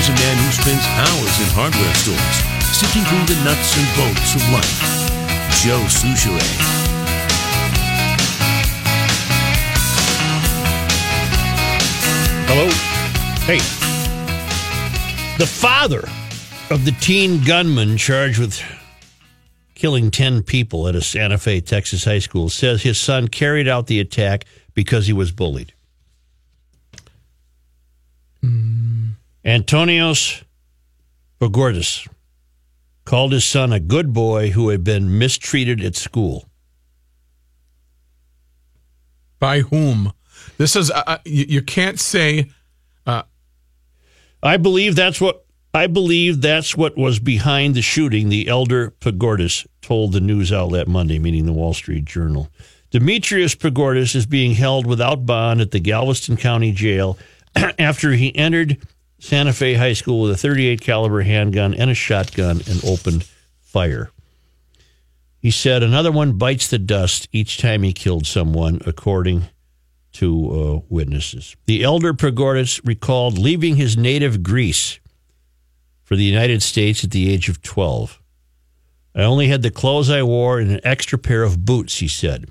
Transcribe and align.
Here's 0.00 0.18
a 0.18 0.22
man 0.24 0.36
who 0.38 0.50
spends 0.52 0.86
hours 0.96 1.40
in 1.40 1.46
hardware 1.52 1.94
stores, 1.94 2.36
sifting 2.74 3.04
through 3.04 3.34
the 3.34 3.44
nuts 3.44 3.76
and 3.76 3.86
bolts 4.00 4.34
of 4.34 4.40
life. 4.48 4.80
Joe 5.60 5.84
Soucheray. 5.92 6.40
Hello. 12.48 12.70
Hey. 13.44 13.58
The 15.36 15.46
father 15.46 16.08
of 16.70 16.86
the 16.86 16.96
teen 17.02 17.44
gunman 17.44 17.98
charged 17.98 18.38
with 18.38 18.58
killing 19.74 20.10
10 20.10 20.44
people 20.44 20.88
at 20.88 20.94
a 20.94 21.02
Santa 21.02 21.36
Fe, 21.36 21.60
Texas 21.60 22.06
high 22.06 22.20
school 22.20 22.48
says 22.48 22.82
his 22.82 22.96
son 22.96 23.28
carried 23.28 23.68
out 23.68 23.86
the 23.86 24.00
attack 24.00 24.46
because 24.72 25.06
he 25.06 25.12
was 25.12 25.30
bullied. 25.30 25.74
Antonios 29.44 30.42
Pagourtzis 31.40 32.08
called 33.04 33.32
his 33.32 33.44
son 33.44 33.72
a 33.72 33.80
good 33.80 34.12
boy 34.12 34.50
who 34.50 34.68
had 34.68 34.84
been 34.84 35.18
mistreated 35.18 35.82
at 35.82 35.96
school. 35.96 36.48
By 39.38 39.60
whom? 39.60 40.12
This 40.58 40.76
is 40.76 40.90
uh, 40.90 41.02
uh, 41.06 41.18
you, 41.24 41.46
you 41.48 41.62
can't 41.62 41.98
say 41.98 42.50
I 44.42 44.56
believe 44.56 44.96
that's 44.96 45.20
what 45.20 45.44
I 45.74 45.86
believe 45.86 46.40
that's 46.40 46.76
what 46.76 46.96
was 46.96 47.18
behind 47.18 47.74
the 47.74 47.82
shooting, 47.82 48.28
the 48.28 48.48
elder 48.48 48.92
Pagourtzis 49.00 49.66
told 49.82 50.12
the 50.12 50.20
news 50.20 50.52
outlet 50.52 50.88
Monday, 50.88 51.18
meaning 51.18 51.46
the 51.46 51.52
Wall 51.52 51.74
Street 51.74 52.04
Journal. 52.06 52.48
Demetrius 52.90 53.54
Pagourtzis 53.54 54.16
is 54.16 54.26
being 54.26 54.54
held 54.54 54.86
without 54.86 55.26
bond 55.26 55.60
at 55.60 55.70
the 55.70 55.78
Galveston 55.78 56.36
County 56.36 56.72
Jail 56.72 57.18
after 57.78 58.12
he 58.12 58.34
entered 58.34 58.78
Santa 59.20 59.52
Fe 59.52 59.74
High 59.74 59.92
School 59.92 60.22
with 60.22 60.32
a 60.32 60.36
38 60.36 60.80
caliber 60.80 61.20
handgun 61.20 61.74
and 61.74 61.90
a 61.90 61.94
shotgun 61.94 62.62
and 62.66 62.84
opened 62.84 63.28
fire. 63.60 64.10
He 65.38 65.50
said 65.50 65.82
another 65.82 66.10
one 66.10 66.32
bites 66.32 66.68
the 66.68 66.78
dust 66.78 67.28
each 67.30 67.58
time 67.58 67.82
he 67.82 67.92
killed 67.92 68.26
someone, 68.26 68.80
according 68.86 69.44
to 70.12 70.50
uh, 70.50 70.86
witnesses. 70.88 71.54
The 71.66 71.82
elder 71.84 72.12
Pagourtzis 72.12 72.80
recalled 72.84 73.38
leaving 73.38 73.76
his 73.76 73.96
native 73.96 74.42
Greece 74.42 74.98
for 76.02 76.16
the 76.16 76.24
United 76.24 76.62
States 76.62 77.04
at 77.04 77.10
the 77.10 77.30
age 77.30 77.48
of 77.48 77.62
12. 77.62 78.20
I 79.14 79.22
only 79.22 79.48
had 79.48 79.62
the 79.62 79.70
clothes 79.70 80.10
I 80.10 80.22
wore 80.22 80.58
and 80.58 80.70
an 80.70 80.80
extra 80.82 81.18
pair 81.18 81.42
of 81.42 81.64
boots, 81.64 81.98
he 81.98 82.08
said. 82.08 82.46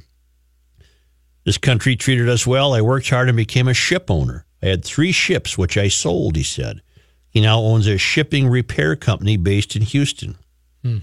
This 1.45 1.57
country 1.57 1.95
treated 1.95 2.29
us 2.29 2.45
well. 2.45 2.73
I 2.73 2.81
worked 2.81 3.09
hard 3.09 3.27
and 3.27 3.35
became 3.35 3.67
a 3.67 3.73
ship 3.73 4.09
owner. 4.09 4.45
I 4.61 4.67
had 4.67 4.83
three 4.83 5.11
ships, 5.11 5.57
which 5.57 5.77
I 5.77 5.87
sold, 5.87 6.35
he 6.35 6.43
said. 6.43 6.81
He 7.29 7.41
now 7.41 7.59
owns 7.59 7.87
a 7.87 7.97
shipping 7.97 8.47
repair 8.47 8.95
company 8.95 9.37
based 9.37 9.75
in 9.75 9.83
Houston. 9.83 10.37
Hmm. 10.83 10.97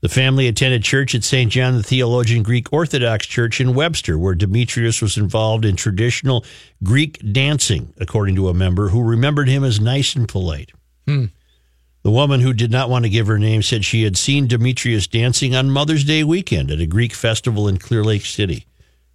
The 0.00 0.08
family 0.08 0.48
attended 0.48 0.82
church 0.82 1.14
at 1.14 1.22
St. 1.24 1.50
John 1.50 1.76
the 1.76 1.82
Theologian 1.82 2.42
Greek 2.42 2.72
Orthodox 2.72 3.26
Church 3.26 3.60
in 3.60 3.74
Webster, 3.74 4.18
where 4.18 4.34
Demetrius 4.34 5.00
was 5.00 5.16
involved 5.16 5.64
in 5.64 5.76
traditional 5.76 6.44
Greek 6.82 7.20
dancing, 7.32 7.94
according 7.98 8.34
to 8.34 8.48
a 8.48 8.54
member 8.54 8.88
who 8.88 9.02
remembered 9.02 9.48
him 9.48 9.62
as 9.62 9.80
nice 9.80 10.16
and 10.16 10.28
polite. 10.28 10.72
Hmm. 11.06 11.26
The 12.02 12.10
woman 12.10 12.40
who 12.40 12.52
did 12.52 12.72
not 12.72 12.90
want 12.90 13.04
to 13.04 13.08
give 13.08 13.28
her 13.28 13.38
name 13.38 13.62
said 13.62 13.84
she 13.84 14.02
had 14.02 14.16
seen 14.16 14.48
Demetrius 14.48 15.06
dancing 15.06 15.54
on 15.54 15.70
Mother's 15.70 16.02
Day 16.02 16.24
weekend 16.24 16.72
at 16.72 16.80
a 16.80 16.86
Greek 16.86 17.14
festival 17.14 17.68
in 17.68 17.78
Clear 17.78 18.02
Lake 18.02 18.26
City. 18.26 18.66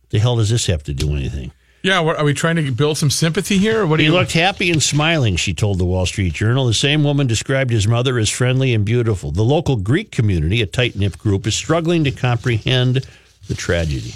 The 0.10 0.20
hell 0.20 0.38
does 0.38 0.50
this 0.50 0.68
have 0.68 0.84
to 0.84 0.94
do 0.94 1.14
anything? 1.14 1.52
Yeah. 1.88 2.02
What, 2.02 2.18
are 2.18 2.26
we 2.26 2.34
trying 2.34 2.58
to 2.58 2.70
build 2.70 2.98
some 2.98 3.10
sympathy 3.10 3.58
here? 3.58 3.86
What 3.86 4.02
He 4.02 4.08
you 4.08 4.12
looked 4.12 4.34
happy 4.34 4.70
and 4.72 4.84
smiling, 4.84 5.38
she 5.38 5.54
told 5.54 5.78
the 5.78 5.86
Wall 5.86 6.06
Street 6.06 6.34
Journal. 6.34 6.66
The 6.66 6.74
same 6.74 7.02
woman 7.02 7.28
described 7.28 7.72
his 7.72 7.88
mother 7.88 8.20
as 8.20 8.30
friendly 8.30 8.74
and 8.74 8.84
beautiful. 8.84 9.32
The 9.32 9.44
local 9.44 9.78
Greek 9.78 10.12
community, 10.12 10.62
a 10.62 10.66
tight 10.66 10.98
knit 10.98 11.18
group, 11.18 11.48
is 11.48 11.56
struggling 11.56 12.04
to 12.04 12.12
comprehend 12.12 13.08
the 13.48 13.56
tragedy. 13.56 14.16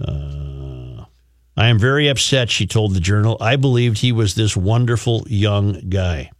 Uh, 0.00 1.04
I 1.58 1.68
am 1.68 1.78
very 1.78 2.08
upset, 2.08 2.50
she 2.50 2.66
told 2.66 2.94
the 2.94 3.00
Journal. 3.00 3.36
I 3.38 3.56
believed 3.56 3.98
he 3.98 4.10
was 4.10 4.34
this 4.34 4.56
wonderful 4.56 5.26
young 5.28 5.90
guy. 5.90 6.30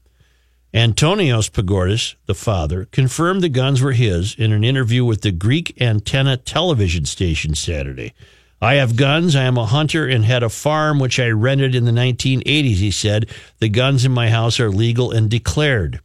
Antonios 0.73 1.51
Pagourtzis, 1.51 2.15
the 2.25 2.35
father, 2.35 2.87
confirmed 2.87 3.43
the 3.43 3.51
guns 3.51 3.83
were 3.83 3.93
his 3.93 4.35
in 4.35 4.53
an 4.53 4.65
interview 4.65 5.05
with 5.05 5.21
the 5.21 5.31
Greek 5.31 5.77
Antenna 5.79 6.39
television 6.39 7.05
station 7.05 7.55
Saturday. 7.55 8.15
I 8.61 8.75
have 8.75 8.97
guns. 8.97 9.37
I 9.37 9.43
am 9.43 9.59
a 9.59 9.67
hunter 9.67 10.07
and 10.07 10.25
had 10.25 10.43
a 10.43 10.49
farm 10.49 10.99
which 10.99 11.21
I 11.21 11.29
rented 11.29 11.75
in 11.75 11.85
the 11.85 11.93
1980s, 11.93 12.77
he 12.77 12.91
said. 12.91 13.31
The 13.59 13.69
guns 13.69 14.05
in 14.05 14.13
my 14.13 14.31
house 14.31 14.59
are 14.59 14.71
legal 14.71 15.11
and 15.11 15.29
declared. 15.29 16.01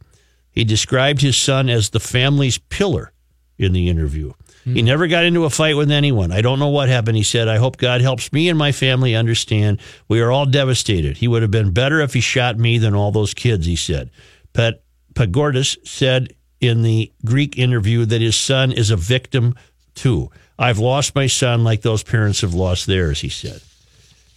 He 0.50 0.64
described 0.64 1.22
his 1.22 1.36
son 1.36 1.70
as 1.70 1.90
the 1.90 2.00
family's 2.00 2.58
pillar 2.58 3.12
in 3.56 3.72
the 3.72 3.88
interview. 3.88 4.32
He 4.64 4.80
hmm. 4.80 4.86
never 4.86 5.06
got 5.06 5.24
into 5.24 5.44
a 5.44 5.50
fight 5.50 5.76
with 5.76 5.90
anyone. 5.90 6.30
I 6.30 6.42
don't 6.42 6.58
know 6.58 6.68
what 6.68 6.88
happened. 6.88 7.16
He 7.16 7.22
said, 7.22 7.48
I 7.48 7.56
hope 7.56 7.78
God 7.78 8.00
helps 8.00 8.32
me 8.32 8.48
and 8.48 8.58
my 8.58 8.70
family 8.70 9.14
understand. 9.14 9.80
We 10.08 10.20
are 10.20 10.30
all 10.30 10.46
devastated. 10.46 11.16
He 11.16 11.28
would 11.28 11.42
have 11.42 11.50
been 11.50 11.72
better 11.72 12.00
if 12.00 12.14
he 12.14 12.20
shot 12.20 12.58
me 12.58 12.78
than 12.78 12.94
all 12.94 13.10
those 13.10 13.34
kids, 13.34 13.66
he 13.66 13.76
said. 13.76 14.10
Pat 14.52 14.82
Pagourtzis 15.14 15.76
said 15.86 16.34
in 16.60 16.82
the 16.82 17.12
Greek 17.24 17.58
interview 17.58 18.04
that 18.04 18.20
his 18.20 18.36
son 18.36 18.70
is 18.72 18.90
a 18.90 18.96
victim 18.96 19.54
too. 19.94 20.30
I've 20.58 20.78
lost 20.78 21.14
my 21.14 21.26
son 21.26 21.64
like 21.64 21.82
those 21.82 22.02
parents 22.02 22.42
have 22.42 22.54
lost 22.54 22.86
theirs, 22.86 23.20
he 23.20 23.28
said. 23.28 23.60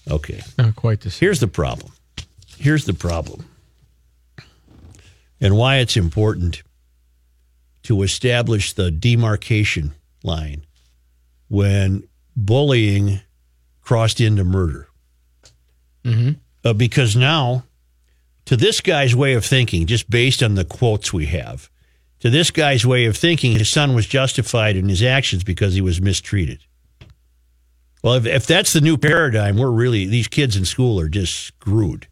Okay. 0.10 0.42
Not 0.58 0.76
quite 0.76 1.02
the 1.02 1.10
same. 1.10 1.28
Here's 1.28 1.40
the 1.40 1.48
problem. 1.48 1.92
Here's 2.58 2.86
the 2.86 2.94
problem. 2.94 3.46
And 5.42 5.58
why 5.58 5.78
it's 5.78 5.98
important 5.98 6.64
to 7.84 8.02
establish 8.02 8.74
the 8.74 8.90
demarcation 8.90 9.94
line 10.24 10.66
when 11.50 12.08
bullying 12.36 13.20
crossed 13.82 14.20
into 14.20 14.44
murder. 14.44 14.88
Uh, 16.64 16.74
because 16.74 17.16
now, 17.16 17.64
to 18.46 18.56
this 18.56 18.82
guy's 18.82 19.16
way 19.16 19.34
of 19.34 19.46
thinking, 19.46 19.86
just 19.86 20.10
based 20.10 20.42
on 20.42 20.56
the 20.56 20.66
quotes 20.66 21.14
we 21.14 21.28
have, 21.28 21.70
to 22.26 22.32
this 22.32 22.50
guy's 22.50 22.84
way 22.84 23.06
of 23.06 23.16
thinking, 23.16 23.52
his 23.52 23.70
son 23.70 23.94
was 23.94 24.08
justified 24.08 24.76
in 24.76 24.90
his 24.90 25.04
actions 25.04 25.44
because 25.44 25.76
he 25.76 25.82
was 25.82 26.02
mistreated. 26.02 26.60
Well, 28.04 28.16
if, 28.16 28.26
if 28.26 28.48
that's 28.48 28.74
the 28.74 28.82
new 28.82 28.98
paradigm, 28.98 29.58
we're 29.58 29.70
really 29.70 30.08
these 30.08 30.28
kids 30.28 30.56
in 30.56 30.66
school 30.66 31.00
are 31.00 31.08
just 31.08 31.36
screwed. 31.36 32.08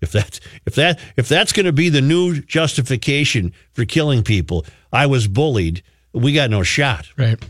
If 0.00 0.12
that's 0.12 0.38
if 0.66 0.76
that 0.76 1.00
if 1.16 1.28
that's 1.28 1.52
going 1.52 1.66
to 1.66 1.72
be 1.72 1.88
the 1.88 2.00
new 2.00 2.40
justification 2.42 3.52
for 3.72 3.84
killing 3.84 4.22
people, 4.22 4.64
I 4.92 5.06
was 5.06 5.26
bullied. 5.26 5.82
We 6.12 6.32
got 6.32 6.48
no 6.48 6.62
shot. 6.62 7.08
Right. 7.18 7.44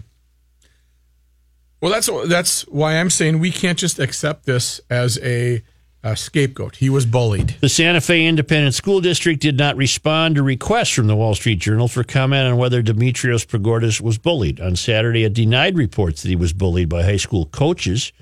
Well, 1.83 1.93
that's 1.93 2.09
that's 2.29 2.63
why 2.63 2.95
I'm 2.95 3.11
saying 3.11 3.41
we 3.41 3.51
can't 3.51 3.77
just 3.79 3.99
accept 3.99 4.47
this 4.47 4.81
as 4.89 5.19
a, 5.19 5.63
a 6.03 6.17
scapegoat. 6.17 6.77
He 6.77 6.89
was 6.89 7.05
bullied. 7.05 7.57
The 7.61 7.69
Santa 7.69 8.01
Fe 8.01 8.27
Independent 8.27 8.75
School 8.75 9.01
District 9.01 9.41
did 9.41 9.59
not 9.59 9.77
respond 9.77 10.37
to 10.37 10.43
requests 10.43 10.91
from 10.91 11.09
the 11.09 11.17
Wall 11.17 11.35
Street 11.35 11.59
Journal 11.59 11.89
for 11.89 12.05
comment 12.05 12.49
on 12.49 12.57
whether 12.57 12.83
Demetrios 12.83 13.45
Pagourtzis 13.47 14.01
was 14.01 14.17
bullied. 14.17 14.61
On 14.61 14.77
Saturday, 14.77 15.25
it 15.25 15.35
denied 15.35 15.77
reports 15.77 16.23
that 16.23 16.29
he 16.29 16.37
was 16.37 16.53
bullied 16.53 16.89
by 16.89 17.03
high 17.03 17.17
school 17.17 17.47
coaches. 17.47 18.13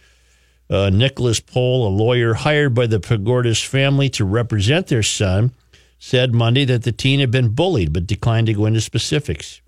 Uh, 0.68 0.90
Nicholas 0.90 1.40
Poehl, 1.40 1.86
a 1.86 1.88
lawyer 1.88 2.34
hired 2.34 2.74
by 2.74 2.86
the 2.86 3.00
Pagourtzis 3.00 3.64
family 3.64 4.08
to 4.10 4.24
represent 4.24 4.88
their 4.88 5.02
son, 5.02 5.52
said 5.98 6.34
Monday 6.34 6.64
that 6.64 6.82
the 6.82 6.92
teen 6.92 7.20
had 7.20 7.30
been 7.30 7.50
bullied, 7.50 7.92
but 7.92 8.06
declined 8.06 8.48
to 8.48 8.54
go 8.54 8.66
into 8.66 8.80
specifics. 8.80 9.62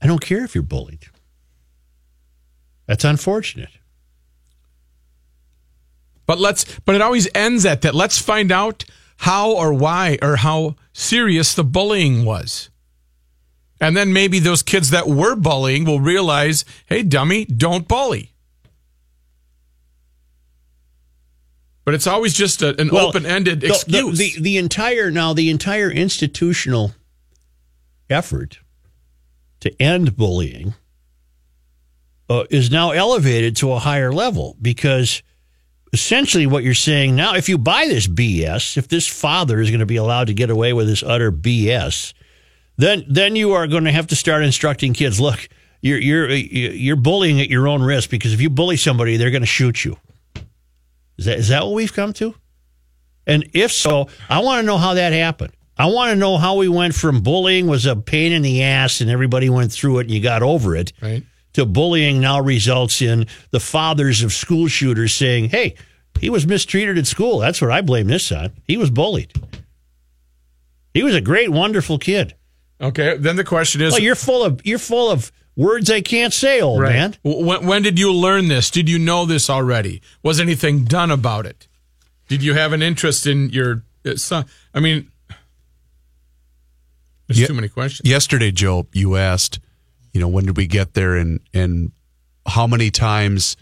I 0.00 0.06
don't 0.06 0.20
care 0.20 0.44
if 0.44 0.54
you're 0.54 0.62
bullied. 0.62 1.06
That's 2.86 3.04
unfortunate. 3.04 3.77
But 6.28 6.38
let's 6.38 6.66
but 6.84 6.94
it 6.94 7.00
always 7.00 7.26
ends 7.34 7.64
at 7.64 7.80
that. 7.82 7.94
Let's 7.94 8.18
find 8.20 8.52
out 8.52 8.84
how 9.16 9.50
or 9.56 9.72
why 9.72 10.18
or 10.22 10.36
how 10.36 10.76
serious 10.92 11.54
the 11.54 11.64
bullying 11.64 12.24
was. 12.26 12.68
And 13.80 13.96
then 13.96 14.12
maybe 14.12 14.38
those 14.38 14.62
kids 14.62 14.90
that 14.90 15.08
were 15.08 15.34
bullying 15.36 15.84
will 15.86 16.00
realize, 16.00 16.64
hey, 16.86 17.02
dummy, 17.02 17.46
don't 17.46 17.88
bully. 17.88 18.34
But 21.84 21.94
it's 21.94 22.06
always 22.06 22.34
just 22.34 22.60
a, 22.60 22.78
an 22.78 22.90
Well, 22.92 23.06
open 23.08 23.24
ended 23.24 23.60
the- 23.62 23.68
the- 23.68 23.74
excuse. 23.74 24.18
The, 24.18 24.34
the, 24.40 24.56
entire 24.58 25.10
now 25.10 25.32
the 25.32 25.48
entire 25.48 25.90
institutional 25.90 26.92
effort 28.10 28.58
to 29.60 29.82
end 29.82 30.14
bullying 30.16 30.74
uh, 32.28 32.44
is 32.50 32.70
now 32.70 32.90
elevated 32.90 33.56
to 33.56 33.72
a 33.72 33.78
higher 33.78 34.12
level 34.12 34.56
because 34.60 35.22
essentially 35.92 36.46
what 36.46 36.64
you're 36.64 36.74
saying 36.74 37.16
now, 37.16 37.34
if 37.34 37.48
you 37.48 37.58
buy 37.58 37.86
this 37.86 38.06
BS, 38.06 38.76
if 38.76 38.88
this 38.88 39.06
father 39.06 39.60
is 39.60 39.70
going 39.70 39.80
to 39.80 39.86
be 39.86 39.96
allowed 39.96 40.26
to 40.28 40.34
get 40.34 40.50
away 40.50 40.72
with 40.72 40.86
this 40.86 41.02
utter 41.02 41.32
BS, 41.32 42.12
then 42.76 43.04
then 43.08 43.36
you 43.36 43.52
are 43.52 43.66
going 43.66 43.84
to 43.84 43.92
have 43.92 44.06
to 44.08 44.16
start 44.16 44.44
instructing 44.44 44.92
kids. 44.94 45.20
Look, 45.20 45.48
you're 45.80 45.98
you're 45.98 46.28
you're 46.30 46.96
bullying 46.96 47.40
at 47.40 47.48
your 47.48 47.68
own 47.68 47.82
risk 47.82 48.10
because 48.10 48.32
if 48.32 48.40
you 48.40 48.50
bully 48.50 48.76
somebody, 48.76 49.16
they're 49.16 49.30
going 49.30 49.42
to 49.42 49.46
shoot 49.46 49.84
you. 49.84 49.96
Is 51.16 51.24
that 51.24 51.38
is 51.38 51.48
that 51.48 51.64
what 51.64 51.74
we've 51.74 51.92
come 51.92 52.12
to? 52.14 52.34
And 53.26 53.48
if 53.52 53.72
so, 53.72 54.08
I 54.30 54.38
want 54.40 54.60
to 54.62 54.66
know 54.66 54.78
how 54.78 54.94
that 54.94 55.12
happened. 55.12 55.52
I 55.76 55.86
want 55.86 56.10
to 56.10 56.16
know 56.16 56.38
how 56.38 56.56
we 56.56 56.68
went 56.68 56.94
from 56.94 57.20
bullying 57.20 57.66
was 57.66 57.86
a 57.86 57.94
pain 57.94 58.32
in 58.32 58.42
the 58.42 58.62
ass 58.62 59.00
and 59.00 59.08
everybody 59.10 59.48
went 59.48 59.70
through 59.70 59.98
it 59.98 60.02
and 60.02 60.10
you 60.10 60.20
got 60.20 60.42
over 60.42 60.74
it 60.74 60.92
Right. 61.00 61.22
To 61.54 61.64
bullying 61.66 62.20
now 62.20 62.40
results 62.40 63.00
in 63.02 63.26
the 63.50 63.60
fathers 63.60 64.22
of 64.22 64.32
school 64.32 64.68
shooters 64.68 65.12
saying, 65.14 65.48
hey, 65.50 65.74
he 66.20 66.30
was 66.30 66.46
mistreated 66.46 66.98
at 66.98 67.06
school. 67.06 67.38
That's 67.38 67.60
what 67.60 67.70
I 67.70 67.80
blame 67.80 68.06
this 68.08 68.30
on. 68.32 68.52
He 68.64 68.76
was 68.76 68.90
bullied. 68.90 69.32
He 70.94 71.02
was 71.02 71.14
a 71.14 71.20
great, 71.20 71.50
wonderful 71.50 71.98
kid. 71.98 72.34
Okay. 72.80 73.16
Then 73.16 73.36
the 73.36 73.44
question 73.44 73.80
is, 73.80 73.94
Oh, 73.94 73.98
you're 73.98 74.14
full 74.14 74.44
of 74.44 74.60
you're 74.64 74.78
full 74.78 75.10
of 75.10 75.30
words 75.56 75.90
I 75.90 76.00
can't 76.00 76.32
say, 76.32 76.60
old 76.60 76.80
Right. 76.80 76.92
man. 76.92 77.14
When, 77.24 77.66
when 77.66 77.82
did 77.82 77.98
you 77.98 78.12
learn 78.12 78.48
this? 78.48 78.70
Did 78.70 78.88
you 78.88 78.98
know 78.98 79.26
this 79.26 79.48
already? 79.50 80.00
Was 80.22 80.38
anything 80.40 80.84
done 80.84 81.10
about 81.10 81.46
it? 81.46 81.66
Did 82.28 82.42
you 82.42 82.54
have 82.54 82.72
an 82.72 82.82
interest 82.82 83.26
in 83.26 83.50
your 83.50 83.82
uh, 84.04 84.16
son? 84.16 84.44
I 84.74 84.80
mean, 84.80 85.10
there's 87.26 87.40
Yeah. 87.40 87.46
too 87.48 87.54
many 87.54 87.68
questions. 87.68 88.08
yesterday, 88.08 88.50
Joe, 88.50 88.86
you 88.92 89.16
asked, 89.16 89.58
you 90.18 90.24
know, 90.24 90.28
when 90.28 90.46
did 90.46 90.56
we 90.56 90.66
get 90.66 90.94
there, 90.94 91.14
and 91.14 91.38
and 91.54 91.92
how 92.44 92.66
many 92.66 92.90
times 92.90 93.56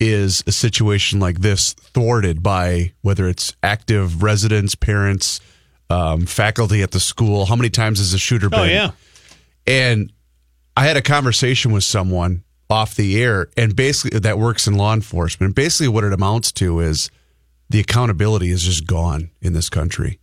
is 0.00 0.42
a 0.44 0.50
situation 0.50 1.20
like 1.20 1.38
this 1.38 1.72
thwarted 1.74 2.42
by 2.42 2.92
whether 3.02 3.28
it's 3.28 3.54
active 3.62 4.24
residents, 4.24 4.74
parents, 4.74 5.38
um, 5.90 6.26
faculty 6.26 6.82
at 6.82 6.90
the 6.90 6.98
school? 6.98 7.44
How 7.44 7.54
many 7.54 7.70
times 7.70 8.00
has 8.00 8.12
a 8.12 8.18
shooter 8.18 8.50
been? 8.50 8.58
Oh 8.58 8.64
yeah. 8.64 8.90
And 9.68 10.12
I 10.76 10.84
had 10.84 10.96
a 10.96 11.02
conversation 11.02 11.70
with 11.70 11.84
someone 11.84 12.42
off 12.68 12.96
the 12.96 13.22
air, 13.22 13.46
and 13.56 13.76
basically 13.76 14.18
that 14.18 14.36
works 14.36 14.66
in 14.66 14.74
law 14.74 14.94
enforcement. 14.94 15.50
And 15.50 15.54
basically, 15.54 15.86
what 15.86 16.02
it 16.02 16.12
amounts 16.12 16.50
to 16.52 16.80
is 16.80 17.08
the 17.70 17.78
accountability 17.78 18.50
is 18.50 18.64
just 18.64 18.84
gone 18.84 19.30
in 19.40 19.52
this 19.52 19.70
country, 19.70 20.18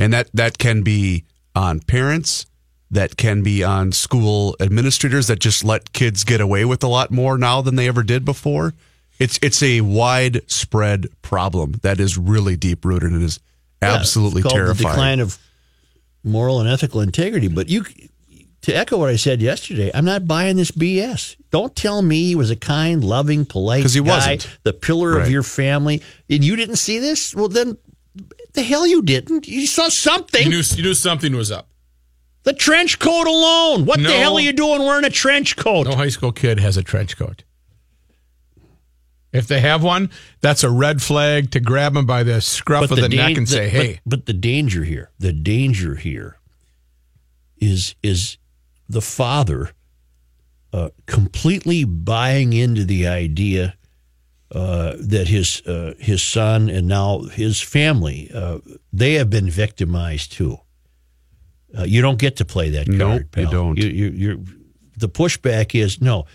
and 0.00 0.12
that 0.12 0.30
that 0.34 0.58
can 0.58 0.82
be 0.82 1.26
on 1.54 1.78
parents, 1.78 2.46
that 2.92 3.16
can 3.16 3.42
be 3.42 3.64
on 3.64 3.90
school 3.90 4.54
administrators 4.60 5.26
that 5.26 5.40
just 5.40 5.64
let 5.64 5.92
kids 5.92 6.24
get 6.24 6.40
away 6.40 6.64
with 6.64 6.84
a 6.84 6.88
lot 6.88 7.10
more 7.10 7.36
now 7.38 7.60
than 7.62 7.74
they 7.76 7.88
ever 7.88 8.02
did 8.02 8.24
before. 8.24 8.74
It's 9.18 9.38
it's 9.42 9.62
a 9.62 9.80
widespread 9.80 11.08
problem 11.22 11.72
that 11.82 11.98
is 12.00 12.16
really 12.18 12.56
deep 12.56 12.84
rooted 12.84 13.12
and 13.12 13.22
is 13.22 13.40
Yeah, 13.82 13.94
absolutely 13.94 14.40
it's 14.40 14.48
called 14.48 14.60
The 14.60 14.64
terrifying. 14.74 14.92
decline 14.94 15.20
of 15.20 15.38
moral 16.22 16.60
and 16.60 16.68
ethical 16.68 17.00
integrity. 17.00 17.48
But 17.48 17.68
you, 17.68 17.84
to 18.62 18.72
echo 18.76 18.98
what 18.98 19.08
I 19.08 19.16
said 19.16 19.40
yesterday, 19.40 19.90
I'm 19.94 20.04
not 20.04 20.26
buying 20.28 20.56
this 20.56 20.70
BS. 20.70 21.36
Don't 21.50 21.74
tell 21.74 22.02
me 22.02 22.24
he 22.24 22.34
was 22.34 22.50
a 22.50 22.56
kind, 22.56 23.02
loving, 23.02 23.44
polite 23.44 23.82
'Cause 23.82 23.94
he 23.94 24.00
guy, 24.02 24.14
wasn't. 24.16 24.48
the 24.64 24.72
pillar 24.72 25.18
of 25.18 25.30
your 25.30 25.42
family, 25.42 26.02
and 26.30 26.44
you 26.44 26.56
didn't 26.56 26.76
see 26.76 26.98
this. 26.98 27.34
Well, 27.34 27.48
then 27.48 27.76
the 28.52 28.62
hell 28.62 28.86
you 28.86 29.02
didn't. 29.02 29.48
You 29.48 29.66
saw 29.66 29.88
something. 29.88 30.44
You 30.44 30.50
knew, 30.50 30.62
you 30.76 30.82
knew 30.82 30.94
something 30.94 31.34
was 31.34 31.50
up. 31.50 31.68
The 32.44 32.52
trench 32.52 32.98
coat 32.98 33.26
alone. 33.26 33.84
What 33.86 34.00
No. 34.00 34.08
the 34.10 34.16
hell 34.16 34.36
are 34.36 34.40
you 34.40 34.52
doing 34.52 34.80
wearing 34.80 35.04
a 35.04 35.10
trench 35.10 35.56
coat? 35.56 35.86
No 35.86 35.94
high 35.96 36.08
school 36.08 36.32
kid 36.32 36.58
has 36.60 36.76
a 36.76 36.82
trench 36.82 37.16
coat. 37.16 37.44
If 39.32 39.46
they 39.46 39.60
have 39.60 39.82
one, 39.82 40.10
that's 40.42 40.62
a 40.62 40.68
red 40.70 41.00
flag 41.00 41.50
to 41.52 41.60
grab 41.60 41.94
them 41.94 42.04
by 42.04 42.22
the 42.22 42.40
scruff 42.42 42.90
of 42.90 42.96
the, 42.98 43.08
dan- 43.08 43.28
neck 43.30 43.36
and 43.38 43.48
say, 43.48 43.64
the- 43.64 43.70
"Hey, 43.70 43.92
But, 44.04 44.10
but 44.10 44.26
the 44.26 44.34
danger 44.34 44.84
here, 44.84 45.10
the 45.18 45.32
danger 45.32 45.94
here, 45.94 46.36
is 47.58 47.94
is 48.02 48.36
the 48.88 49.00
father 49.00 49.70
uh, 50.72 50.90
completely 51.06 51.84
buying 51.84 52.52
into 52.52 52.84
the 52.84 53.06
idea 53.06 53.76
uh, 54.54 54.96
that 54.98 55.28
his 55.28 55.62
uh, 55.66 55.94
his 55.98 56.22
son 56.22 56.68
and 56.68 56.86
now 56.86 57.20
his 57.22 57.60
family 57.62 58.30
uh, 58.34 58.58
they 58.92 59.14
have 59.14 59.30
been 59.30 59.48
victimized 59.48 60.32
too. 60.32 60.58
Uh, 61.76 61.84
you 61.84 62.02
don't 62.02 62.18
get 62.18 62.36
to 62.36 62.44
play 62.44 62.70
that 62.70 62.88
Nope, 62.88 63.22
card. 63.32 63.36
you 63.36 63.50
don't. 63.50 63.78
You, 63.78 63.88
you, 63.88 64.08
you're, 64.10 64.36
the 64.98 65.08
pushback 65.08 65.74
is 65.78 66.00
no, 66.00 66.26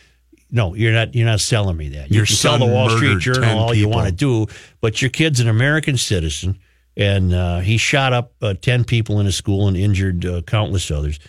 no. 0.51 0.73
You're 0.73 0.93
not. 0.93 1.13
You're 1.13 1.27
not 1.27 1.39
selling 1.39 1.77
me 1.77 1.89
that. 1.89 2.11
You 2.11 2.21
can 2.23 2.35
son 2.35 2.59
the 2.59 2.65
Wall 2.65 2.89
Street 2.89 3.19
Journal 3.19 3.41
10 3.41 3.57
all 3.57 3.73
you 3.73 3.87
want 3.87 4.07
to 4.07 4.13
do, 4.13 4.47
but 4.81 5.01
your 5.01 5.09
kid's 5.11 5.39
an 5.39 5.47
American 5.47 5.97
citizen, 5.97 6.57
and 6.95 7.33
uh, 7.33 7.59
he 7.59 7.77
shot 7.77 8.13
up 8.13 8.33
uh, 8.41 8.55
ten 8.55 8.83
people 8.83 9.19
in 9.19 9.27
a 9.27 9.31
school 9.31 9.67
and 9.67 9.77
injured 9.77 10.25
uh, 10.25 10.41
countless 10.41 10.89
others. 10.89 11.19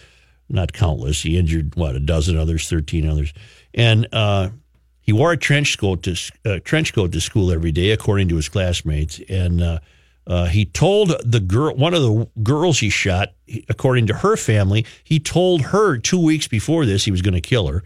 Not 0.49 0.73
countless. 0.73 1.23
He 1.23 1.37
injured 1.39 1.77
what 1.77 1.95
a 1.95 2.01
dozen 2.01 2.39
others, 2.39 2.69
thirteen 2.69 3.07
others, 3.07 3.35
and 3.75 4.09
uh, 4.13 4.49
he 5.03 5.13
wore 5.13 5.33
a 5.33 5.37
trench 5.37 5.79
coat 5.79 6.03
to 6.05 6.17
uh, 6.47 6.59
trench 6.65 6.95
coat 6.95 7.13
to 7.13 7.21
school 7.21 7.53
every 7.53 7.73
day, 7.73 7.91
according 7.91 8.29
to 8.29 8.37
his 8.37 8.49
classmates. 8.49 9.21
And 9.29 9.63
uh, 10.29 10.45
he 10.47 10.65
told 10.67 11.15
the 11.25 11.41
girl, 11.41 11.75
one 11.75 11.95
of 11.95 12.03
the 12.03 12.29
girls 12.43 12.79
he 12.81 12.91
shot, 12.91 13.31
according 13.69 14.07
to 14.09 14.15
her 14.15 14.37
family, 14.37 14.85
he 15.03 15.19
told 15.19 15.63
her 15.63 15.97
two 15.97 16.23
weeks 16.23 16.47
before 16.47 16.85
this 16.85 17.05
he 17.07 17.11
was 17.11 17.23
going 17.23 17.35
to 17.35 17.41
kill 17.41 17.67
her. 17.69 17.83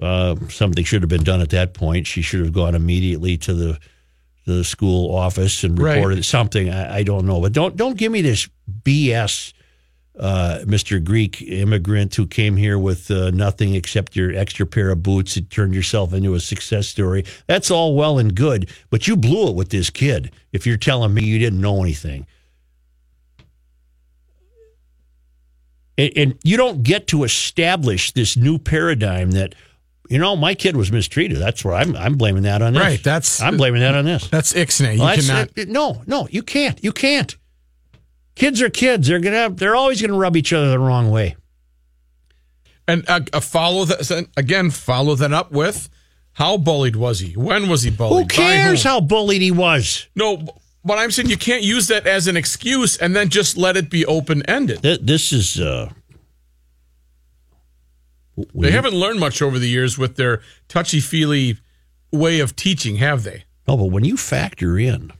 Uh, 0.00 0.36
something 0.48 0.84
should 0.84 1.02
have 1.02 1.08
been 1.08 1.24
done 1.24 1.40
at 1.40 1.50
that 1.50 1.74
point. 1.74 2.06
She 2.06 2.22
should 2.22 2.40
have 2.40 2.52
gone 2.52 2.74
immediately 2.74 3.36
to 3.38 3.54
the 3.54 3.78
to 4.44 4.54
the 4.54 4.64
school 4.64 5.14
office 5.14 5.62
and 5.64 5.78
Right. 5.78 5.94
reported 5.96 6.24
something. 6.24 6.70
I, 6.70 6.98
I 6.98 7.02
don't 7.02 7.24
know, 7.26 7.40
but 7.40 7.52
don't 7.52 7.76
don't 7.76 7.96
give 7.96 8.10
me 8.12 8.20
this 8.22 8.48
BS. 8.82 9.52
Uh, 10.18 10.58
Mr. 10.64 11.02
Greek 11.02 11.40
immigrant 11.42 12.12
who 12.16 12.26
came 12.26 12.56
here 12.56 12.76
with 12.76 13.08
uh, 13.08 13.30
nothing 13.30 13.74
except 13.76 14.16
your 14.16 14.34
extra 14.34 14.66
pair 14.66 14.90
of 14.90 15.00
boots 15.00 15.36
and 15.36 15.48
turned 15.48 15.74
yourself 15.74 16.12
into 16.12 16.34
a 16.34 16.40
success 16.40 16.88
story. 16.88 17.24
That's 17.46 17.70
all 17.70 17.94
well 17.94 18.18
and 18.18 18.34
good, 18.34 18.68
but 18.90 19.06
you 19.06 19.16
blew 19.16 19.48
it 19.48 19.54
with 19.54 19.68
this 19.68 19.90
kid. 19.90 20.32
If 20.52 20.66
you're 20.66 20.76
telling 20.76 21.14
me 21.14 21.22
you 21.24 21.38
didn't 21.38 21.60
know 21.60 21.82
anything, 21.84 22.26
and, 25.96 26.12
and 26.16 26.38
you 26.42 26.56
don't 26.56 26.82
get 26.82 27.06
to 27.08 27.24
establish 27.24 28.12
this 28.12 28.36
new 28.36 28.58
paradigm 28.58 29.32
that 29.32 29.54
you 30.08 30.18
know 30.18 30.36
my 30.36 30.54
kid 30.54 30.76
was 30.76 30.90
mistreated. 30.90 31.38
That's 31.38 31.64
where 31.64 31.74
I'm. 31.74 31.94
I'm 31.96 32.16
blaming 32.16 32.42
that 32.44 32.62
on 32.62 32.72
this. 32.72 32.82
Right, 32.82 33.02
that's- 33.02 33.40
I'm 33.42 33.56
blaming 33.56 33.82
that 33.82 33.94
on 33.94 34.04
this. 34.04 34.26
that's 34.28 34.52
ixnay. 34.52 34.94
You 34.94 35.00
Well, 35.00 35.16
that's- 35.16 35.52
cannot." 35.54 35.68
no, 35.68 36.02
no, 36.06 36.26
you 36.30 36.42
can't. 36.42 36.82
You 36.82 36.92
can't. 36.92 37.36
Kids 38.38 38.62
are 38.62 38.70
kids. 38.70 39.08
They're 39.08 39.18
gonna. 39.18 39.50
They're 39.50 39.74
always 39.74 40.00
gonna 40.00 40.16
rub 40.16 40.36
each 40.36 40.52
other 40.52 40.70
the 40.70 40.78
wrong 40.78 41.10
way. 41.10 41.34
And 42.86 43.04
uh, 43.08 43.20
uh, 43.32 43.40
follow 43.40 43.84
that 43.84 44.28
again. 44.36 44.70
Follow 44.70 45.16
that 45.16 45.32
up 45.32 45.50
with 45.50 45.88
how 46.34 46.56
bullied 46.56 46.94
was 46.94 47.18
he? 47.18 47.32
When 47.36 47.68
was 47.68 47.82
he 47.82 47.90
bullied? 47.90 48.30
Who 48.32 48.38
By 48.38 48.44
cares 48.44 48.84
how 48.84 49.00
bullied 49.00 49.42
he 49.42 49.50
was? 49.50 50.06
No, 50.14 50.46
but 50.84 50.98
I'm 50.98 51.10
saying 51.10 51.28
you 51.28 51.36
can't 51.36 51.64
use 51.64 51.88
that 51.88 52.06
as 52.06 52.28
an 52.28 52.36
excuse 52.36 52.96
and 52.96 53.14
then 53.16 53.28
just 53.28 53.56
let 53.56 53.76
it 53.76 53.90
be 53.90 54.06
open 54.06 54.42
ended. 54.46 54.82
Th- 54.82 55.00
This 55.02 55.32
is. 55.32 55.58
Uh, 55.60 55.90
They 58.54 58.70
haven't 58.70 58.94
learned 58.94 59.18
much 59.18 59.42
over 59.42 59.58
the 59.58 59.68
years 59.68 59.98
with 59.98 60.14
their 60.14 60.42
touchy 60.68 61.00
feely 61.00 61.58
way 62.12 62.38
of 62.38 62.54
teaching, 62.54 62.96
have 62.98 63.24
they? 63.24 63.44
No, 63.66 63.76
but 63.76 63.86
when 63.86 64.04
you 64.04 64.16
factor 64.16 64.78
in 64.78 65.12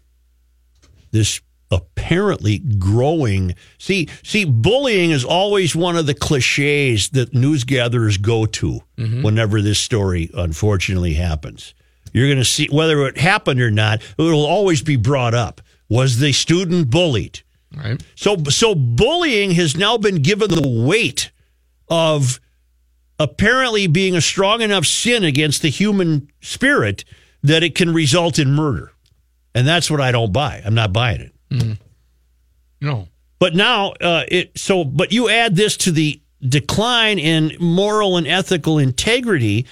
this 1.10 1.40
apparently 1.70 2.58
growing 2.58 3.54
see 3.78 4.08
see 4.22 4.44
bullying 4.44 5.10
is 5.10 5.24
always 5.24 5.76
one 5.76 5.96
of 5.96 6.06
the 6.06 6.14
cliches 6.14 7.10
that 7.10 7.34
news 7.34 7.64
gatherers 7.64 8.16
go 8.16 8.46
to 8.46 8.80
mm-hmm. 8.96 9.22
whenever 9.22 9.60
this 9.60 9.78
story 9.78 10.30
unfortunately 10.34 11.14
happens. 11.14 11.74
You're 12.12 12.28
going 12.28 12.38
to 12.38 12.44
see 12.44 12.68
whether 12.70 13.06
it 13.06 13.18
happened 13.18 13.60
or 13.60 13.70
not, 13.70 14.02
it 14.02 14.22
will 14.22 14.46
always 14.46 14.82
be 14.82 14.96
brought 14.96 15.34
up. 15.34 15.60
Was 15.90 16.18
the 16.18 16.32
student 16.32 16.90
bullied? 16.90 17.42
Right. 17.76 18.02
So 18.14 18.36
so 18.44 18.74
bullying 18.74 19.50
has 19.52 19.76
now 19.76 19.98
been 19.98 20.22
given 20.22 20.50
the 20.50 20.84
weight 20.86 21.30
of 21.88 22.40
apparently 23.18 23.86
being 23.86 24.16
a 24.16 24.20
strong 24.20 24.62
enough 24.62 24.86
sin 24.86 25.24
against 25.24 25.62
the 25.62 25.68
human 25.68 26.30
spirit 26.40 27.04
that 27.42 27.62
it 27.62 27.74
can 27.74 27.92
result 27.92 28.38
in 28.38 28.52
murder. 28.52 28.92
And 29.54 29.66
that's 29.66 29.90
what 29.90 30.00
I 30.00 30.12
don't 30.12 30.32
buy. 30.32 30.62
I'm 30.64 30.74
not 30.74 30.92
buying 30.92 31.20
it. 31.20 31.34
No. 32.80 33.08
But 33.38 33.54
now 33.54 33.92
uh, 34.00 34.24
it 34.28 34.58
so 34.58 34.84
but 34.84 35.12
you 35.12 35.28
add 35.28 35.56
this 35.56 35.76
to 35.78 35.92
the 35.92 36.20
decline 36.46 37.18
in 37.18 37.56
moral 37.60 38.16
and 38.16 38.26
ethical 38.26 38.78
integrity, 38.78 39.66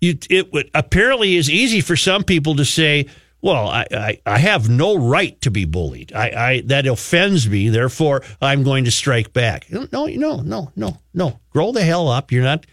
you, 0.00 0.18
it 0.30 0.52
would 0.52 0.70
apparently 0.74 1.36
is 1.36 1.48
easy 1.48 1.80
for 1.80 1.96
some 1.96 2.24
people 2.24 2.56
to 2.56 2.64
say, 2.64 3.06
well, 3.40 3.68
I, 3.68 3.86
I, 3.90 4.20
I 4.24 4.38
have 4.38 4.68
no 4.68 4.96
right 4.96 5.38
to 5.42 5.50
be 5.50 5.66
bullied. 5.66 6.12
I, 6.14 6.30
I 6.30 6.60
that 6.66 6.86
offends 6.86 7.48
me, 7.48 7.68
therefore 7.68 8.22
I'm 8.40 8.62
going 8.62 8.84
to 8.84 8.90
strike 8.90 9.32
back. 9.32 9.70
No, 9.70 9.86
no, 9.92 10.06
no, 10.42 10.72
no, 10.74 10.98
no. 11.12 11.40
Grow 11.50 11.72
the 11.72 11.84
hell 11.84 12.08
up. 12.08 12.32
You're 12.32 12.42
not 12.42 12.66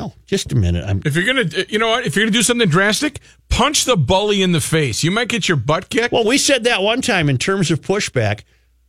no, 0.00 0.12
just 0.26 0.52
a 0.52 0.54
minute. 0.54 0.84
I'm 0.86 1.02
If 1.04 1.14
you're 1.16 1.26
gonna, 1.26 1.42
uh, 1.42 1.64
you 1.68 1.78
know 1.78 1.88
what? 1.88 2.06
If 2.06 2.16
you're 2.16 2.24
gonna 2.24 2.32
do 2.32 2.42
something 2.42 2.68
drastic, 2.68 3.20
punch 3.48 3.84
the 3.84 3.96
bully 3.96 4.42
in 4.42 4.52
the 4.52 4.60
face. 4.60 5.04
You 5.04 5.10
might 5.10 5.28
get 5.28 5.48
your 5.48 5.56
butt 5.56 5.88
kicked. 5.90 6.12
well, 6.12 6.24
we 6.24 6.38
said 6.38 6.64
that 6.64 6.82
one 6.82 7.00
time 7.02 7.28
in 7.28 7.38
terms 7.38 7.70
of 7.70 7.80
pushback. 7.80 8.42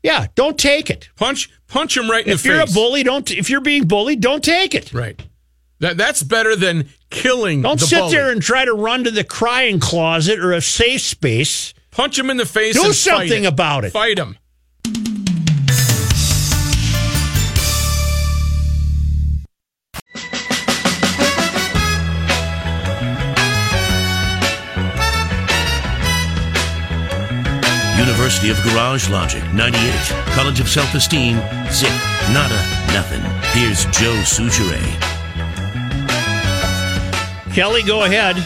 Yeah, 0.04 0.28
don't 0.36 0.58
take 0.58 0.90
it. 0.90 1.10
punch, 1.16 1.50
punch 1.68 1.96
him 1.96 2.10
right 2.10 2.26
in 2.26 2.34
If 2.34 2.44
the 2.44 2.50
you're 2.50 2.62
a 2.62 2.66
bully, 2.66 3.04
don't 3.04 3.30
if 3.30 3.50
you're 3.50 3.62
being 3.62 3.88
bullied, 3.88 4.22
don't 4.22 4.44
take 4.44 4.74
it. 4.74 4.94
right. 4.94 5.22
That 5.80 5.98
that's 5.98 6.22
better 6.24 6.56
than 6.56 6.90
killing. 7.10 7.62
Don't 7.64 7.80
the 7.80 7.86
sit 7.88 8.00
bully. 8.00 8.12
there 8.16 8.32
and 8.32 8.42
try 8.42 8.66
to 8.66 8.74
run 8.74 9.04
to 9.04 9.12
the 9.12 9.24
crying 9.24 9.80
closet 9.80 10.40
or 10.40 10.54
a 10.54 10.62
safe 10.62 11.02
space 11.02 11.74
Punch 11.92 12.18
him 12.18 12.30
in 12.30 12.38
the 12.38 12.46
face. 12.46 12.82
Do 12.82 12.94
something 12.94 13.44
it. 13.44 13.48
about 13.48 13.84
it. 13.84 13.92
Fight 13.92 14.18
him. 14.18 14.38
Garage 28.72 29.10
Logic, 29.10 29.44
98. 29.54 29.94
College 30.34 30.62
of 30.62 30.70
Self 30.70 30.94
Esteem, 30.96 31.36
zip, 31.70 31.92
nada, 32.32 32.56
nothing. 32.94 33.20
Here's 33.52 33.84
Joe 33.88 34.16
Soucheray. 34.24 34.82
Kelly, 37.54 37.84
go 37.84 38.06
ahead. 38.06 38.38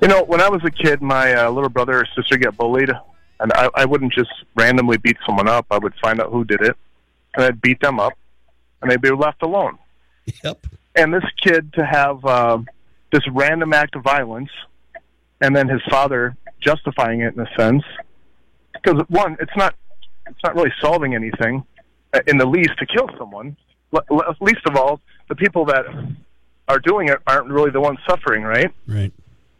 You 0.00 0.08
know, 0.08 0.24
when 0.24 0.40
I 0.40 0.48
was 0.48 0.62
a 0.64 0.70
kid, 0.70 1.02
my 1.02 1.34
uh, 1.34 1.50
little 1.50 1.68
brother 1.68 2.00
or 2.00 2.06
sister 2.16 2.38
get 2.38 2.56
bullied, 2.56 2.90
and 3.40 3.52
I, 3.52 3.68
I 3.74 3.84
wouldn't 3.84 4.14
just 4.14 4.30
randomly 4.54 4.96
beat 4.96 5.18
someone 5.26 5.46
up. 5.46 5.66
I 5.70 5.76
would 5.76 5.92
find 6.00 6.18
out 6.18 6.32
who 6.32 6.44
did 6.44 6.62
it, 6.62 6.74
and 7.34 7.44
I'd 7.44 7.60
beat 7.60 7.80
them 7.80 8.00
up, 8.00 8.14
and 8.80 8.90
they'd 8.90 9.02
be 9.02 9.10
left 9.10 9.42
alone. 9.42 9.76
Yep. 10.42 10.66
And 10.96 11.12
this 11.12 11.24
kid 11.42 11.74
to 11.74 11.84
have 11.84 12.24
uh, 12.24 12.58
this 13.12 13.28
random 13.30 13.74
act 13.74 13.94
of 13.94 14.02
violence, 14.02 14.50
and 15.42 15.54
then 15.54 15.68
his 15.68 15.82
father 15.90 16.34
justifying 16.62 17.20
it 17.20 17.34
in 17.34 17.40
a 17.40 17.56
sense, 17.58 17.84
because 18.82 19.02
one, 19.08 19.36
it's 19.40 19.52
not, 19.56 19.74
it's 20.26 20.38
not 20.44 20.54
really 20.54 20.72
solving 20.80 21.14
anything, 21.14 21.64
uh, 22.12 22.20
in 22.26 22.36
the 22.38 22.46
least, 22.46 22.70
to 22.78 22.86
kill 22.86 23.08
someone. 23.18 23.56
Le- 23.92 24.02
le- 24.10 24.36
least 24.40 24.60
of 24.66 24.76
all, 24.76 25.00
the 25.28 25.34
people 25.34 25.64
that 25.66 25.84
are 26.68 26.78
doing 26.78 27.08
it 27.08 27.18
aren't 27.26 27.48
really 27.48 27.70
the 27.70 27.80
ones 27.80 27.98
suffering, 28.08 28.42
right? 28.44 28.70
Right. 28.86 29.12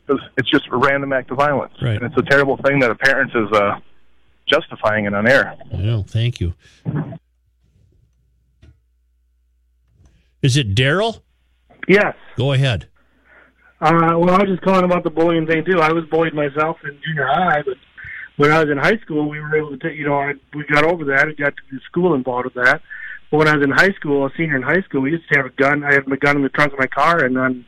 because 0.07 0.23
it's 0.37 0.51
just 0.51 0.67
a 0.73 0.77
random 0.77 1.13
act 1.13 1.31
of 1.31 1.37
violence, 1.37 1.73
Right. 1.83 1.97
and 2.01 2.05
it's 2.05 2.17
a 2.17 2.23
terrible 2.31 2.57
thing 2.59 2.79
that 2.81 2.91
a 2.91 2.95
parent 2.97 3.31
is 3.35 3.51
uh, 3.53 3.79
justifying 4.47 5.05
it 5.07 5.15
on 5.15 5.27
air. 5.29 5.57
I 5.73 5.77
know. 5.77 6.03
Thank 6.03 6.41
you. 6.41 6.55
Is 10.43 10.57
it 10.57 10.75
Daryl? 10.75 11.21
Yes. 11.89 12.15
Go 12.37 12.53
ahead. 12.53 12.89
Uh, 13.81 14.15
well, 14.19 14.31
I 14.31 14.39
was 14.39 14.49
just 14.49 14.63
calling 14.63 14.85
about 14.85 15.05
the 15.05 15.11
bullying 15.11 15.47
thing 15.47 15.65
too. 15.65 15.81
I 15.81 15.93
was 15.93 16.05
bullied 16.11 16.35
myself 16.35 16.77
in 16.85 16.99
junior 17.07 17.27
high, 17.27 17.63
but 17.63 17.77
when 18.41 18.51
I 18.51 18.61
was 18.61 18.71
in 18.71 18.79
high 18.79 18.97
school, 19.05 19.29
we 19.29 19.39
were 19.39 19.55
able 19.55 19.71
to, 19.71 19.77
take, 19.77 19.99
you 19.99 20.07
know, 20.07 20.19
I, 20.19 20.33
we 20.55 20.65
got 20.65 20.85
over 20.85 21.05
that. 21.05 21.27
We 21.27 21.35
got 21.35 21.53
the 21.71 21.79
school 21.85 22.15
involved 22.15 22.47
with 22.47 22.55
that. 22.55 22.81
But 23.31 23.37
when 23.37 23.49
I 23.49 23.55
was 23.55 23.63
in 23.63 23.71
high 23.71 23.93
school, 23.93 24.25
a 24.25 24.31
senior 24.35 24.57
in 24.57 24.63
high 24.63 24.81
school, 24.81 25.03
we 25.03 25.11
used 25.11 25.29
to 25.31 25.39
have 25.39 25.45
a 25.45 25.51
gun. 25.51 25.85
I 25.85 25.93
had 25.93 26.09
my 26.09 26.17
gun 26.17 26.37
in 26.37 26.43
the 26.43 26.49
trunk 26.49 26.73
of 26.73 26.79
my 26.79 26.87
car, 26.87 27.23
and 27.23 27.37
on 27.37 27.67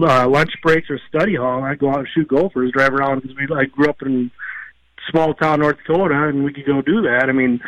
uh, 0.00 0.26
lunch 0.26 0.52
breaks 0.62 0.88
or 0.88 0.98
study 1.06 1.36
hall, 1.36 1.62
I'd 1.62 1.78
go 1.78 1.90
out 1.90 1.98
and 1.98 2.08
shoot 2.14 2.28
gophers, 2.28 2.72
drive 2.72 2.94
around 2.94 3.22
because 3.22 3.36
we. 3.36 3.46
I 3.54 3.66
grew 3.66 3.90
up 3.90 4.00
in 4.00 4.30
small 5.10 5.34
town 5.34 5.60
North 5.60 5.76
Dakota, 5.86 6.28
and 6.28 6.44
we 6.44 6.52
could 6.54 6.64
go 6.64 6.80
do 6.80 7.02
that. 7.02 7.26
I 7.28 7.32
mean, 7.32 7.60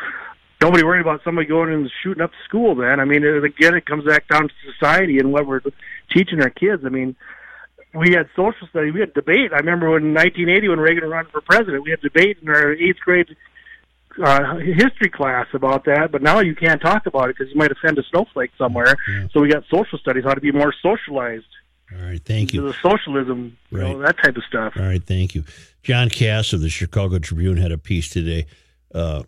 nobody 0.62 0.82
worried 0.82 1.02
about 1.02 1.20
somebody 1.24 1.46
going 1.46 1.70
and 1.70 1.90
shooting 2.02 2.22
up 2.22 2.30
school. 2.48 2.74
Then, 2.74 2.98
I 2.98 3.04
mean, 3.04 3.24
it, 3.24 3.44
again, 3.44 3.74
it 3.74 3.84
comes 3.84 4.04
back 4.06 4.26
down 4.26 4.48
to 4.48 4.72
society 4.72 5.18
and 5.18 5.32
what 5.32 5.46
we're 5.46 5.60
teaching 6.16 6.40
our 6.40 6.50
kids. 6.50 6.82
I 6.86 6.88
mean, 6.88 7.14
we 7.94 8.12
had 8.12 8.28
social 8.36 8.66
studies, 8.68 8.92
we 8.92 9.00
had 9.00 9.14
debate. 9.14 9.52
I 9.52 9.56
remember 9.56 9.90
when 9.90 10.04
in 10.04 10.14
1980 10.14 10.68
when 10.68 10.80
Reagan 10.80 11.08
ran 11.08 11.26
for 11.26 11.40
president, 11.40 11.84
we 11.84 11.90
had 11.90 12.00
debate 12.00 12.38
in 12.42 12.48
our 12.48 12.72
eighth 12.72 13.00
grade 13.00 13.34
uh, 14.22 14.56
history 14.56 15.10
class 15.10 15.46
about 15.52 15.84
that. 15.86 16.12
But 16.12 16.22
now 16.22 16.40
you 16.40 16.54
can't 16.54 16.80
talk 16.80 17.06
about 17.06 17.30
it 17.30 17.36
because 17.38 17.52
you 17.52 17.58
might 17.58 17.72
offend 17.72 17.98
a 17.98 18.02
snowflake 18.10 18.50
somewhere. 18.58 18.94
So 19.32 19.40
we 19.40 19.48
got 19.48 19.64
social 19.70 19.98
studies, 19.98 20.24
how 20.24 20.34
to 20.34 20.40
be 20.40 20.52
more 20.52 20.74
socialized. 20.82 21.46
All 21.92 22.04
right. 22.04 22.22
Thank 22.22 22.52
you. 22.52 22.62
The 22.62 22.74
socialism, 22.82 23.56
you 23.70 23.78
know, 23.78 23.98
that 24.00 24.18
type 24.18 24.36
of 24.36 24.44
stuff. 24.44 24.74
All 24.76 24.82
right, 24.82 25.02
thank 25.02 25.34
you. 25.34 25.44
John 25.82 26.10
Kass 26.10 26.52
of 26.52 26.60
the 26.60 26.68
Chicago 26.68 27.18
Tribune 27.18 27.56
had 27.56 27.72
a 27.72 27.78
piece 27.78 28.10
today 28.10 28.46
uh, 28.94 29.22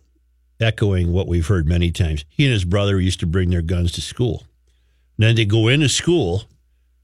echoing 0.59 1.11
what 1.11 1.27
we've 1.27 1.47
heard 1.47 1.67
many 1.67 1.91
times. 1.91 2.23
He 2.29 2.45
and 2.45 2.53
his 2.53 2.65
brother 2.65 2.99
used 2.99 3.19
to 3.21 3.25
bring 3.25 3.49
their 3.49 3.63
guns 3.63 3.91
to 3.93 4.01
school. 4.01 4.43
then 5.17 5.35
they 5.35 5.45
go 5.45 5.67
into 5.69 5.89
school 5.89 6.43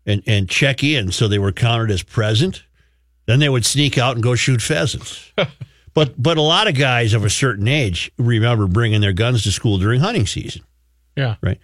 and, 0.08 0.24
and 0.26 0.50
check 0.50 0.84
in 0.84 1.12
so 1.12 1.28
they 1.28 1.38
were 1.38 1.52
counted 1.52 1.92
as 1.92 2.02
present. 2.02 2.64
Then 3.28 3.40
they 3.40 3.50
would 3.50 3.66
sneak 3.66 3.98
out 4.00 4.16
and 4.16 4.24
go 4.24 4.34
shoot 4.34 4.62
pheasants. 4.62 5.32
but 5.94 6.14
but 6.22 6.38
a 6.38 6.42
lot 6.42 6.68
of 6.68 6.76
guys 6.76 7.14
of 7.14 7.24
a 7.26 7.30
certain 7.30 7.68
age 7.68 8.12
remember 8.18 8.66
bringing 8.68 9.02
their 9.02 9.14
guns 9.14 9.44
to 9.44 9.52
school 9.52 9.78
during 9.78 10.00
hunting 10.00 10.26
season 10.26 10.64
Yeah. 11.16 11.36
right? 11.42 11.60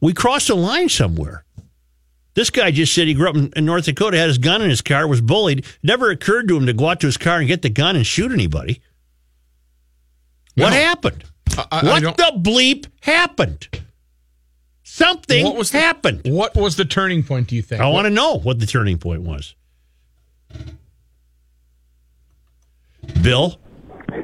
We 0.00 0.12
crossed 0.12 0.50
a 0.50 0.54
line 0.56 0.88
somewhere. 0.88 1.44
This 2.34 2.50
guy 2.50 2.70
just 2.72 2.92
said 2.94 3.06
he 3.06 3.14
grew 3.14 3.28
up 3.28 3.36
in, 3.36 3.52
in 3.54 3.64
North 3.64 3.84
Dakota, 3.84 4.16
had 4.18 4.26
his 4.28 4.38
gun 4.38 4.62
in 4.62 4.68
his 4.70 4.82
car, 4.82 5.06
was 5.06 5.20
bullied. 5.20 5.64
Never 5.82 6.10
occurred 6.10 6.48
to 6.48 6.56
him 6.56 6.66
to 6.66 6.72
go 6.72 6.88
out 6.88 6.98
to 7.00 7.06
his 7.06 7.16
car 7.16 7.38
and 7.38 7.46
get 7.46 7.62
the 7.62 7.70
gun 7.70 7.94
and 7.96 8.04
shoot 8.06 8.32
anybody. 8.32 8.80
What 10.56 10.70
No. 10.70 10.76
happened? 10.76 11.24
I, 11.56 11.66
I- 11.70 11.80
I 11.80 11.84
what 11.84 12.02
don't- 12.02 12.16
the 12.16 12.32
bleep 12.50 12.86
happened? 13.02 13.68
Something 15.04 15.44
What 15.46 15.56
was 15.56 15.70
the- 15.70 15.78
happened. 15.80 16.20
What 16.26 16.54
was 16.54 16.76
the 16.76 16.84
turning 16.84 17.22
point? 17.22 17.48
Do 17.48 17.56
you 17.56 17.62
think? 17.62 17.80
I 17.80 17.88
want 17.88 18.04
to 18.04 18.10
know 18.10 18.38
what 18.38 18.58
the 18.60 18.66
turning 18.66 18.98
point 18.98 19.22
was. 19.22 19.54
Bill, 23.22 23.58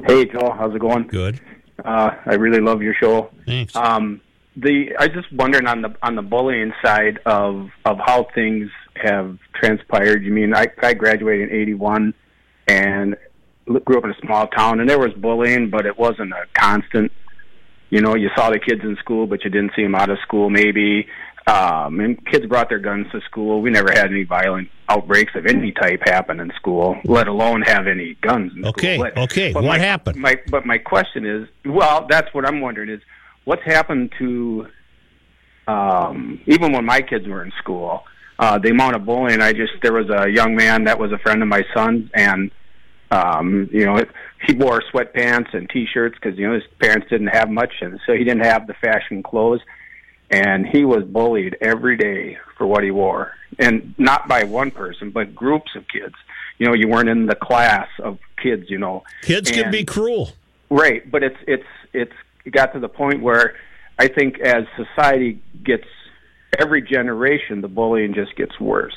Hey 0.07 0.25
Joe, 0.25 0.53
how's 0.57 0.75
it 0.75 0.79
going? 0.79 1.07
good. 1.07 1.39
Uh, 1.83 2.11
I 2.25 2.35
really 2.35 2.59
love 2.61 2.81
your 2.83 2.93
show. 2.93 3.31
Thanks. 3.45 3.75
Um, 3.75 4.21
the 4.55 4.95
I 4.99 5.05
was 5.07 5.13
just 5.15 5.31
wondering 5.33 5.65
on 5.67 5.81
the 5.81 5.95
on 6.03 6.15
the 6.15 6.21
bullying 6.21 6.73
side 6.83 7.19
of 7.25 7.69
of 7.85 7.97
how 8.05 8.27
things 8.35 8.69
have 8.95 9.37
transpired. 9.55 10.23
You 10.23 10.31
mean 10.31 10.53
I 10.53 10.67
I 10.81 10.93
graduated 10.93 11.49
in 11.49 11.55
'81 11.55 12.13
and 12.67 13.15
grew 13.85 13.97
up 13.97 14.03
in 14.05 14.11
a 14.11 14.19
small 14.23 14.47
town, 14.47 14.79
and 14.79 14.87
there 14.89 14.99
was 14.99 15.13
bullying, 15.13 15.69
but 15.71 15.85
it 15.87 15.97
wasn't 15.97 16.33
a 16.33 16.45
constant. 16.53 17.11
You 17.89 18.01
know, 18.01 18.15
you 18.15 18.29
saw 18.35 18.49
the 18.49 18.59
kids 18.59 18.81
in 18.83 18.97
school, 18.97 19.27
but 19.27 19.43
you 19.43 19.49
didn't 19.49 19.71
see 19.75 19.83
them 19.83 19.95
out 19.95 20.09
of 20.09 20.17
school. 20.19 20.49
Maybe, 20.49 21.07
um, 21.47 21.99
and 22.01 22.23
kids 22.25 22.45
brought 22.45 22.67
their 22.69 22.79
guns 22.79 23.07
to 23.13 23.21
school. 23.21 23.61
We 23.61 23.69
never 23.69 23.91
had 23.91 24.07
any 24.07 24.23
violent 24.23 24.69
outbreaks 24.89 25.33
of 25.35 25.45
any 25.45 25.71
type 25.71 26.01
happen 26.05 26.39
in 26.39 26.51
school, 26.57 26.97
let 27.05 27.27
alone 27.27 27.61
have 27.61 27.87
any 27.87 28.15
guns. 28.21 28.51
In 28.55 28.65
Okay, 28.65 28.95
school. 28.97 29.09
But- 29.13 29.21
okay, 29.23 29.53
but 29.53 29.63
what 29.63 29.79
my- 29.79 29.85
happened? 29.85 30.17
My, 30.17 30.35
but 30.49 30.65
my 30.65 30.77
question 30.77 31.25
is, 31.25 31.47
well, 31.65 32.05
that's 32.09 32.33
what 32.33 32.45
I'm 32.45 32.59
wondering 32.61 32.89
is, 32.89 33.01
what's 33.45 33.63
happened 33.63 34.11
to, 34.17 34.67
um, 35.67 36.39
even 36.45 36.73
when 36.73 36.85
my 36.85 37.01
kids 37.01 37.27
were 37.27 37.43
in 37.43 37.51
school, 37.59 38.03
uh, 38.39 38.57
the 38.59 38.69
amount 38.69 38.95
of 38.95 39.05
bullying. 39.05 39.41
I 39.41 39.51
just 39.53 39.73
there 39.81 39.93
was 39.93 40.09
a 40.09 40.29
young 40.29 40.55
man 40.55 40.83
that 40.83 40.99
was 40.99 41.11
a 41.11 41.17
friend 41.17 41.41
of 41.41 41.47
my 41.47 41.63
son, 41.73 42.09
and 42.13 42.51
um, 43.11 43.69
you 43.71 43.85
know, 43.85 44.03
he 44.45 44.53
wore 44.53 44.81
sweatpants 44.93 45.53
and 45.53 45.69
t-shirts 45.69 46.17
because 46.21 46.37
you 46.37 46.47
know 46.47 46.53
his 46.53 46.63
parents 46.79 47.07
didn't 47.09 47.27
have 47.27 47.49
much, 47.49 47.73
and 47.81 47.99
so 48.05 48.13
he 48.13 48.23
didn't 48.23 48.43
have 48.43 48.67
the 48.67 48.73
fashion 48.75 49.23
clothes, 49.23 49.61
and 50.29 50.67
he 50.67 50.83
was 50.83 51.03
bullied 51.03 51.57
every 51.61 51.97
day 51.97 52.37
for 52.57 52.67
what 52.67 52.83
he 52.83 52.91
wore, 52.91 53.33
and 53.59 53.95
not 53.97 54.27
by 54.27 54.43
one 54.43 54.71
person, 54.71 55.09
but 55.11 55.33
groups 55.33 55.75
of 55.75 55.87
kids. 55.87 56.15
You 56.57 56.67
know, 56.67 56.73
you 56.73 56.87
weren't 56.87 57.09
in 57.09 57.27
the 57.27 57.35
class 57.35 57.87
of 57.99 58.19
kids. 58.41 58.69
You 58.69 58.79
know, 58.79 59.03
Kids 59.21 59.51
can 59.51 59.71
be 59.71 59.85
cruel. 59.85 60.31
Right, 60.69 61.09
but 61.09 61.23
it's 61.23 61.37
it's 61.47 61.67
it's 61.93 62.13
it 62.45 62.51
got 62.51 62.73
to 62.73 62.79
the 62.79 62.89
point 62.89 63.21
where 63.21 63.55
I 63.97 64.07
think 64.07 64.39
as 64.39 64.65
society 64.75 65.41
gets 65.63 65.87
every 66.57 66.81
generation, 66.81 67.61
the 67.61 67.67
bullying 67.67 68.13
just 68.13 68.35
gets 68.35 68.59
worse, 68.59 68.95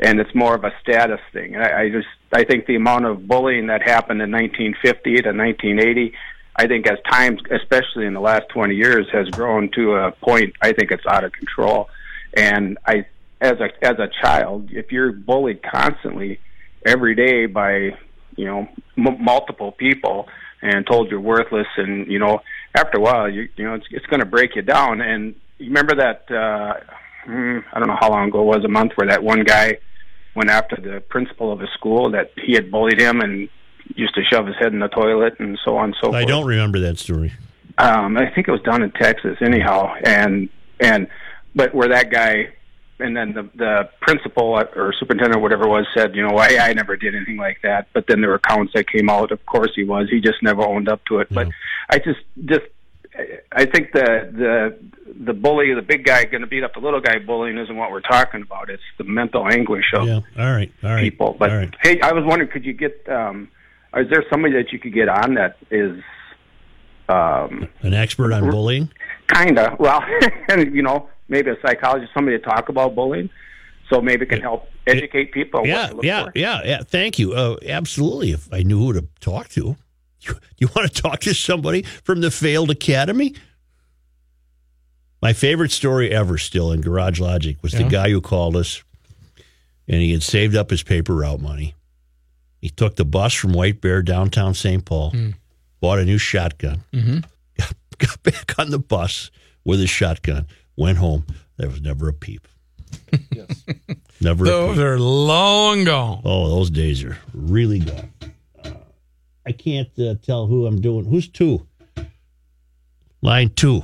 and 0.00 0.20
it's 0.20 0.34
more 0.34 0.54
of 0.54 0.64
a 0.64 0.72
status 0.80 1.20
thing. 1.32 1.56
I, 1.56 1.82
I 1.82 1.90
just 1.90 2.08
I 2.32 2.44
think 2.44 2.66
the 2.66 2.76
amount 2.76 3.06
of 3.06 3.26
bullying 3.26 3.66
that 3.68 3.82
happened 3.82 4.20
in 4.22 4.30
1950 4.30 5.22
to 5.22 5.28
1980, 5.30 6.14
I 6.56 6.66
think 6.66 6.86
as 6.86 6.98
times, 7.10 7.40
especially 7.50 8.06
in 8.06 8.14
the 8.14 8.20
last 8.20 8.48
20 8.50 8.74
years, 8.74 9.06
has 9.12 9.28
grown 9.30 9.70
to 9.72 9.94
a 9.94 10.12
point. 10.12 10.54
I 10.60 10.72
think 10.72 10.90
it's 10.90 11.06
out 11.06 11.24
of 11.24 11.32
control, 11.32 11.88
and 12.36 12.78
I 12.86 13.06
as 13.40 13.60
a 13.60 13.68
as 13.82 13.98
a 13.98 14.08
child, 14.22 14.70
if 14.70 14.92
you're 14.92 15.12
bullied 15.12 15.62
constantly 15.62 16.40
every 16.86 17.14
day 17.14 17.46
by 17.46 17.96
you 18.36 18.44
know 18.44 18.68
m- 18.96 19.22
multiple 19.22 19.72
people 19.72 20.28
and 20.62 20.86
told 20.86 21.10
you're 21.10 21.20
worthless 21.20 21.66
and 21.76 22.06
you 22.10 22.18
know 22.18 22.40
after 22.74 22.98
a 22.98 23.00
while 23.00 23.28
you 23.28 23.48
you 23.56 23.64
know 23.64 23.74
it's 23.74 23.86
it's 23.90 24.06
going 24.06 24.20
to 24.20 24.26
break 24.26 24.56
you 24.56 24.62
down 24.62 25.00
and 25.00 25.34
you 25.58 25.66
remember 25.66 25.94
that 25.94 26.24
uh 26.30 26.74
mm, 27.28 27.64
I 27.72 27.78
don't 27.78 27.88
know 27.88 27.98
how 28.00 28.10
long 28.10 28.28
ago 28.28 28.40
it 28.42 28.56
was 28.56 28.64
a 28.64 28.68
month 28.68 28.92
where 28.96 29.08
that 29.08 29.22
one 29.22 29.44
guy 29.44 29.78
went 30.38 30.50
after 30.50 30.76
the 30.76 31.00
principal 31.00 31.52
of 31.52 31.60
his 31.60 31.68
school 31.78 32.10
that 32.12 32.30
he 32.46 32.54
had 32.54 32.70
bullied 32.70 33.00
him 33.00 33.20
and 33.20 33.48
used 33.96 34.14
to 34.14 34.22
shove 34.30 34.46
his 34.46 34.56
head 34.60 34.72
in 34.72 34.78
the 34.78 34.88
toilet 34.88 35.34
and 35.38 35.58
so 35.64 35.76
on 35.76 35.86
and 35.86 35.96
so 36.00 36.08
I 36.08 36.20
forth 36.20 36.28
don't 36.28 36.46
remember 36.46 36.78
that 36.80 36.98
story. 36.98 37.32
um, 37.78 38.16
I 38.16 38.30
think 38.32 38.48
it 38.48 38.52
was 38.52 38.62
down 38.62 38.82
in 38.82 38.90
Texas, 38.92 39.36
anyhow, 39.40 39.94
and 40.04 40.48
and 40.80 41.08
but 41.54 41.74
where 41.74 41.88
that 41.88 42.10
guy, 42.10 42.48
and 42.98 43.16
then 43.16 43.32
the 43.34 43.48
the 43.56 43.88
principal 44.00 44.46
or 44.76 44.92
superintendent 44.98 45.36
or 45.36 45.42
whatever 45.42 45.64
it 45.64 45.70
was 45.70 45.86
said, 45.96 46.14
you 46.16 46.22
know, 46.26 46.36
I 46.36 46.68
I 46.68 46.72
never 46.72 46.96
did 46.96 47.14
anything 47.14 47.36
like 47.36 47.58
that. 47.62 47.88
But 47.92 48.06
then 48.08 48.20
there 48.20 48.30
were 48.30 48.36
accounts 48.36 48.72
that 48.74 48.88
came 48.88 49.08
out. 49.08 49.32
Of 49.32 49.44
course 49.46 49.72
he 49.74 49.84
was. 49.84 50.08
He 50.10 50.20
just 50.20 50.42
never 50.42 50.62
owned 50.62 50.88
up 50.88 51.00
to 51.06 51.18
it. 51.20 51.28
But 51.30 51.48
I 51.90 51.98
just 51.98 52.20
just 52.44 52.66
I 53.52 53.64
think 53.66 53.92
the 53.92 54.30
the 54.32 54.78
the 55.24 55.32
bully, 55.32 55.74
the 55.74 55.82
big 55.82 56.04
guy, 56.04 56.24
going 56.24 56.42
to 56.42 56.46
beat 56.46 56.62
up 56.62 56.74
the 56.74 56.80
little 56.80 57.00
guy. 57.00 57.18
Bullying 57.18 57.58
isn't 57.58 57.76
what 57.76 57.90
we're 57.90 58.00
talking 58.00 58.42
about. 58.42 58.70
It's 58.70 58.82
the 58.96 59.04
mental 59.04 59.46
anguish 59.48 59.86
of 59.94 60.06
Yeah. 60.06 60.20
All 60.38 60.52
right. 60.52 60.72
All 60.84 60.90
right. 60.90 61.00
people. 61.02 61.34
But 61.38 61.50
right. 61.50 61.74
hey, 61.82 62.00
I 62.00 62.12
was 62.12 62.24
wondering, 62.24 62.50
could 62.50 62.64
you 62.64 62.72
get? 62.72 63.08
um 63.08 63.48
Is 63.96 64.08
there 64.10 64.24
somebody 64.30 64.54
that 64.54 64.72
you 64.72 64.78
could 64.78 64.94
get 64.94 65.08
on 65.08 65.34
that 65.34 65.56
is 65.70 66.00
um 67.08 67.68
An 67.82 67.94
expert 67.94 68.32
on 68.32 68.50
bullying. 68.50 68.90
kind 69.26 69.58
of 69.58 69.78
well, 69.80 70.02
you 70.56 70.82
know, 70.82 71.08
maybe 71.28 71.50
a 71.50 71.56
psychologist, 71.66 72.12
somebody 72.14 72.38
to 72.38 72.44
talk 72.44 72.68
about 72.68 72.94
bullying, 72.94 73.30
so 73.90 74.00
maybe 74.00 74.24
it 74.26 74.28
can 74.28 74.40
help 74.42 74.68
educate 74.86 75.32
people. 75.32 75.66
Yeah, 75.66 75.88
to 75.88 75.96
look 75.96 76.04
yeah, 76.04 76.24
for. 76.24 76.32
yeah, 76.34 76.60
yeah. 76.64 76.80
Thank 76.82 77.18
you. 77.18 77.32
Uh, 77.32 77.56
absolutely. 77.66 78.30
If 78.32 78.52
I 78.52 78.62
knew 78.62 78.78
who 78.78 78.92
to 78.92 79.06
talk 79.20 79.48
to, 79.50 79.76
you, 80.20 80.34
you 80.58 80.68
want 80.74 80.92
to 80.92 81.02
talk 81.02 81.20
to 81.20 81.34
somebody 81.34 81.82
from 81.82 82.20
the 82.20 82.30
failed 82.30 82.70
academy? 82.70 83.34
My 85.20 85.32
favorite 85.32 85.72
story 85.72 86.10
ever, 86.10 86.38
still 86.38 86.70
in 86.70 86.80
Garage 86.80 87.18
Logic, 87.18 87.56
was 87.62 87.72
the 87.72 87.84
guy 87.84 88.10
who 88.10 88.20
called 88.20 88.54
us, 88.54 88.84
and 89.88 90.00
he 90.00 90.12
had 90.12 90.22
saved 90.22 90.54
up 90.54 90.70
his 90.70 90.84
paper 90.84 91.14
route 91.14 91.40
money. 91.40 91.74
He 92.60 92.70
took 92.70 92.96
the 92.96 93.04
bus 93.04 93.34
from 93.34 93.52
White 93.52 93.80
Bear 93.80 94.02
downtown 94.02 94.54
St. 94.54 94.84
Paul, 94.84 95.10
hmm. 95.10 95.30
bought 95.80 95.98
a 95.98 96.04
new 96.04 96.18
shotgun, 96.18 96.82
mm-hmm. 96.92 97.18
got, 97.58 97.72
got 97.98 98.22
back 98.22 98.58
on 98.58 98.70
the 98.70 98.78
bus 98.78 99.30
with 99.64 99.80
his 99.80 99.90
shotgun, 99.90 100.46
went 100.76 100.98
home. 100.98 101.26
There 101.56 101.68
was 101.68 101.80
never 101.80 102.08
a 102.08 102.14
peep. 102.14 102.46
Yes. 103.30 103.64
Never 104.20 104.44
a 104.44 104.48
Those 104.48 104.78
are 104.78 104.98
long 104.98 105.84
gone. 105.84 106.22
Oh, 106.24 106.48
those 106.48 106.70
days 106.70 107.04
are 107.04 107.18
really 107.32 107.78
gone. 107.78 108.10
I 109.48 109.52
can't 109.52 109.88
uh, 109.98 110.14
tell 110.22 110.46
who 110.46 110.66
I'm 110.66 110.78
doing. 110.78 111.06
Who's 111.06 111.26
two? 111.26 111.66
Line 113.22 113.48
two. 113.56 113.82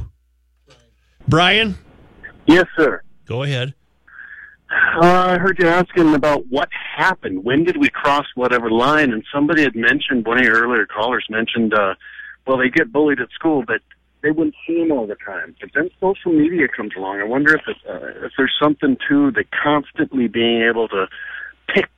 Brian, 1.27 1.75
Yes, 2.47 2.67
sir. 2.77 3.01
go 3.25 3.45
ahead. 3.45 3.73
Uh, 4.71 5.01
I 5.01 5.39
heard 5.39 5.59
you 5.59 5.67
asking 5.67 6.15
about 6.15 6.45
what 6.51 6.69
happened. 6.95 7.45
When 7.45 7.65
did 7.65 7.79
we 7.79 7.89
cross 7.89 8.27
whatever 8.35 8.71
line? 8.71 9.11
And 9.11 9.25
somebody 9.33 9.63
had 9.63 9.75
mentioned, 9.75 10.27
one 10.27 10.37
of 10.37 10.45
your 10.45 10.63
earlier 10.63 10.85
callers 10.85 11.25
mentioned, 11.31 11.73
uh, 11.73 11.95
well, 12.47 12.59
they 12.59 12.69
get 12.69 12.93
bullied 12.93 13.21
at 13.21 13.31
school, 13.31 13.65
but 13.67 13.81
they 14.23 14.33
wouldn't 14.33 14.55
see 14.67 14.79
them 14.81 14.93
all 14.93 15.07
the 15.07 15.15
time. 15.15 15.57
But 15.63 15.71
then 15.75 15.89
social 15.99 16.33
media 16.33 16.69
comes 16.69 16.93
along. 16.95 17.21
I 17.21 17.25
wonder 17.25 17.55
if 17.55 17.63
it, 17.67 17.77
uh, 17.89 18.27
if 18.27 18.33
there's 18.37 18.53
something 18.63 18.99
to 19.09 19.31
the 19.31 19.45
constantly 19.63 20.29
being 20.29 20.61
able 20.61 20.89
to 20.89 21.07
pick 21.75 21.89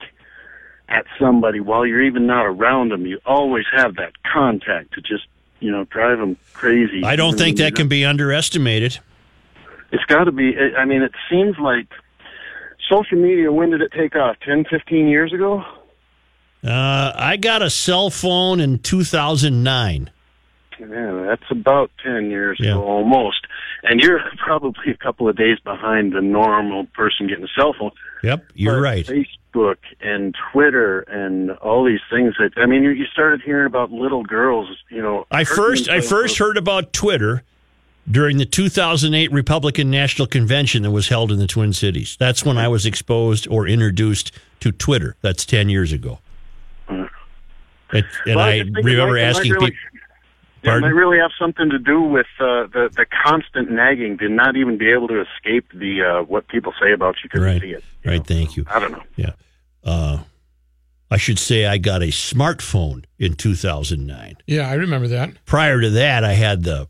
at 0.89 1.05
somebody 1.19 1.61
while 1.61 1.85
you're 1.87 2.03
even 2.03 2.27
not 2.27 2.45
around 2.47 2.91
them. 2.91 3.07
You 3.07 3.21
always 3.27 3.65
have 3.75 3.97
that 3.97 4.13
contact 4.23 4.93
to 4.95 5.01
just, 5.01 5.27
you 5.61 5.71
know, 5.73 5.85
drive 5.85 6.19
them 6.19 6.37
crazy. 6.53 7.03
I 7.05 7.17
don't 7.17 7.37
think 7.37 7.57
that 7.59 7.75
can 7.75 7.89
be 7.89 8.05
underestimated. 8.05 8.99
it's 9.93 10.05
got 10.05 10.25
to 10.25 10.33
be. 10.33 10.55
I 10.77 10.85
mean, 10.85 11.03
it 11.03 11.13
seems 11.31 11.57
like 11.59 11.87
social 12.91 13.19
media. 13.19 13.51
When 13.53 13.71
did 13.71 13.83
it 13.83 13.93
take 13.93 14.15
off? 14.17 14.37
10, 14.45 14.65
15 14.71 15.09
years 15.09 15.33
ago. 15.33 15.65
Uh, 16.65 17.13
I 17.15 17.37
got 17.37 17.63
a 17.63 17.71
cell 17.71 18.11
phone 18.11 18.61
in 18.61 18.79
2009. 18.81 20.11
Yeah, 20.79 21.25
that's 21.27 21.51
about 21.51 21.91
ten 22.05 22.31
years 22.31 22.59
Yeah. 22.61 22.73
ago, 22.73 22.83
almost. 22.85 23.47
And 23.83 24.01
you're 24.01 24.21
probably 24.45 24.91
a 24.93 24.97
couple 24.97 25.27
of 25.29 25.37
days 25.37 25.59
behind 25.61 26.13
the 26.13 26.21
normal 26.21 26.85
person 26.93 27.29
getting 27.29 27.45
a 27.45 27.49
cell 27.59 27.75
phone. 27.79 27.93
Yep, 28.23 28.45
you're 28.55 28.77
But 28.77 28.81
right. 28.81 29.07
Facebook 29.07 29.77
and 30.01 30.35
Twitter 30.53 31.01
and 31.03 31.51
all 31.53 31.85
these 31.85 32.01
things 32.11 32.35
that 32.39 32.53
I 32.57 32.67
mean, 32.67 32.83
you, 32.83 32.91
you 32.91 33.07
started 33.07 33.43
hearing 33.43 33.67
about 33.67 33.91
little 33.91 34.23
girls. 34.25 34.69
You 34.91 35.03
know, 35.03 35.27
I 35.31 35.45
first 35.45 35.89
I 35.89 36.01
first 36.01 36.39
heard 36.39 36.57
about 36.57 36.93
Twitter 36.93 37.43
during 38.11 38.37
the 38.39 38.47
2008 38.47 39.33
Republican 39.33 39.91
National 39.91 40.27
Convention 40.27 40.83
that 40.85 40.91
was 40.93 41.09
held 41.09 41.33
in 41.33 41.39
the 41.39 41.47
Twin 41.47 41.73
Cities. 41.73 42.17
That's 42.21 42.45
when 42.45 42.57
I 42.57 42.69
was 42.69 42.87
exposed 42.87 43.49
or 43.49 43.67
introduced 43.67 44.31
to 44.61 44.71
Twitter. 44.73 45.17
That's 45.23 45.45
10 45.45 45.69
years 45.69 45.91
ago. 45.93 46.21
Mm. 46.89 47.09
And, 47.93 48.05
and 48.27 48.37
Well, 48.37 48.45
I 48.47 48.53
it 48.53 48.67
remember 48.75 49.17
it 49.19 49.23
might 49.23 49.29
asking 49.29 49.53
really- 49.53 49.67
people. 49.73 49.96
Yeah, 50.63 50.79
it 50.79 50.81
might 50.81 50.89
really 50.95 51.19
have 51.19 51.31
something 51.39 51.71
to 51.71 51.79
do 51.79 52.01
with 52.03 52.27
uh, 52.41 52.67
the 52.67 52.91
the 52.95 53.07
constant 53.25 53.71
nagging 53.71 54.19
to 54.19 54.29
not 54.29 54.57
even 54.57 54.79
be 54.79 54.91
able 54.91 55.07
to 55.09 55.21
escape 55.23 55.71
the 55.73 56.03
uh, 56.03 56.23
what 56.25 56.49
people 56.49 56.73
say 56.83 56.93
about 56.93 57.17
you 57.23 57.29
because 57.31 57.45
Right. 57.45 57.61
see 57.61 57.71
it. 57.71 57.85
Right, 58.05 58.19
know. 58.19 58.23
thank 58.25 58.57
you. 58.57 58.65
I 58.69 58.79
don't 58.81 58.93
know. 58.93 59.03
Yeah. 59.17 59.33
Uh, 59.85 60.19
I 61.09 61.19
should 61.19 61.39
say 61.39 61.67
I 61.67 61.79
got 61.79 62.03
a 62.03 62.07
smartphone 62.07 63.05
in 63.19 63.35
2009. 63.35 64.39
Yeah, 64.49 64.69
I 64.69 64.75
remember 64.75 65.07
that. 65.09 65.45
Prior 65.45 65.81
to 65.81 65.91
that, 65.91 66.25
I 66.25 66.33
had 66.33 66.65
the, 66.65 66.89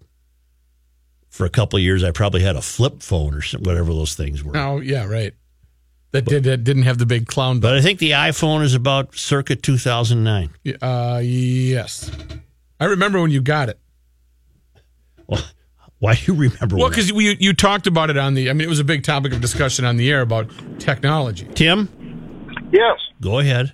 for 1.29 1.45
a 1.45 1.51
couple 1.51 1.77
of 1.77 1.83
years, 1.83 2.03
I 2.03 2.13
probably 2.13 2.41
had 2.43 2.57
a 2.57 2.63
flip 2.63 3.03
phone 3.03 3.35
or 3.35 3.43
some, 3.43 3.63
whatever 3.63 3.93
those 3.93 4.15
things 4.15 4.43
were. 4.43 4.57
Oh, 4.57 4.81
yeah, 4.81 5.05
right. 5.05 5.35
That 6.13 6.25
did 6.25 6.45
that 6.45 6.65
didn't 6.65 6.85
have 6.85 6.97
the 6.97 7.05
big 7.05 7.27
clown. 7.27 7.61
But 7.61 7.75
I 7.75 7.83
think 7.83 7.99
the 7.99 8.13
iPhone 8.13 8.63
is 8.63 8.73
about 8.73 9.15
circa 9.17 9.55
2009. 9.55 10.49
Uh, 10.81 11.21
yes, 11.23 12.11
I 12.79 12.85
remember 12.87 13.21
when 13.21 13.31
you 13.31 13.41
got 13.41 13.69
it. 13.69 13.79
Well, 15.27 15.43
why 15.99 16.15
do 16.15 16.33
you 16.35 16.39
remember? 16.51 16.77
Well, 16.77 16.89
because 16.89 17.09
you 17.11 17.37
you 17.39 17.53
talked 17.55 17.87
about 17.87 18.11
it 18.11 18.17
on 18.17 18.35
the. 18.35 18.51
I 18.51 18.53
mean, 18.53 18.63
it 18.67 18.69
was 18.69 18.81
a 18.81 18.85
big 18.85 19.03
topic 19.03 19.33
of 19.33 19.41
discussion 19.41 19.85
on 19.85 19.97
the 19.97 20.11
air 20.11 20.21
about 20.21 20.51
technology. 20.79 21.49
Tim, 21.55 21.89
Yes. 22.73 22.99
go 23.21 23.39
ahead. 23.39 23.73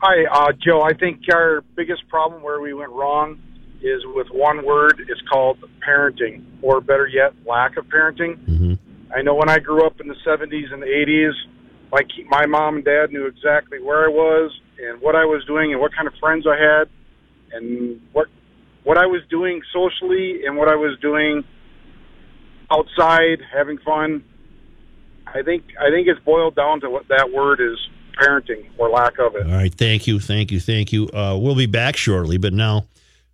Hi, 0.00 0.24
uh, 0.32 0.52
Joe. 0.52 0.82
I 0.82 0.94
think 0.94 1.20
our 1.32 1.62
biggest 1.76 2.08
problem 2.08 2.42
where 2.42 2.60
we 2.60 2.72
went 2.72 2.92
wrong 2.92 3.40
is 3.82 4.02
with 4.14 4.28
one 4.30 4.64
word. 4.64 5.04
It's 5.08 5.20
called 5.30 5.58
parenting, 5.86 6.44
or 6.62 6.80
better 6.80 7.06
yet, 7.06 7.32
lack 7.46 7.76
of 7.76 7.86
parenting. 7.86 8.36
hmm 8.46 8.74
I 9.14 9.22
know 9.22 9.34
when 9.34 9.48
I 9.48 9.58
grew 9.58 9.86
up 9.86 10.00
in 10.00 10.08
the 10.08 10.16
70s 10.26 10.70
and 10.72 10.82
the 10.82 10.86
80s, 10.86 11.32
like 11.90 12.06
my 12.28 12.44
mom 12.46 12.76
and 12.76 12.84
dad 12.84 13.10
knew 13.10 13.26
exactly 13.26 13.80
where 13.80 14.04
I 14.04 14.08
was 14.08 14.50
and 14.78 15.00
what 15.00 15.16
I 15.16 15.24
was 15.24 15.42
doing 15.46 15.72
and 15.72 15.80
what 15.80 15.94
kind 15.94 16.06
of 16.06 16.12
friends 16.20 16.46
I 16.46 16.56
had 16.60 16.88
and 17.52 18.00
what 18.12 18.28
what 18.84 18.96
I 18.96 19.06
was 19.06 19.22
doing 19.28 19.60
socially 19.72 20.44
and 20.46 20.56
what 20.56 20.68
I 20.68 20.76
was 20.76 20.98
doing 21.00 21.44
outside 22.70 23.40
having 23.52 23.78
fun. 23.78 24.24
I 25.26 25.42
think 25.42 25.64
I 25.80 25.90
think 25.90 26.08
it's 26.08 26.20
boiled 26.20 26.54
down 26.54 26.80
to 26.80 26.90
what 26.90 27.08
that 27.08 27.30
word 27.32 27.60
is 27.60 27.78
parenting 28.18 28.68
or 28.78 28.88
lack 28.88 29.18
of 29.18 29.34
it. 29.36 29.46
All 29.46 29.52
right. 29.52 29.72
Thank 29.72 30.06
you. 30.06 30.20
Thank 30.20 30.50
you. 30.50 30.60
Thank 30.60 30.92
you. 30.92 31.08
Uh, 31.08 31.38
we'll 31.40 31.54
be 31.54 31.66
back 31.66 31.96
shortly, 31.96 32.38
but 32.38 32.52
now, 32.52 32.86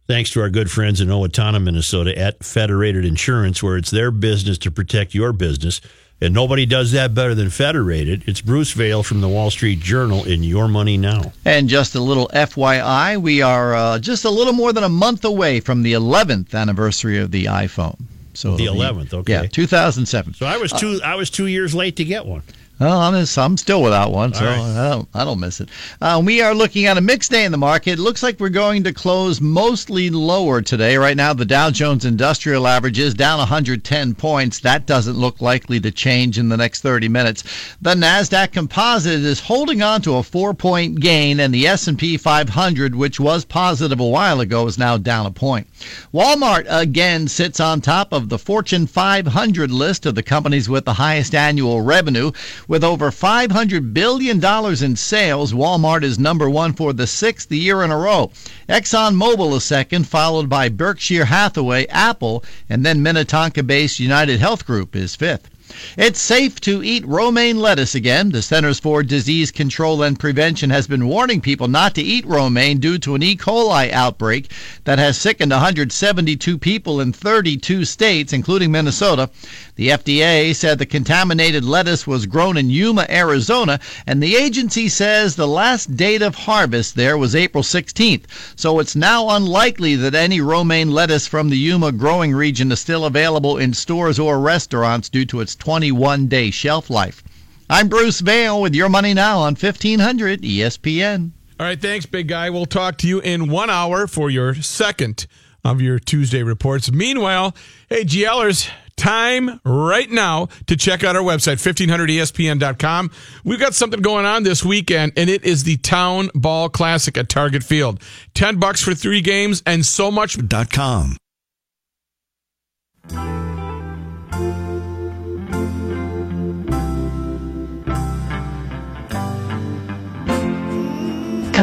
thanks 0.07 0.31
to 0.31 0.40
our 0.40 0.50
good 0.50 0.70
friends 0.70 1.00
in 1.00 1.09
Owatonna, 1.09 1.62
Minnesota 1.62 2.16
at 2.18 2.44
Federated 2.44 3.05
Insurance, 3.05 3.62
where 3.62 3.77
it's 3.77 3.90
their 3.90 4.11
business 4.11 4.59
to 4.59 4.70
protect 4.70 5.14
your 5.14 5.33
business. 5.33 5.81
And 6.20 6.33
nobody 6.33 6.64
does 6.64 6.92
that 6.92 7.12
better 7.12 7.35
than 7.35 7.50
Federated. 7.50 8.22
It's 8.27 8.40
Bruce 8.40 8.72
Vail 8.72 9.03
from 9.03 9.20
the 9.20 9.29
Wall 9.29 9.50
Street 9.50 9.81
Journal 9.81 10.24
in 10.24 10.42
Your 10.42 10.68
Money 10.68 10.96
Now. 10.96 11.33
And 11.44 11.68
just 11.68 11.94
a 11.94 12.00
little 12.00 12.29
FYI, 12.33 13.20
we 13.20 13.42
are 13.42 13.74
uh, 13.74 13.98
just 13.98 14.24
a 14.24 14.31
little 14.31 14.53
more 14.53 14.72
than 14.72 14.85
a 14.85 14.88
month 14.88 15.24
away 15.24 15.61
from 15.61 15.83
the 15.83 15.92
11th 15.92 16.55
anniversary 16.55 17.18
of 17.18 17.31
the 17.31 17.46
iPhone. 17.46 18.00
So 18.33 18.57
The 18.57 18.64
it'll 18.64 18.74
be- 18.77 18.81
11th, 18.81 19.14
okay. 19.14 19.33
Yeah, 19.33 19.46
2007. 19.46 20.35
So 20.35 20.46
I 20.46 20.57
was 20.57 20.72
two. 20.72 21.00
I 21.05 21.14
was 21.16 21.31
two 21.31 21.46
years 21.46 21.74
late 21.74 21.96
to 21.96 22.05
get 22.05 22.24
one. 22.27 22.42
Well, 22.81 23.01
I'm, 23.01 23.15
just- 23.15 23.39
I'm 23.39 23.57
still 23.57 23.83
without 23.83 24.11
one, 24.11 24.35
so 24.35 24.45
right. 24.45 24.59
I 24.59 24.89
don't 24.91 25.09
I 25.15 25.25
don't 25.25 25.39
miss 25.39 25.61
it. 25.61 25.69
Uh, 26.01 26.21
we 26.25 26.41
are 26.43 26.55
looking 26.55 26.87
at 26.87 26.99
a 26.99 27.01
mixed 27.01 27.31
day 27.31 27.45
in 27.45 27.53
the 27.53 27.59
market. 27.59 27.93
It 27.93 27.99
looks 28.01 28.23
like 28.23 28.41
we're 28.41 28.49
going 28.49 28.83
to 28.85 28.93
close 28.93 29.41
mostly 29.41 30.11
lower 30.11 30.61
today. 30.61 30.97
Right 30.97 31.17
now, 31.17 31.33
the 31.33 31.45
Dow 31.45 31.71
Jones 31.71 32.05
Industrial 32.05 32.67
Average 32.67 32.99
is 32.99 33.15
down 33.15 33.39
110 33.39 34.15
points. 34.17 34.59
That 34.59 34.87
doesn't 34.87 35.17
look 35.17 35.41
likely 35.41 35.79
to 35.81 35.93
change 35.93 36.37
in 36.37 36.49
the 36.49 36.57
next 36.57 36.81
30 36.81 37.09
minutes. 37.09 37.45
The 37.81 37.95
Nasdaq 37.95 38.53
Composite 38.53 39.21
is 39.21 39.39
holding 39.39 39.81
on 39.83 40.03
to 40.03 40.17
a 40.17 40.23
four-point 40.25 41.01
gain, 41.01 41.39
and 41.39 41.55
the 41.55 41.69
S&P 41.69 42.17
500, 42.17 42.95
which 42.97 43.21
was 43.21 43.45
positive 43.45 44.01
a 44.01 44.07
while 44.07 44.41
ago, 44.41 44.67
is 44.67 44.79
now 44.79 44.97
down 44.97 45.27
a 45.27 45.31
point. 45.31 45.69
Walmart 46.13 46.67
again 46.69 47.29
sits 47.29 47.61
on 47.61 47.81
top 47.81 48.13
of 48.13 48.29
the 48.29 48.39
Fortune 48.39 48.87
500 48.89 49.71
list 49.71 50.07
of 50.07 50.17
the 50.17 50.23
companies 50.23 50.69
with 50.69 50.85
the 50.85 50.95
highest 50.95 51.35
annual 51.37 51.81
revenue. 51.81 52.33
With 52.66 52.83
over 52.83 53.11
$500 53.11 53.92
billion 53.92 54.42
in 54.83 54.96
sales, 54.96 55.53
Walmart 55.53 56.03
is 56.03 56.18
number 56.18 56.48
one 56.48 56.72
for 56.72 56.94
the 56.94 57.07
sixth 57.07 57.53
year 57.53 57.83
in 57.83 57.90
a 57.90 57.98
row. 57.98 58.31
ExxonMobil 58.68 59.57
is 59.57 59.64
second, 59.64 60.09
followed 60.09 60.48
by 60.48 60.70
Berkshire 60.70 61.27
Hathaway, 61.27 61.87
Apple, 61.88 62.42
and 62.70 62.85
then 62.85 63.03
Minnetonka 63.03 63.62
based 63.62 64.00
United 64.00 64.40
Health 64.40 64.64
Group 64.64 64.96
is 64.96 65.14
fifth. 65.14 65.50
It's 65.97 66.21
safe 66.21 66.61
to 66.63 66.83
eat 66.83 67.07
romaine 67.07 67.59
lettuce 67.59 67.95
again. 67.95 68.31
The 68.31 68.43
Centers 68.43 68.81
for 68.81 69.03
Disease 69.03 69.51
Control 69.51 70.03
and 70.03 70.19
Prevention 70.19 70.71
has 70.71 70.87
been 70.87 71.09
warning 71.09 71.41
people 71.41 71.69
not 71.69 71.95
to 71.95 72.03
eat 72.03 72.27
romaine 72.27 72.79
due 72.79 72.99
to 72.99 73.15
an 73.15 73.23
E. 73.23 73.37
coli 73.37 73.91
outbreak 73.91 74.51
that 74.85 74.99
has 74.99 75.17
sickened 75.17 75.53
172 75.53 76.59
people 76.59 77.01
in 77.01 77.13
32 77.13 77.85
states, 77.85 78.33
including 78.33 78.73
Minnesota. 78.73 79.31
The 79.77 79.89
FDA 79.89 80.55
said 80.55 80.79
the 80.79 80.87
contaminated 80.87 81.65
lettuce 81.65 82.07
was 82.07 82.27
grown 82.27 82.57
in 82.57 82.71
Yuma, 82.71 83.07
Arizona, 83.09 83.81
and 84.07 84.23
the 84.23 84.37
agency 84.37 84.89
says 84.89 85.35
the 85.35 85.49
last 85.49 85.97
date 85.97 86.23
of 86.23 86.35
harvest 86.35 86.95
there 86.95 87.19
was 87.19 87.35
April 87.35 87.65
16th. 87.65 88.25
So 88.55 88.79
it's 88.79 88.95
now 88.95 89.31
unlikely 89.31 89.97
that 89.97 90.15
any 90.15 90.41
romaine 90.41 90.93
lettuce 90.93 91.27
from 91.27 91.51
the 91.51 91.59
Yuma 91.59 91.91
growing 91.93 92.35
region 92.35 92.71
is 92.71 92.81
still 92.81 93.05
available 93.05 93.59
in 93.59 93.75
stores 93.75 94.19
or 94.19 94.39
restaurants 94.39 95.09
due 95.09 95.25
to 95.27 95.41
its 95.41 95.55
21 95.64 96.27
day 96.27 96.50
shelf 96.50 96.90
life. 96.90 97.24
I'm 97.70 97.88
Bruce 97.88 98.20
Vail 98.20 98.61
with 98.61 98.74
Your 98.74 98.90
Money 98.90 99.14
Now 99.14 99.38
on 99.38 99.55
E 99.55 99.57
1500 99.57 100.42
ESPN. 100.42 101.31
All 101.59 101.64
right, 101.66 101.81
thanks, 101.81 102.05
big 102.05 102.29
guy. 102.29 102.50
We'll 102.50 102.66
talk 102.66 102.98
to 102.98 103.09
you 103.09 103.20
in 103.20 103.48
one 103.48 103.70
hour 103.70 104.07
for 104.07 104.29
your 104.29 104.55
second 104.57 105.27
of 105.64 105.81
your 105.81 105.98
Tuesday 105.98 106.42
reports. 106.42 106.92
Meanwhile, 106.92 107.57
hey, 107.88 108.05
GLers, 108.05 108.70
time 108.98 109.59
right 109.64 110.11
now 110.11 110.48
to 110.66 110.77
check 110.77 111.03
out 111.03 111.16
our 111.16 111.22
website, 111.22 111.66
E 111.66 111.87
1500ESPN.com. 111.87 113.11
We've 113.42 113.59
got 113.59 113.74
something 113.74 114.03
going 114.03 114.27
on 114.27 114.42
this 114.42 114.62
weekend, 114.62 115.12
and 115.16 115.31
it 115.31 115.46
is 115.46 115.64
the 115.64 115.79
Town 115.79 116.29
Ball 116.35 116.68
Classic 116.68 117.16
at 117.16 117.31
Target 117.31 117.64
Field. 117.64 118.03
10 118.35 118.59
bucks 118.59 118.83
for 118.83 118.94
three 118.94 119.22
games 119.22 119.62
and 119.64 119.87
so 119.87 120.11
much. 120.11 120.37
Dot 120.46 120.70
com. 120.70 121.16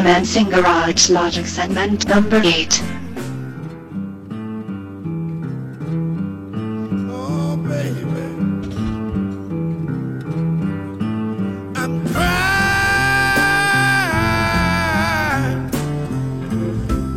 Commencing 0.02 0.50
Garage 0.50 1.10
Logic 1.10 1.46
segment 1.46 2.08
number 2.08 2.40
8. 2.42 2.82
Oh, 7.08 7.56
baby. 7.62 8.00
I'm 11.76 12.04
crying 12.08 12.50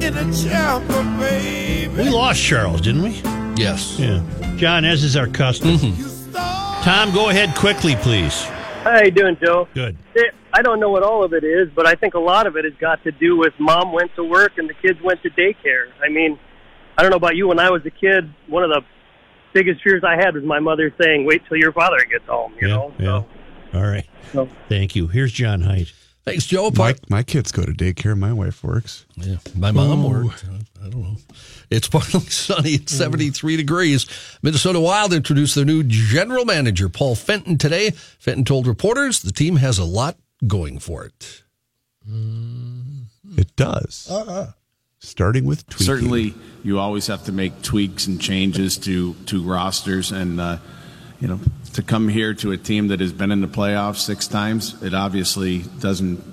in 0.03 0.15
a 0.15 0.31
chamber. 0.31 2.03
We 2.03 2.09
lost 2.09 2.39
Charles, 2.39 2.81
didn't 2.81 3.01
we? 3.01 3.19
Yes. 3.59 3.97
Yeah. 3.97 4.21
John, 4.57 4.85
as 4.85 5.03
is 5.03 5.17
our 5.17 5.25
custom. 5.25 5.77
Mm-hmm. 5.77 6.33
Tom, 6.83 7.11
go 7.15 7.29
ahead 7.29 7.55
quickly, 7.55 7.95
please. 7.95 8.43
How 8.83 9.01
you 9.01 9.09
doing, 9.09 9.37
Joe? 9.43 9.67
Good. 9.73 9.97
It, 10.13 10.35
I 10.57 10.61
don't 10.61 10.79
know 10.79 10.89
what 10.89 11.03
all 11.03 11.25
of 11.25 11.33
it 11.33 11.43
is, 11.43 11.67
but 11.75 11.85
I 11.85 11.95
think 11.95 12.13
a 12.13 12.19
lot 12.19 12.47
of 12.47 12.55
it 12.55 12.63
has 12.63 12.73
got 12.79 13.03
to 13.03 13.11
do 13.11 13.35
with 13.37 13.51
mom 13.59 13.91
went 13.91 14.15
to 14.15 14.23
work 14.23 14.53
and 14.57 14.69
the 14.69 14.73
kids 14.73 14.97
went 15.03 15.21
to 15.23 15.29
daycare. 15.31 15.87
I 16.01 16.07
mean, 16.07 16.39
I 16.97 17.01
don't 17.01 17.11
know 17.11 17.17
about 17.17 17.35
you. 17.35 17.49
When 17.49 17.59
I 17.59 17.69
was 17.71 17.85
a 17.85 17.91
kid, 17.91 18.33
one 18.47 18.63
of 18.63 18.69
the 18.69 18.81
biggest 19.53 19.83
fears 19.83 20.01
I 20.07 20.15
had 20.15 20.33
was 20.33 20.45
my 20.45 20.59
mother 20.61 20.93
saying, 21.01 21.25
"Wait 21.25 21.41
till 21.49 21.57
your 21.57 21.73
father 21.73 21.97
gets 22.09 22.25
home." 22.25 22.53
You 22.61 22.69
know. 22.69 22.93
Yeah. 22.97 23.23
All 23.77 23.85
right. 23.85 24.05
So- 24.31 24.47
Thank 24.69 24.95
you. 24.95 25.07
Here's 25.07 25.33
John 25.33 25.59
Height. 25.61 25.91
Thanks, 26.23 26.47
Joe. 26.47 26.71
My, 26.75 26.95
my 27.07 27.21
kids 27.21 27.51
go 27.51 27.63
to 27.63 27.71
daycare. 27.71 28.17
My 28.17 28.33
wife 28.33 28.63
works. 28.63 29.05
Yeah, 29.15 29.35
my 29.55 29.71
mom 29.71 30.03
Ooh. 30.05 30.25
worked. 30.25 30.45
I 30.83 30.89
don't 30.89 31.01
know. 31.03 31.17
It's 31.69 31.87
partly 31.95 32.21
sunny 32.21 32.75
at 32.75 32.89
73 32.89 33.57
degrees. 33.57 34.07
Minnesota 34.41 34.79
Wild 34.79 35.13
introduced 35.13 35.53
their 35.53 35.65
new 35.65 35.83
general 35.83 36.43
manager, 36.45 36.89
Paul 36.89 37.13
Fenton, 37.13 37.57
today. 37.59 37.91
Fenton 37.91 38.43
told 38.43 38.65
reporters 38.65 39.21
the 39.21 39.31
team 39.31 39.57
has 39.57 39.77
a 39.77 39.83
lot 39.85 40.17
going 40.45 40.79
for 40.79 41.05
it. 41.05 41.43
It 43.37 43.55
does. 43.55 44.07
Uh-uh. 44.09 44.51
Starting 44.99 45.45
with 45.45 45.67
tweaking. 45.67 45.85
Certainly, 45.85 46.33
you 46.63 46.79
always 46.79 47.07
have 47.07 47.25
to 47.25 47.31
make 47.31 47.61
tweaks 47.61 48.07
and 48.07 48.19
changes 48.19 48.77
to 48.79 49.13
to 49.27 49.43
rosters, 49.43 50.11
and 50.11 50.39
uh, 50.41 50.57
you 51.19 51.27
know, 51.27 51.39
to 51.73 51.83
come 51.83 52.07
here 52.07 52.33
to 52.35 52.51
a 52.51 52.57
team 52.57 52.87
that 52.87 52.99
has 53.01 53.13
been 53.13 53.31
in 53.31 53.41
the 53.41 53.47
playoffs 53.47 53.97
six 53.97 54.27
times, 54.27 54.81
it 54.81 54.93
obviously 54.95 55.59
doesn't 55.79 56.23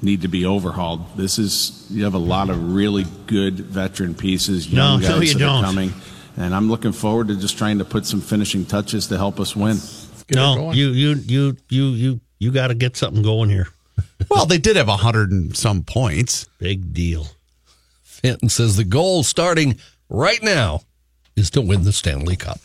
need 0.00 0.22
to 0.22 0.28
be 0.28 0.46
overhauled. 0.46 1.16
This 1.16 1.38
is 1.38 1.86
you 1.90 2.04
have 2.04 2.14
a 2.14 2.18
lot 2.18 2.48
of 2.48 2.74
really 2.74 3.04
good 3.26 3.60
veteran 3.60 4.14
pieces, 4.14 4.66
young 4.72 5.00
No, 5.00 5.06
guys 5.06 5.16
no, 5.16 5.20
you 5.22 5.32
that 5.34 5.38
don't. 5.38 5.64
are 5.64 5.66
coming, 5.66 5.92
and 6.38 6.54
I'm 6.54 6.70
looking 6.70 6.92
forward 6.92 7.28
to 7.28 7.36
just 7.36 7.58
trying 7.58 7.78
to 7.78 7.84
put 7.84 8.06
some 8.06 8.20
finishing 8.22 8.64
touches 8.64 9.08
to 9.08 9.18
help 9.18 9.40
us 9.40 9.54
win. 9.54 9.76
No, 10.34 10.72
you 10.72 10.88
you 10.90 11.14
you 11.26 11.56
you 11.68 11.84
you 11.90 12.20
you 12.38 12.50
got 12.50 12.68
to 12.68 12.74
get 12.74 12.96
something 12.96 13.22
going 13.22 13.50
here. 13.50 13.68
Well, 14.28 14.46
they 14.46 14.58
did 14.58 14.76
have 14.76 14.88
a 14.88 14.96
hundred 14.96 15.30
and 15.30 15.56
some 15.56 15.82
points. 15.82 16.46
Big 16.58 16.92
deal. 16.92 17.28
Fenton 18.02 18.48
says 18.48 18.76
the 18.76 18.84
goal 18.84 19.22
starting 19.22 19.78
right 20.08 20.42
now 20.42 20.80
is 21.36 21.50
to 21.50 21.60
win 21.60 21.84
the 21.84 21.92
Stanley 21.92 22.34
Cup. 22.34 22.60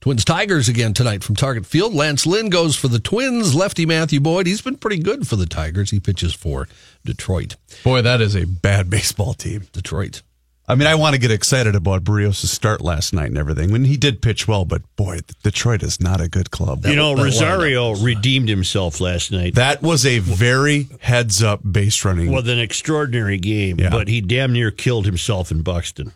Twins 0.00 0.24
Tigers 0.24 0.68
again 0.68 0.94
tonight 0.94 1.24
from 1.24 1.34
Target 1.34 1.66
Field. 1.66 1.92
Lance 1.94 2.26
Lynn 2.26 2.48
goes 2.48 2.76
for 2.76 2.86
the 2.86 3.00
Twins. 3.00 3.54
Lefty 3.54 3.84
Matthew 3.86 4.20
Boyd, 4.20 4.46
he's 4.46 4.60
been 4.60 4.76
pretty 4.76 5.02
good 5.02 5.26
for 5.26 5.36
the 5.36 5.46
Tigers. 5.46 5.90
He 5.90 5.98
pitches 5.98 6.34
for 6.34 6.68
Detroit. 7.04 7.56
Boy, 7.82 8.02
that 8.02 8.20
is 8.20 8.36
a 8.36 8.44
bad 8.46 8.88
baseball 8.90 9.34
team. 9.34 9.66
Detroit. 9.72 10.22
I 10.70 10.74
mean, 10.74 10.86
I 10.86 10.96
want 10.96 11.14
to 11.14 11.18
get 11.20 11.30
excited 11.30 11.74
about 11.74 12.04
Berrios' 12.04 12.44
start 12.46 12.82
last 12.82 13.14
night 13.14 13.28
and 13.28 13.38
everything. 13.38 13.72
When 13.72 13.86
he 13.86 13.96
did 13.96 14.20
pitch 14.20 14.46
well, 14.46 14.66
but 14.66 14.82
boy, 14.96 15.20
Detroit 15.42 15.82
is 15.82 15.98
not 15.98 16.20
a 16.20 16.28
good 16.28 16.50
club. 16.50 16.84
you 16.84 16.94
know, 16.94 17.14
Rosario 17.16 17.94
redeemed 17.94 18.50
himself 18.50 19.00
last 19.00 19.32
night. 19.32 19.54
That 19.54 19.80
was 19.80 20.04
a 20.04 20.18
very 20.18 20.88
heads 21.00 21.42
up 21.42 21.60
base 21.72 22.04
running. 22.04 22.30
with 22.30 22.48
an 22.50 22.58
extraordinary 22.58 23.38
game, 23.38 23.78
Yeah. 23.80 23.88
but 23.88 24.08
he 24.08 24.20
damn 24.20 24.52
near 24.52 24.70
killed 24.70 25.06
himself 25.06 25.50
in 25.50 25.62
Buxton. 25.62 26.12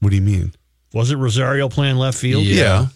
What 0.00 0.10
do 0.10 0.16
you 0.16 0.22
mean? 0.22 0.52
Was 0.92 1.10
it 1.10 1.16
Rosario 1.16 1.68
playing 1.70 1.96
left 1.96 2.18
field? 2.18 2.44
Yeah. 2.44 2.88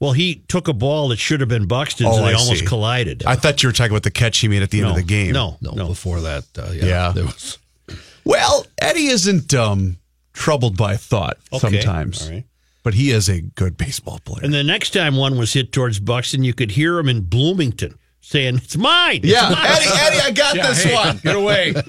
Well, 0.00 0.12
he 0.12 0.42
took 0.48 0.68
a 0.68 0.72
ball 0.72 1.08
that 1.08 1.18
should 1.18 1.40
have 1.40 1.48
been 1.48 1.66
Buxton's, 1.66 2.10
Oh, 2.12 2.18
and 2.18 2.26
they 2.26 2.30
I 2.30 2.34
almost 2.34 2.60
see. 2.60 2.66
collided. 2.66 3.24
I 3.26 3.34
thought 3.36 3.62
you 3.62 3.68
were 3.68 3.72
talking 3.72 3.92
about 3.92 4.02
the 4.04 4.10
catch 4.10 4.38
he 4.38 4.48
made 4.48 4.62
at 4.62 4.70
the 4.70 4.80
end 4.80 4.90
of 4.90 4.96
the 4.96 5.02
game. 5.02 5.32
no. 5.32 5.56
No, 5.60 5.86
before 5.86 6.20
that, 6.22 6.44
uh, 6.58 6.70
yeah, 6.72 6.84
Yeah. 6.84 7.12
there 7.14 7.24
was. 7.24 7.58
Well, 8.28 8.66
Eddie 8.80 9.06
isn't 9.06 9.54
um, 9.54 9.96
troubled 10.34 10.76
by 10.76 10.96
thought 10.98 11.38
Okay. 11.50 11.80
sometimes, 11.80 12.26
All 12.26 12.34
right. 12.34 12.44
but 12.82 12.92
he 12.92 13.10
is 13.10 13.28
a 13.30 13.40
good 13.40 13.78
baseball 13.78 14.18
player. 14.22 14.44
And 14.44 14.52
the 14.52 14.62
next 14.62 14.90
time 14.90 15.16
one 15.16 15.38
was 15.38 15.54
hit 15.54 15.72
towards 15.72 15.98
Buxton, 15.98 16.44
you 16.44 16.52
could 16.52 16.72
hear 16.72 16.98
him 16.98 17.08
in 17.08 17.22
Bloomington 17.22 17.98
saying, 18.20 18.56
"It's 18.56 18.76
mine." 18.76 19.20
It's 19.22 19.32
yeah, 19.32 19.48
mine." 19.48 19.66
Eddie, 19.66 19.88
Eddie, 19.88 20.20
I 20.20 20.30
got 20.32 20.56
Yeah, 20.56 20.66
this 20.68 20.82
hey. 20.84 20.94
one. 20.94 21.16
Get 21.24 21.36
away. 21.36 21.74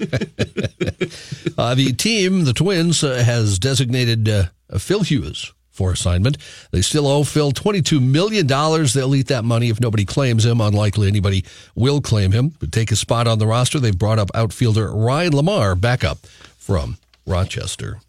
Uh, 1.58 1.74
the 1.74 1.92
team, 1.92 2.44
the 2.44 2.54
Twins, 2.54 3.04
uh, 3.04 3.22
has 3.22 3.58
designated 3.58 4.26
uh, 4.28 4.44
Phil 4.78 5.02
Hughes 5.02 5.52
for 5.80 5.92
assignment. 5.92 6.36
They 6.72 6.82
still 6.82 7.06
owe 7.06 7.24
Phil 7.24 7.52
$22 7.52 8.02
million. 8.02 8.46
They'll 8.46 9.14
eat 9.14 9.28
that 9.28 9.44
money 9.44 9.70
if 9.70 9.80
nobody 9.80 10.04
claims 10.04 10.44
him. 10.44 10.60
Unlikely 10.60 11.08
anybody 11.08 11.42
will 11.74 12.02
claim 12.02 12.32
him. 12.32 12.52
But 12.60 12.70
take 12.70 12.90
his 12.90 13.00
spot 13.00 13.26
on 13.26 13.38
the 13.38 13.46
roster. 13.46 13.80
They've 13.80 13.98
brought 13.98 14.18
up 14.18 14.30
outfielder 14.34 14.92
Ryan 14.92 15.32
LaMarre 15.32 15.80
back 15.80 16.04
up 16.04 16.18
from 16.58 16.98
Rochester. 17.24 18.00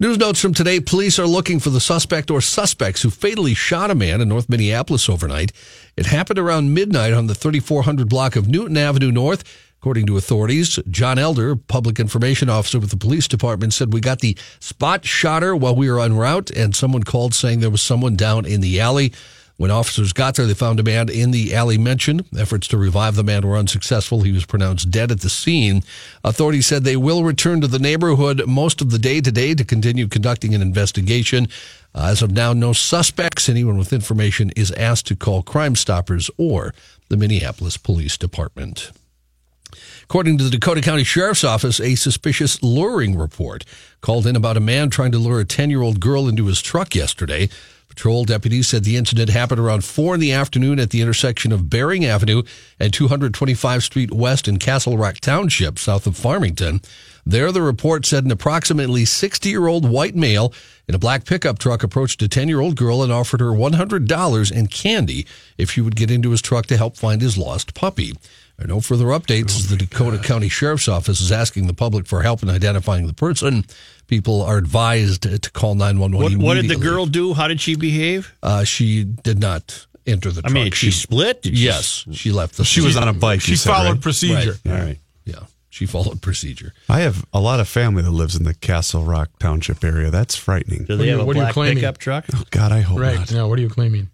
News 0.00 0.18
notes 0.18 0.40
from 0.40 0.52
today. 0.52 0.80
Police 0.80 1.20
are 1.20 1.28
looking 1.28 1.60
for 1.60 1.70
the 1.70 1.78
suspect 1.78 2.28
or 2.28 2.40
suspects 2.40 3.02
who 3.02 3.10
fatally 3.10 3.54
shot 3.54 3.92
a 3.92 3.94
man 3.94 4.20
in 4.20 4.28
North 4.28 4.48
Minneapolis 4.48 5.08
overnight. 5.08 5.52
It 5.96 6.06
happened 6.06 6.40
around 6.40 6.74
midnight 6.74 7.12
on 7.12 7.28
the 7.28 7.36
3400 7.36 8.08
block 8.08 8.34
of 8.34 8.48
Newton 8.48 8.76
Avenue 8.76 9.12
North. 9.12 9.44
According 9.80 10.04
to 10.08 10.18
authorities, 10.18 10.78
John 10.90 11.18
Elder, 11.18 11.56
public 11.56 11.98
information 11.98 12.50
officer 12.50 12.78
with 12.78 12.90
the 12.90 12.98
police 12.98 13.26
department, 13.26 13.72
said 13.72 13.94
we 13.94 14.02
got 14.02 14.18
the 14.18 14.36
spot 14.58 15.06
shotter 15.06 15.56
while 15.56 15.74
we 15.74 15.90
were 15.90 16.00
en 16.00 16.18
route, 16.18 16.50
and 16.50 16.76
someone 16.76 17.02
called 17.02 17.32
saying 17.32 17.60
there 17.60 17.70
was 17.70 17.80
someone 17.80 18.14
down 18.14 18.44
in 18.44 18.60
the 18.60 18.78
alley. 18.78 19.10
When 19.56 19.70
officers 19.70 20.12
got 20.12 20.34
there, 20.34 20.44
they 20.44 20.52
found 20.52 20.80
a 20.80 20.82
man 20.82 21.08
in 21.08 21.30
the 21.30 21.54
alley 21.54 21.78
mentioned. 21.78 22.26
Efforts 22.38 22.68
to 22.68 22.76
revive 22.76 23.14
the 23.14 23.24
man 23.24 23.46
were 23.46 23.56
unsuccessful. 23.56 24.20
He 24.20 24.32
was 24.32 24.44
pronounced 24.44 24.90
dead 24.90 25.10
at 25.10 25.20
the 25.22 25.30
scene. 25.30 25.82
Authorities 26.24 26.66
said 26.66 26.84
they 26.84 26.96
will 26.96 27.24
return 27.24 27.62
to 27.62 27.66
the 27.66 27.78
neighborhood 27.78 28.42
most 28.46 28.82
of 28.82 28.90
the 28.90 28.98
day 28.98 29.22
today 29.22 29.54
to 29.54 29.64
continue 29.64 30.08
conducting 30.08 30.54
an 30.54 30.60
investigation. 30.60 31.48
Uh, 31.94 32.08
as 32.10 32.20
of 32.20 32.32
now, 32.32 32.52
no 32.52 32.74
suspects. 32.74 33.48
Anyone 33.48 33.78
with 33.78 33.94
information 33.94 34.50
is 34.56 34.72
asked 34.72 35.06
to 35.06 35.16
call 35.16 35.42
Crime 35.42 35.74
Stoppers 35.74 36.30
or 36.36 36.74
the 37.08 37.16
Minneapolis 37.16 37.78
Police 37.78 38.18
Department. 38.18 38.92
According 40.04 40.38
to 40.38 40.44
the 40.44 40.50
Dakota 40.50 40.80
County 40.80 41.04
Sheriff's 41.04 41.44
Office, 41.44 41.80
a 41.80 41.94
suspicious 41.94 42.62
luring 42.62 43.16
report 43.16 43.64
called 44.00 44.26
in 44.26 44.36
about 44.36 44.56
a 44.56 44.60
man 44.60 44.90
trying 44.90 45.12
to 45.12 45.18
lure 45.18 45.40
a 45.40 45.44
10 45.44 45.70
year 45.70 45.82
old 45.82 46.00
girl 46.00 46.28
into 46.28 46.46
his 46.46 46.60
truck 46.60 46.94
yesterday. 46.94 47.48
Patrol 47.88 48.24
deputies 48.24 48.68
said 48.68 48.84
the 48.84 48.96
incident 48.96 49.30
happened 49.30 49.60
around 49.60 49.84
4 49.84 50.14
in 50.14 50.20
the 50.20 50.32
afternoon 50.32 50.78
at 50.78 50.90
the 50.90 51.02
intersection 51.02 51.50
of 51.50 51.68
Bering 51.68 52.04
Avenue 52.04 52.42
and 52.78 52.94
225 52.94 53.82
Street 53.82 54.12
West 54.12 54.46
in 54.46 54.58
Castle 54.58 54.96
Rock 54.96 55.16
Township, 55.16 55.78
south 55.78 56.06
of 56.06 56.16
Farmington. 56.16 56.80
There, 57.26 57.52
the 57.52 57.60
report 57.60 58.06
said 58.06 58.24
an 58.24 58.30
approximately 58.30 59.04
60 59.04 59.48
year 59.48 59.66
old 59.66 59.88
white 59.88 60.14
male 60.14 60.52
in 60.88 60.94
a 60.94 60.98
black 60.98 61.24
pickup 61.24 61.58
truck 61.58 61.82
approached 61.82 62.22
a 62.22 62.28
10 62.28 62.48
year 62.48 62.60
old 62.60 62.76
girl 62.76 63.02
and 63.02 63.12
offered 63.12 63.40
her 63.40 63.50
$100 63.50 64.50
and 64.56 64.70
candy 64.70 65.26
if 65.58 65.70
she 65.72 65.80
would 65.80 65.96
get 65.96 66.10
into 66.10 66.30
his 66.30 66.40
truck 66.40 66.66
to 66.66 66.76
help 66.76 66.96
find 66.96 67.20
his 67.20 67.36
lost 67.36 67.74
puppy. 67.74 68.14
There 68.60 68.66
are 68.66 68.74
no 68.76 68.80
further 68.82 69.06
updates. 69.06 69.56
as 69.56 69.68
the 69.68 69.76
Dakota 69.76 70.18
County 70.18 70.50
Sheriff's 70.50 70.86
Office 70.86 71.18
is 71.22 71.32
asking 71.32 71.66
the 71.66 71.72
public 71.72 72.06
for 72.06 72.20
help 72.20 72.42
in 72.42 72.50
identifying 72.50 73.06
the 73.06 73.14
person. 73.14 73.64
People 74.06 74.42
are 74.42 74.58
advised 74.58 75.22
to 75.22 75.50
call 75.52 75.74
911 75.74 76.38
What, 76.38 76.44
what 76.46 76.54
did 76.60 76.68
the 76.68 76.76
girl 76.76 77.06
do? 77.06 77.32
How 77.32 77.48
did 77.48 77.58
she 77.58 77.74
behave? 77.74 78.34
Uh, 78.42 78.64
she 78.64 79.04
did 79.04 79.38
not 79.38 79.86
enter 80.06 80.30
the 80.30 80.40
I 80.40 80.48
truck. 80.50 80.52
mean, 80.52 80.72
she 80.72 80.90
split? 80.90 81.40
She- 81.42 81.52
yes, 81.52 82.04
she 82.12 82.32
left 82.32 82.58
the. 82.58 82.64
She 82.66 82.82
was 82.82 82.98
on 82.98 83.08
a 83.08 83.14
bike. 83.14 83.40
She 83.40 83.56
said, 83.56 83.70
followed 83.72 83.92
right? 83.92 84.00
procedure. 84.02 84.56
All 84.66 84.72
right. 84.72 84.98
Yeah, 85.24 85.44
she 85.70 85.86
followed 85.86 86.20
procedure. 86.20 86.74
I 86.86 87.00
have 87.00 87.24
a 87.32 87.40
lot 87.40 87.60
of 87.60 87.68
family 87.68 88.02
that 88.02 88.10
lives 88.10 88.36
in 88.36 88.44
the 88.44 88.52
Castle 88.52 89.04
Rock 89.04 89.30
Township 89.38 89.82
area. 89.82 90.10
That's 90.10 90.36
frightening. 90.36 90.84
Do 90.84 90.94
What 90.94 90.98
they 90.98 91.04
you- 91.06 91.10
have 91.12 91.20
a 91.20 91.24
what 91.24 91.36
black 91.36 91.54
pickup 91.54 91.96
truck? 91.96 92.26
Oh 92.34 92.42
God, 92.50 92.72
I 92.72 92.80
hope 92.80 92.98
Right. 92.98 93.18
not. 93.20 93.32
Now, 93.32 93.48
what 93.48 93.58
are 93.58 93.62
you 93.62 93.70
claiming? 93.70 94.10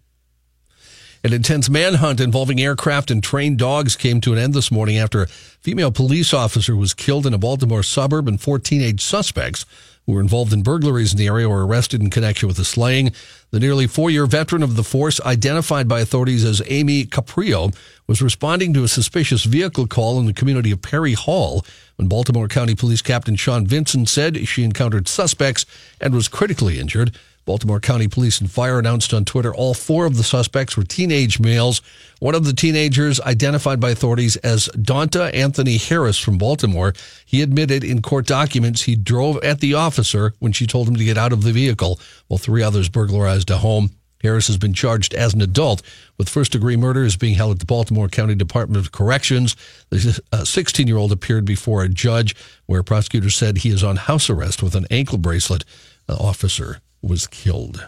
An 1.23 1.33
intense 1.33 1.67
manhunt 1.67 2.19
involving 2.19 2.61
aircraft 2.61 3.09
and 3.09 3.23
trained 3.23 3.57
dogs 3.57 3.95
came 3.95 4.21
to 4.21 4.33
an 4.33 4.39
end 4.39 4.53
this 4.53 4.71
morning 4.71 4.97
after 4.97 5.23
a 5.23 5.27
female 5.27 5.91
police 5.91 6.31
officer 6.31 6.75
was 6.75 6.93
killed 6.93 7.25
in 7.25 7.33
a 7.33 7.39
Baltimore 7.39 7.81
suburb 7.81 8.27
and 8.27 8.39
four 8.39 8.59
teenage 8.59 9.01
suspects 9.01 9.65
who 10.05 10.13
were 10.13 10.21
involved 10.21 10.53
in 10.53 10.61
burglaries 10.61 11.11
in 11.11 11.17
the 11.17 11.27
area 11.27 11.49
were 11.49 11.65
arrested 11.65 12.01
in 12.01 12.11
connection 12.11 12.47
with 12.47 12.57
the 12.57 12.63
slaying. 12.63 13.11
The 13.49 13.59
nearly 13.59 13.87
four 13.87 14.11
year 14.11 14.27
veteran 14.27 14.61
of 14.61 14.75
the 14.75 14.83
force, 14.83 15.19
identified 15.21 15.87
by 15.87 16.01
authorities 16.01 16.45
as 16.45 16.61
Amy 16.67 17.05
Caprio, 17.05 17.75
was 18.05 18.21
responding 18.21 18.73
to 18.73 18.83
a 18.83 18.87
suspicious 18.87 19.43
vehicle 19.43 19.87
call 19.87 20.19
in 20.19 20.27
the 20.27 20.33
community 20.33 20.71
of 20.71 20.83
Perry 20.83 21.13
Hall 21.13 21.65
when 21.95 22.07
Baltimore 22.07 22.47
County 22.47 22.75
Police 22.75 23.01
Captain 23.01 23.35
Sean 23.35 23.65
Vincent 23.65 24.07
said 24.07 24.47
she 24.47 24.63
encountered 24.63 25.07
suspects 25.07 25.65
and 25.99 26.13
was 26.13 26.27
critically 26.27 26.79
injured. 26.79 27.17
Baltimore 27.47 27.79
County 27.79 28.09
Police 28.09 28.41
and 28.41 28.51
Fire 28.51 28.77
announced 28.77 29.13
on 29.13 29.23
Twitter 29.23 29.55
all 29.55 29.73
four 29.73 30.05
of 30.05 30.17
the 30.17 30.23
suspects 30.23 30.75
were 30.75 30.83
teenage 30.83 31.39
males. 31.39 31.81
One 32.19 32.35
of 32.35 32.43
the 32.43 32.51
teenagers, 32.51 33.21
identified 33.21 33.79
by 33.79 33.91
authorities 33.91 34.35
as 34.37 34.67
Dawnta 34.75 35.33
Anthony 35.33 35.77
Harris 35.77 36.19
from 36.19 36.37
Baltimore, 36.37 36.91
he 37.25 37.41
admitted 37.41 37.85
in 37.85 38.01
court 38.01 38.27
documents 38.27 38.81
he 38.81 38.97
drove 38.97 39.37
at 39.45 39.61
the 39.61 39.75
officer 39.75 40.33
when 40.39 40.51
she 40.51 40.67
told 40.67 40.89
him 40.89 40.97
to 40.97 41.05
get 41.05 41.17
out 41.17 41.31
of 41.31 41.43
the 41.43 41.53
vehicle, 41.53 42.01
while 42.27 42.37
three 42.37 42.61
others 42.61 42.89
burglarized 42.89 43.49
a 43.49 43.59
home. 43.59 43.91
Harris 44.21 44.47
has 44.47 44.57
been 44.57 44.73
charged 44.73 45.13
as 45.13 45.33
an 45.33 45.41
adult 45.41 45.81
with 46.17 46.27
first 46.27 46.51
degree 46.51 46.75
murder 46.75 47.05
is 47.05 47.15
being 47.15 47.35
held 47.35 47.53
at 47.53 47.59
the 47.59 47.65
Baltimore 47.65 48.09
County 48.09 48.35
Department 48.35 48.83
of 48.83 48.91
Corrections. 48.91 49.55
The 49.89 50.19
uh, 50.33 50.43
16 50.43 50.85
year 50.85 50.97
old 50.97 51.13
appeared 51.13 51.45
before 51.45 51.81
a 51.83 51.87
judge 51.87 52.35
where 52.65 52.83
prosecutors 52.83 53.35
said 53.35 53.59
he 53.59 53.69
is 53.69 53.85
on 53.85 53.95
house 53.95 54.29
arrest 54.29 54.61
with 54.61 54.75
an 54.75 54.85
ankle 54.91 55.17
bracelet. 55.17 55.63
The 56.07 56.15
officer 56.15 56.81
was 57.07 57.27
killed. 57.27 57.87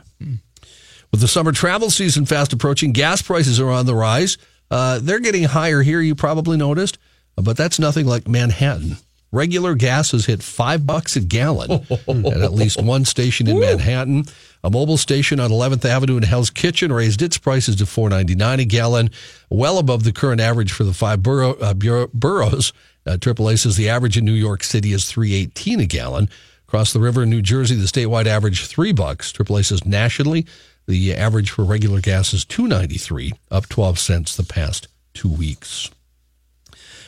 With 1.12 1.22
the 1.22 1.28
summer 1.28 1.52
travel 1.52 1.90
season 1.90 2.26
fast 2.26 2.54
approaching, 2.54 2.92
gas 2.92 3.22
prices 3.22 3.60
are 3.60 3.70
on 3.70 3.86
the 3.86 3.96
rise. 3.96 4.38
Uh, 4.70 5.00
they're 5.02 5.20
getting 5.20 5.44
higher 5.46 5.82
here, 5.82 6.02
you 6.02 6.14
probably 6.14 6.58
noticed, 6.58 6.98
but 7.36 7.58
that's 7.58 7.80
nothing 7.80 8.06
like 8.06 8.28
Manhattan. 8.28 8.98
Regular 9.32 9.76
gas 9.76 10.12
has 10.12 10.26
hit 10.26 10.42
five 10.42 10.88
bucks 10.88 11.16
a 11.16 11.20
gallon 11.20 11.72
at 11.92 12.42
at 12.42 12.54
least 12.54 12.82
one 12.82 13.06
station 13.06 13.48
in 13.48 13.60
Manhattan. 13.60 14.26
A 14.64 14.70
mobile 14.72 14.98
station 14.98 15.40
on 15.40 15.52
11th 15.52 15.86
Avenue 15.86 16.18
in 16.18 16.24
Hell's 16.24 16.50
Kitchen 16.50 16.92
raised 16.92 17.22
its 17.22 17.38
prices 17.38 17.76
to 17.78 17.86
$4.99 17.86 18.62
a 18.62 18.66
gallon, 18.66 19.12
well 19.50 19.78
above 19.78 20.04
the 20.04 20.12
current 20.12 20.42
average 20.42 20.72
for 20.72 20.84
the 20.84 20.94
five 20.94 21.22
borough, 21.22 21.54
uh, 21.60 21.74
bur- 21.76 22.10
boroughs. 22.14 22.74
Uh, 23.06 23.18
AAA 23.18 23.60
says 23.60 23.78
the 23.78 23.88
average 23.88 24.18
in 24.18 24.26
New 24.26 24.34
York 24.34 24.64
City 24.64 24.94
is 24.94 25.04
3.18 25.04 25.82
a 25.84 25.86
gallon. 25.86 26.30
Across 26.70 26.94
the 26.94 27.00
river 27.00 27.24
in 27.24 27.32
New 27.32 27.42
Jersey, 27.42 27.74
the 27.74 27.88
statewide 27.88 28.28
average 28.28 28.68
three 28.68 28.92
bucks. 28.92 29.34
AAA 29.34 29.66
says 29.66 29.88
nationally, 29.88 30.46
the 30.86 31.16
average 31.16 31.50
for 31.50 31.64
regular 31.64 32.00
gas 32.00 32.32
is 32.32 32.46
2.93, 32.46 33.32
up 33.50 33.68
12 33.68 33.98
cents 33.98 34.36
the 34.36 34.44
past 34.44 34.88
two 35.16 35.30
weeks. 35.30 35.90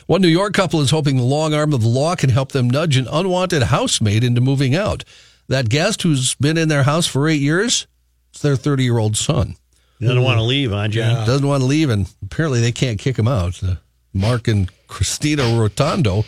One 0.08 0.20
New 0.20 0.26
York 0.26 0.52
couple 0.52 0.80
is 0.80 0.90
hoping 0.90 1.16
the 1.16 1.22
long 1.22 1.54
arm 1.54 1.72
of 1.72 1.80
the 1.80 1.86
law 1.86 2.16
can 2.16 2.30
help 2.30 2.50
them 2.50 2.68
nudge 2.68 2.96
an 2.96 3.06
unwanted 3.06 3.62
housemate 3.62 4.24
into 4.24 4.40
moving 4.40 4.74
out. 4.74 5.04
That 5.46 5.68
guest 5.68 6.02
who's 6.02 6.34
been 6.34 6.58
in 6.58 6.66
their 6.66 6.82
house 6.82 7.06
for 7.06 7.28
eight 7.28 7.40
years, 7.40 7.86
it's 8.30 8.42
their 8.42 8.56
30 8.56 8.82
year 8.82 8.98
old 8.98 9.16
son. 9.16 9.54
Doesn't 10.00 10.24
want 10.24 10.38
to 10.38 10.42
leave, 10.42 10.72
huh, 10.72 10.88
John? 10.88 11.24
Doesn't 11.24 11.46
want 11.46 11.60
to 11.60 11.66
leave, 11.66 11.88
and 11.88 12.12
apparently 12.20 12.60
they 12.60 12.72
can't 12.72 12.98
kick 12.98 13.16
him 13.16 13.28
out. 13.28 13.62
Uh, 13.62 13.76
Mark 14.12 14.48
and 14.48 14.68
Christina 14.88 15.44
Rotondo, 15.44 16.24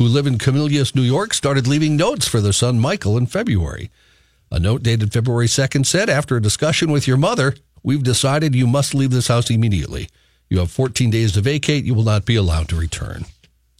who 0.00 0.06
live 0.06 0.26
in 0.26 0.38
Camillus, 0.38 0.94
New 0.94 1.02
York, 1.02 1.34
started 1.34 1.66
leaving 1.66 1.94
notes 1.94 2.26
for 2.26 2.40
their 2.40 2.54
son 2.54 2.80
Michael 2.80 3.18
in 3.18 3.26
February. 3.26 3.90
A 4.50 4.58
note 4.58 4.82
dated 4.82 5.12
February 5.12 5.46
2nd 5.46 5.84
said, 5.84 6.08
After 6.08 6.38
a 6.38 6.40
discussion 6.40 6.90
with 6.90 7.06
your 7.06 7.18
mother, 7.18 7.54
we've 7.82 8.02
decided 8.02 8.54
you 8.54 8.66
must 8.66 8.94
leave 8.94 9.10
this 9.10 9.28
house 9.28 9.50
immediately. 9.50 10.08
You 10.48 10.60
have 10.60 10.70
14 10.70 11.10
days 11.10 11.32
to 11.32 11.42
vacate. 11.42 11.84
You 11.84 11.92
will 11.92 12.04
not 12.04 12.24
be 12.24 12.34
allowed 12.34 12.70
to 12.70 12.76
return. 12.76 13.26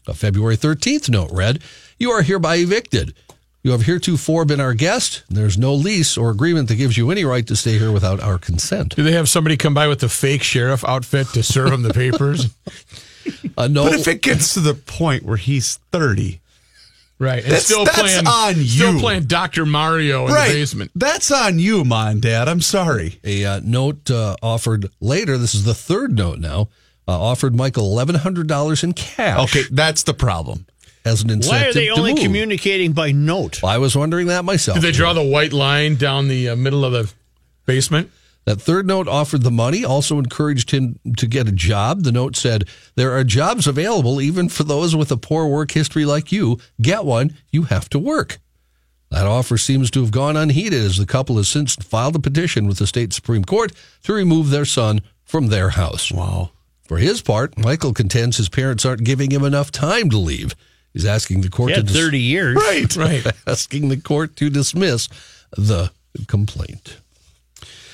A 0.07 0.13
February 0.13 0.59
13th 0.59 1.09
note 1.09 1.31
read, 1.33 1.63
You 1.99 2.11
are 2.11 2.21
hereby 2.21 2.57
evicted. 2.57 3.15
You 3.63 3.71
have 3.71 3.87
heretofore 3.87 4.45
been 4.45 4.61
our 4.61 4.75
guest. 4.75 5.23
There's 5.31 5.57
no 5.57 5.73
lease 5.73 6.19
or 6.19 6.29
agreement 6.29 6.69
that 6.69 6.77
gives 6.77 6.99
you 6.99 7.11
any 7.11 7.25
right 7.25 7.47
to 7.47 7.57
stay 7.57 7.79
here 7.79 7.93
without 7.93 8.21
our 8.21 8.37
consent. 8.37 8.95
Do 8.95 9.03
they 9.03 9.13
have 9.13 9.31
somebody 9.31 9.57
come 9.57 9.73
by 9.73 9.89
with 9.89 10.03
a 10.03 10.09
fake 10.11 10.43
sheriff 10.43 10.85
outfit 10.85 11.29
to 11.29 11.43
serve 11.43 11.71
them 11.71 11.81
the 11.81 11.95
papers? 11.95 12.55
Uh, 13.57 13.69
no, 13.69 13.85
But 13.85 13.95
if 13.95 14.09
it 14.09 14.23
gets 14.23 14.55
to 14.55 14.61
the 14.61 14.75
point 14.75 15.25
where 15.25 15.37
he's 15.37 15.77
30, 15.93 16.41
right. 17.19 17.39
And 17.43 17.45
That's- 17.47 17.65
still 17.67 17.85
that's 17.85 17.99
playing 18.01 18.27
on 18.27 18.55
Still 18.65 18.99
playing 19.01 19.25
Dr. 19.25 19.67
Mario 19.67 20.27
in 20.27 20.33
right, 20.33 20.49
the 20.49 20.55
basement. 20.55 20.91
that's 20.95 21.31
on 21.31 21.59
you, 21.59 21.85
Mom, 21.85 22.21
Dad. 22.21 22.49
I'm 22.49 22.61
sorry. 22.63 23.21
A 23.25 23.45
uh, 23.45 23.61
note 23.63 24.11
uh, 24.11 24.37
offered 24.43 24.91
later, 25.01 25.37
this 25.37 25.55
is 25.55 25.65
the 25.65 25.75
third 25.75 26.13
note 26.17 26.39
now, 26.39 26.69
uh, 27.07 27.21
offered 27.21 27.55
Michael 27.55 27.95
$1,100 27.95 28.85
in 28.85 28.93
cash 28.95 29.39
Okay, 29.57 29.69
that's 29.71 30.05
the 30.05 30.15
problem. 30.15 30.67
as 31.05 31.23
an 31.23 31.31
incentive 31.31 31.61
Why 31.63 31.69
are 31.69 31.73
they 31.73 31.87
to 31.87 31.93
only 31.93 32.15
move. 32.15 32.23
communicating 32.23 32.93
by 32.93 33.11
note? 33.13 33.63
I 33.65 33.79
was 33.79 33.97
wondering 33.97 34.29
that 34.29 34.45
myself. 34.45 34.77
Did 34.77 34.85
they 34.85 34.93
draw 34.93 35.13
the 35.13 35.23
white 35.23 35.53
line 35.53 35.97
down 35.97 36.29
the 36.29 36.51
uh, 36.51 36.57
middle 36.57 36.85
of 36.85 36.93
the 36.93 37.13
basement? 37.67 38.11
That 38.47 38.61
third 38.61 38.87
note 38.87 39.07
offered 39.07 39.43
the 39.43 39.51
money, 39.51 39.85
also 39.85 40.19
encouraged 40.19 40.71
him 40.71 40.99
to 41.19 41.27
get 41.27 41.47
a 41.49 41.53
job. 41.53 42.03
The 42.03 42.13
note 42.13 42.37
said, 42.37 42.65
There 42.97 43.13
are 43.13 43.23
jobs 43.23 43.67
available 43.67 44.21
even 44.21 44.49
for 44.49 44.65
those 44.65 44.97
with 44.97 45.13
a 45.13 45.17
poor 45.17 45.47
work 45.47 45.73
history 45.73 46.05
like 46.05 46.33
you. 46.33 46.59
Get 46.81 47.05
one, 47.05 47.37
you 47.51 47.65
have 47.65 47.89
to 47.91 47.99
work. 47.99 48.39
That 49.11 49.27
offer 49.27 49.59
seems 49.59 49.91
to 49.93 50.01
have 50.01 50.11
gone 50.13 50.37
unheeded 50.37 50.83
as 50.83 50.97
the 50.97 51.07
couple 51.07 51.37
has 51.37 51.49
since 51.49 51.75
filed 51.77 52.17
a 52.17 52.21
petition 52.21 52.67
with 52.67 52.79
the 52.79 52.87
state 52.87 53.13
Supreme 53.13 53.45
Court 53.45 53.73
to 54.05 54.13
remove 54.13 54.51
their 54.51 54.65
son 54.65 55.03
from 55.25 55.49
their 55.49 55.71
house. 55.71 56.11
Wow. 56.13 56.51
For 56.85 56.99
his 56.99 57.21
part, 57.21 57.59
Michael 57.59 57.93
contends 57.93 58.37
his 58.37 58.49
parents 58.49 58.85
aren't 58.85 59.05
giving 59.05 59.31
him 59.31 59.45
enough 59.45 59.71
time 59.71 60.11
to 60.11 60.19
leave. 60.19 60.55
He's 60.93 61.05
asking 61.05 61.43
the 61.43 61.51
court 61.51 61.71
He 61.71 61.77
to 61.77 61.83
dis- 61.83 61.97
30 61.97 62.19
years. 62.19 62.57
Right. 62.57 62.97
Right. 62.97 63.27
asking 63.47 63.89
the 63.91 63.97
court 64.01 64.35
to 64.37 64.49
dismiss 64.51 65.09
the 65.57 65.91
complaint. 66.27 66.99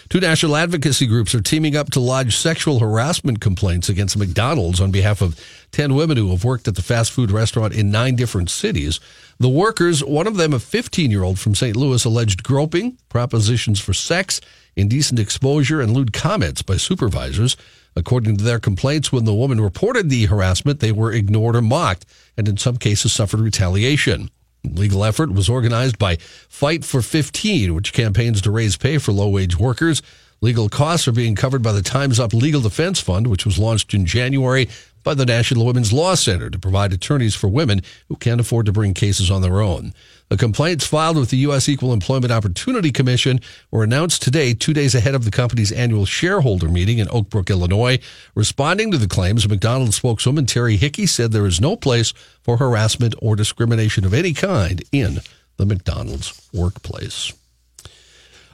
Two 0.09 0.21
national 0.21 0.55
advocacy 0.55 1.07
groups 1.07 1.35
are 1.35 1.41
teaming 1.41 1.75
up 1.75 1.91
to 1.91 2.01
lodge 2.01 2.37
sexual 2.37 2.79
harassment 2.79 3.41
complaints 3.41 3.89
against 3.89 4.17
McDonald's 4.17 4.81
on 4.81 4.93
behalf 4.93 5.21
of 5.21 5.39
10 5.73 5.97
women 5.97 6.17
who 6.17 6.31
have 6.31 6.45
worked 6.45 6.69
at 6.69 6.77
the 6.77 6.83
fast 6.83 7.11
food 7.11 7.33
restaurant 7.33 7.75
in 7.75 7.91
nine 7.91 8.15
different 8.15 8.49
cities. 8.49 9.01
The 9.39 9.49
workers, 9.49 10.05
one 10.05 10.29
of 10.29 10.37
them 10.37 10.53
a 10.53 10.61
15 10.61 11.11
year 11.11 11.25
old 11.25 11.41
from 11.41 11.57
St. 11.57 11.75
Louis, 11.75 12.05
alleged 12.05 12.45
groping, 12.45 12.99
propositions 13.09 13.81
for 13.81 13.93
sex, 13.93 14.41
indecent 14.77 15.19
exposure, 15.19 15.81
and 15.81 15.93
lewd 15.93 16.13
comments 16.13 16.63
by 16.63 16.77
supervisors. 16.77 17.57
According 17.97 18.37
to 18.37 18.45
their 18.45 18.61
complaints, 18.61 19.11
when 19.11 19.25
the 19.25 19.35
woman 19.35 19.61
reported 19.61 20.09
the 20.09 20.27
harassment, 20.27 20.79
they 20.79 20.93
were 20.93 21.13
ignored 21.13 21.57
or 21.57 21.63
mocked, 21.63 22.07
and 22.37 22.47
in 22.47 22.59
some 22.59 22.77
cases 22.77 23.13
suffered 23.13 23.41
retaliation. 23.41 24.31
Legal 24.75 25.05
effort 25.05 25.33
was 25.33 25.49
organized 25.49 25.99
by 25.99 26.17
Fight 26.49 26.85
for 26.85 27.03
15, 27.03 27.75
which 27.75 27.93
campaigns 27.93 28.41
to 28.43 28.51
raise 28.51 28.77
pay 28.77 28.99
for 28.99 29.13
low 29.13 29.29
wage 29.29 29.59
workers. 29.59 30.03
Legal 30.41 30.69
costs 30.69 31.09
are 31.09 31.13
being 31.13 31.35
covered 31.35 31.63
by 31.63 31.73
the 31.73 31.83
Time's 31.83 32.21
Up 32.21 32.35
Legal 32.35 32.61
Defense 32.61 33.01
Fund, 33.01 33.27
which 33.27 33.47
was 33.47 33.59
launched 33.59 33.95
in 33.95 34.05
January 34.05 34.69
by 35.03 35.15
the 35.15 35.25
National 35.25 35.65
Women's 35.65 35.93
Law 35.93 36.15
Center 36.15 36.51
to 36.51 36.59
provide 36.59 36.93
attorneys 36.93 37.35
for 37.35 37.49
women 37.49 37.81
who 38.09 38.17
can't 38.17 38.41
afford 38.41 38.67
to 38.67 38.73
bring 38.73 38.93
cases 38.93 39.31
on 39.31 39.41
their 39.41 39.61
own. 39.61 39.95
The 40.29 40.37
complaints 40.37 40.85
filed 40.85 41.17
with 41.17 41.31
the 41.31 41.37
U.S. 41.39 41.69
Equal 41.69 41.93
Employment 41.93 42.33
Opportunity 42.33 42.91
Commission 42.91 43.41
were 43.71 43.85
announced 43.85 44.23
today, 44.23 44.55
two 44.55 44.73
days 44.73 44.95
ahead 44.95 45.15
of 45.15 45.25
the 45.25 45.31
company's 45.31 45.71
annual 45.71 46.05
shareholder 46.05 46.69
meeting 46.69 46.99
in 46.99 47.09
Oak 47.11 47.31
Brook, 47.31 47.49
Illinois. 47.49 48.01
Responding 48.35 48.91
to 48.91 48.99
the 48.99 49.07
claims, 49.07 49.49
McDonald's 49.49 49.97
spokeswoman 49.97 50.47
Terri 50.47 50.79
Hickey 50.79 51.07
said 51.07 51.31
there 51.31 51.47
is 51.47 51.61
no 51.61 51.77
place 51.77 52.13
for 52.43 52.57
harassment 52.57 53.15
or 53.23 53.37
discrimination 53.37 54.05
of 54.05 54.13
any 54.13 54.33
kind 54.33 54.83
in 54.91 55.21
the 55.59 55.67
McDonald's 55.67 56.49
workplace. 56.53 57.33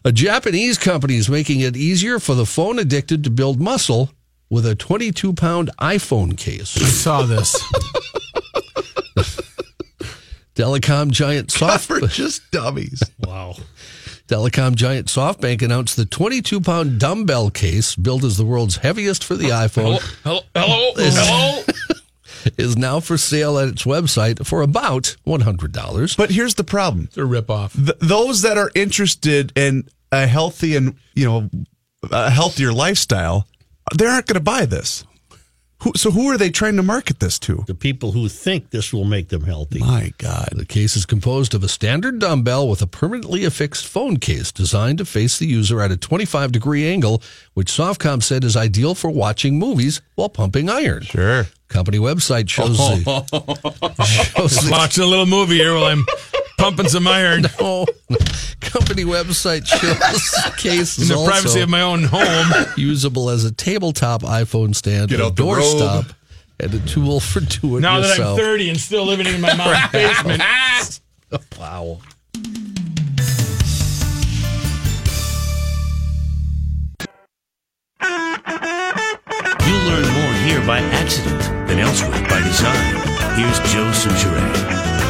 A 0.05 0.13
Japanese 0.13 0.77
company 0.77 1.17
is 1.17 1.31
making 1.31 1.61
it 1.61 1.77
easier 1.77 2.19
for 2.19 2.35
the 2.35 2.45
phone 2.45 2.79
addicted 2.79 3.25
to 3.25 3.31
build 3.31 3.61
muscle 3.61 4.11
with 4.51 4.67
a 4.67 4.75
22 4.75 5.33
pound 5.33 5.71
iPhone 5.81 6.37
case. 6.37 6.77
I 6.77 6.85
saw 6.85 7.23
this. 7.23 7.57
Telecom 10.63 11.11
giant 11.11 11.51
Soft 11.51 11.91
We're 11.91 12.07
just 12.07 12.49
dummies. 12.53 13.03
Wow. 13.19 13.57
Telecom 14.29 14.77
giant 14.77 15.09
SoftBank 15.09 15.61
announced 15.61 15.97
the 15.97 16.05
22 16.05 16.61
pound 16.61 17.01
dumbbell 17.01 17.51
case, 17.51 17.97
built 17.97 18.23
as 18.23 18.37
the 18.37 18.45
world's 18.45 18.77
heaviest 18.77 19.25
for 19.25 19.35
the 19.35 19.47
iPhone, 19.47 20.01
Hello, 20.23 20.41
hello, 20.55 20.93
Is- 20.99 21.17
hello. 21.19 21.65
is 22.59 22.77
now 22.77 23.01
for 23.01 23.19
sale 23.19 23.59
at 23.59 23.67
its 23.67 23.83
website 23.83 24.47
for 24.47 24.63
about 24.63 25.17
$100. 25.27 26.17
But 26.17 26.31
here's 26.31 26.55
the 26.55 26.63
problem: 26.65 27.07
It's 27.07 27.17
a 27.17 27.23
ripoff. 27.23 27.73
Th- 27.75 27.99
those 27.99 28.43
that 28.43 28.57
are 28.57 28.71
interested 28.77 29.53
in 29.59 29.89
a 30.13 30.29
healthy 30.29 30.77
and 30.77 30.95
you 31.15 31.25
know 31.25 31.51
a 32.13 32.31
healthier 32.31 32.73
lifestyle, 32.73 33.49
they 33.97 34.07
aren't 34.07 34.27
going 34.29 34.35
to 34.35 34.41
buy 34.41 34.65
this. 34.67 35.05
Who, 35.83 35.93
so 35.97 36.13
who 36.13 36.29
are 36.31 36.39
they 36.39 36.51
trying 36.51 36.77
to 36.77 36.83
market 36.83 37.19
this 37.19 37.41
to? 37.41 37.65
The 37.67 37.75
people 37.75 38.13
who 38.13 38.29
think 38.29 38.71
this 38.71 38.93
will 38.93 39.05
make 39.05 39.31
them 39.31 39.43
healthy. 39.43 39.81
My 39.81 40.13
God. 40.19 40.51
The 40.53 40.65
case 40.65 40.97
is 40.97 41.05
composed 41.05 41.55
of 41.55 41.65
a 41.65 41.69
standard 41.69 42.21
dumbbell 42.21 42.69
with 42.69 42.83
a 42.83 42.87
permanently 42.87 43.45
affixed 43.45 43.89
phone 43.89 44.19
case 44.19 44.53
designed 44.53 44.99
to 44.99 45.05
face 45.05 45.39
the 45.41 45.47
user 45.47 45.81
at 45.81 45.91
a 45.91 45.97
25 45.97 46.53
degree 46.53 46.87
angle, 46.87 47.21
which 47.55 47.67
SoftBank 47.67 48.23
said 48.23 48.45
is 48.45 48.57
ideal 48.57 48.95
for 48.95 49.11
watching 49.11 49.59
movies 49.59 50.01
while 50.15 50.29
pumping 50.29 50.71
iron. 50.71 51.03
Sure. 51.03 51.49
Company 51.67 51.99
website 51.99 52.49
shows 52.49 52.79
the, 53.05 53.25
shows 54.05 54.53
Just 54.53 54.67
the 54.67 54.71
watching 54.71 55.03
a 55.03 55.07
little 55.07 55.27
movie 55.27 55.57
here 55.57 55.75
while 55.75 55.87
I'm 55.87 56.07
pumping 56.63 56.89
some 56.89 57.09
iron 57.09 57.43
no, 57.61 57.87
company 58.61 59.05
website 59.05 59.67
shows 59.67 60.55
case 60.57 60.97
in 60.99 61.09
the 61.09 61.15
also 61.17 61.31
privacy 61.31 61.61
of 61.61 61.69
my 61.69 61.83
own 61.83 62.05
home. 62.05 62.67
usable 62.77 63.31
as 63.31 63.45
a 63.45 63.53
tabletop 63.53 64.23
iPhone 64.23 64.75
stand, 64.75 65.11
Get 65.11 65.19
a 65.19 65.27
out 65.27 65.37
the 65.37 65.43
doorstop, 65.43 66.15
and 66.61 66.73
a 66.73 66.79
tool 66.87 67.19
for 67.19 67.41
do 67.41 67.79
it 67.79 67.81
Now 67.81 68.01
that 68.01 68.13
I'm 68.13 68.19
yourself. 68.19 68.39
30 68.39 68.71
and 68.71 68.81
still 68.81 69.05
living 69.05 69.27
in 69.27 69.41
my 69.41 69.55
mom's 69.55 69.79
basement. 69.93 70.43
Wow. 71.59 71.99
You'll 79.65 79.85
learn 79.85 80.13
more 80.13 80.33
here 80.45 80.65
by 80.67 80.79
accident 80.93 81.41
than 81.69 81.81
elsewhere 81.81 82.11
by 82.29 82.41
design. 82.43 82.95
Here's 83.37 83.59
Joe 83.73 83.91
Soucheray. 83.91 85.02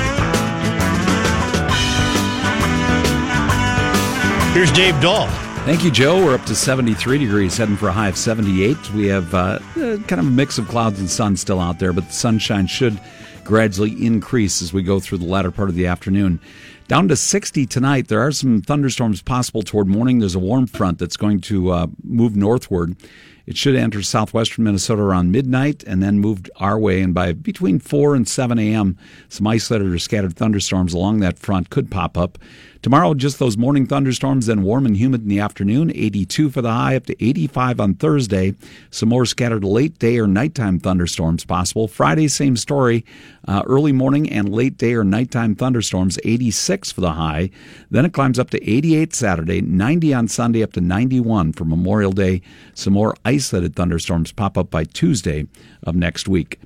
Here's 4.52 4.70
Dave 4.70 5.00
Dahl. 5.00 5.28
Thank 5.64 5.82
you, 5.82 5.90
Joe. 5.90 6.22
We're 6.22 6.34
up 6.34 6.44
to 6.44 6.54
73 6.54 7.16
degrees, 7.16 7.56
heading 7.56 7.74
for 7.74 7.88
a 7.88 7.92
high 7.92 8.08
of 8.08 8.18
78. 8.18 8.92
We 8.92 9.06
have 9.06 9.32
uh, 9.34 9.38
uh, 9.38 9.60
kind 9.76 10.12
of 10.20 10.26
a 10.26 10.30
mix 10.30 10.58
of 10.58 10.68
clouds 10.68 11.00
and 11.00 11.08
sun 11.08 11.38
still 11.38 11.58
out 11.58 11.78
there, 11.78 11.94
but 11.94 12.08
the 12.08 12.12
sunshine 12.12 12.66
should 12.66 13.00
gradually 13.44 13.92
increase 14.04 14.60
as 14.60 14.70
we 14.70 14.82
go 14.82 15.00
through 15.00 15.18
the 15.18 15.24
latter 15.24 15.50
part 15.50 15.70
of 15.70 15.74
the 15.74 15.86
afternoon. 15.86 16.38
Down 16.86 17.08
to 17.08 17.16
60 17.16 17.64
tonight. 17.64 18.08
There 18.08 18.20
are 18.20 18.30
some 18.30 18.60
thunderstorms 18.60 19.22
possible 19.22 19.62
toward 19.62 19.86
morning. 19.86 20.18
There's 20.18 20.34
a 20.34 20.38
warm 20.38 20.66
front 20.66 20.98
that's 20.98 21.16
going 21.16 21.40
to 21.42 21.70
uh, 21.70 21.86
move 22.04 22.36
northward. 22.36 22.94
It 23.46 23.56
should 23.56 23.74
enter 23.74 24.02
southwestern 24.02 24.64
Minnesota 24.64 25.02
around 25.02 25.32
midnight 25.32 25.82
and 25.84 26.02
then 26.02 26.20
move 26.20 26.42
our 26.56 26.78
way. 26.78 27.00
And 27.00 27.14
by 27.14 27.32
between 27.32 27.78
4 27.78 28.14
and 28.14 28.28
7 28.28 28.58
a.m., 28.58 28.98
some 29.28 29.46
isolated 29.46 29.92
or 29.92 29.98
scattered 29.98 30.36
thunderstorms 30.36 30.92
along 30.92 31.20
that 31.20 31.38
front 31.38 31.70
could 31.70 31.90
pop 31.90 32.16
up. 32.18 32.38
Tomorrow, 32.83 33.14
just 33.14 33.38
those 33.38 33.57
morning 33.57 33.87
thunderstorms, 33.87 34.47
then 34.47 34.64
warm 34.64 34.87
and 34.87 34.97
humid 34.97 35.23
in 35.23 35.29
the 35.29 35.38
afternoon. 35.38 35.92
82 35.95 36.51
for 36.51 36.62
the 36.62 36.73
high, 36.73 36.97
up 36.97 37.07
to 37.07 37.25
85 37.25 37.79
on 37.79 37.95
Thursday. 37.95 38.57
Some 38.90 39.09
more 39.09 39.25
scattered 39.25 39.62
late 39.62 40.01
day 40.01 40.18
or 40.18 40.27
nighttime 40.27 40.81
thunderstorms 40.81 41.45
possible. 41.45 41.87
Friday, 41.87 42.27
same 42.27 42.57
story. 42.57 43.05
Uh, 43.47 43.62
early 43.66 43.92
morning 43.92 44.29
and 44.29 44.49
late 44.49 44.79
day 44.79 44.95
or 44.95 45.05
nighttime 45.05 45.55
thunderstorms. 45.55 46.18
86 46.25 46.90
for 46.90 47.03
the 47.03 47.12
high. 47.12 47.51
Then 47.92 48.05
it 48.05 48.12
climbs 48.12 48.40
up 48.40 48.51
to 48.51 48.68
88 48.68 49.14
Saturday, 49.14 49.61
90 49.61 50.12
on 50.12 50.27
Sunday, 50.27 50.64
up 50.64 50.73
to 50.73 50.81
91 50.81 51.53
for 51.53 51.64
Memorial 51.64 52.11
Day. 52.11 52.42
Some 52.75 52.95
more 52.95 53.14
isolated 53.25 53.77
thunderstorms 53.77 54.33
pop 54.33 54.59
up 54.59 54.73
by 54.73 54.83
Tuesday 54.83 55.47
of 55.85 55.95
next 55.95 56.27
week. 56.27 56.59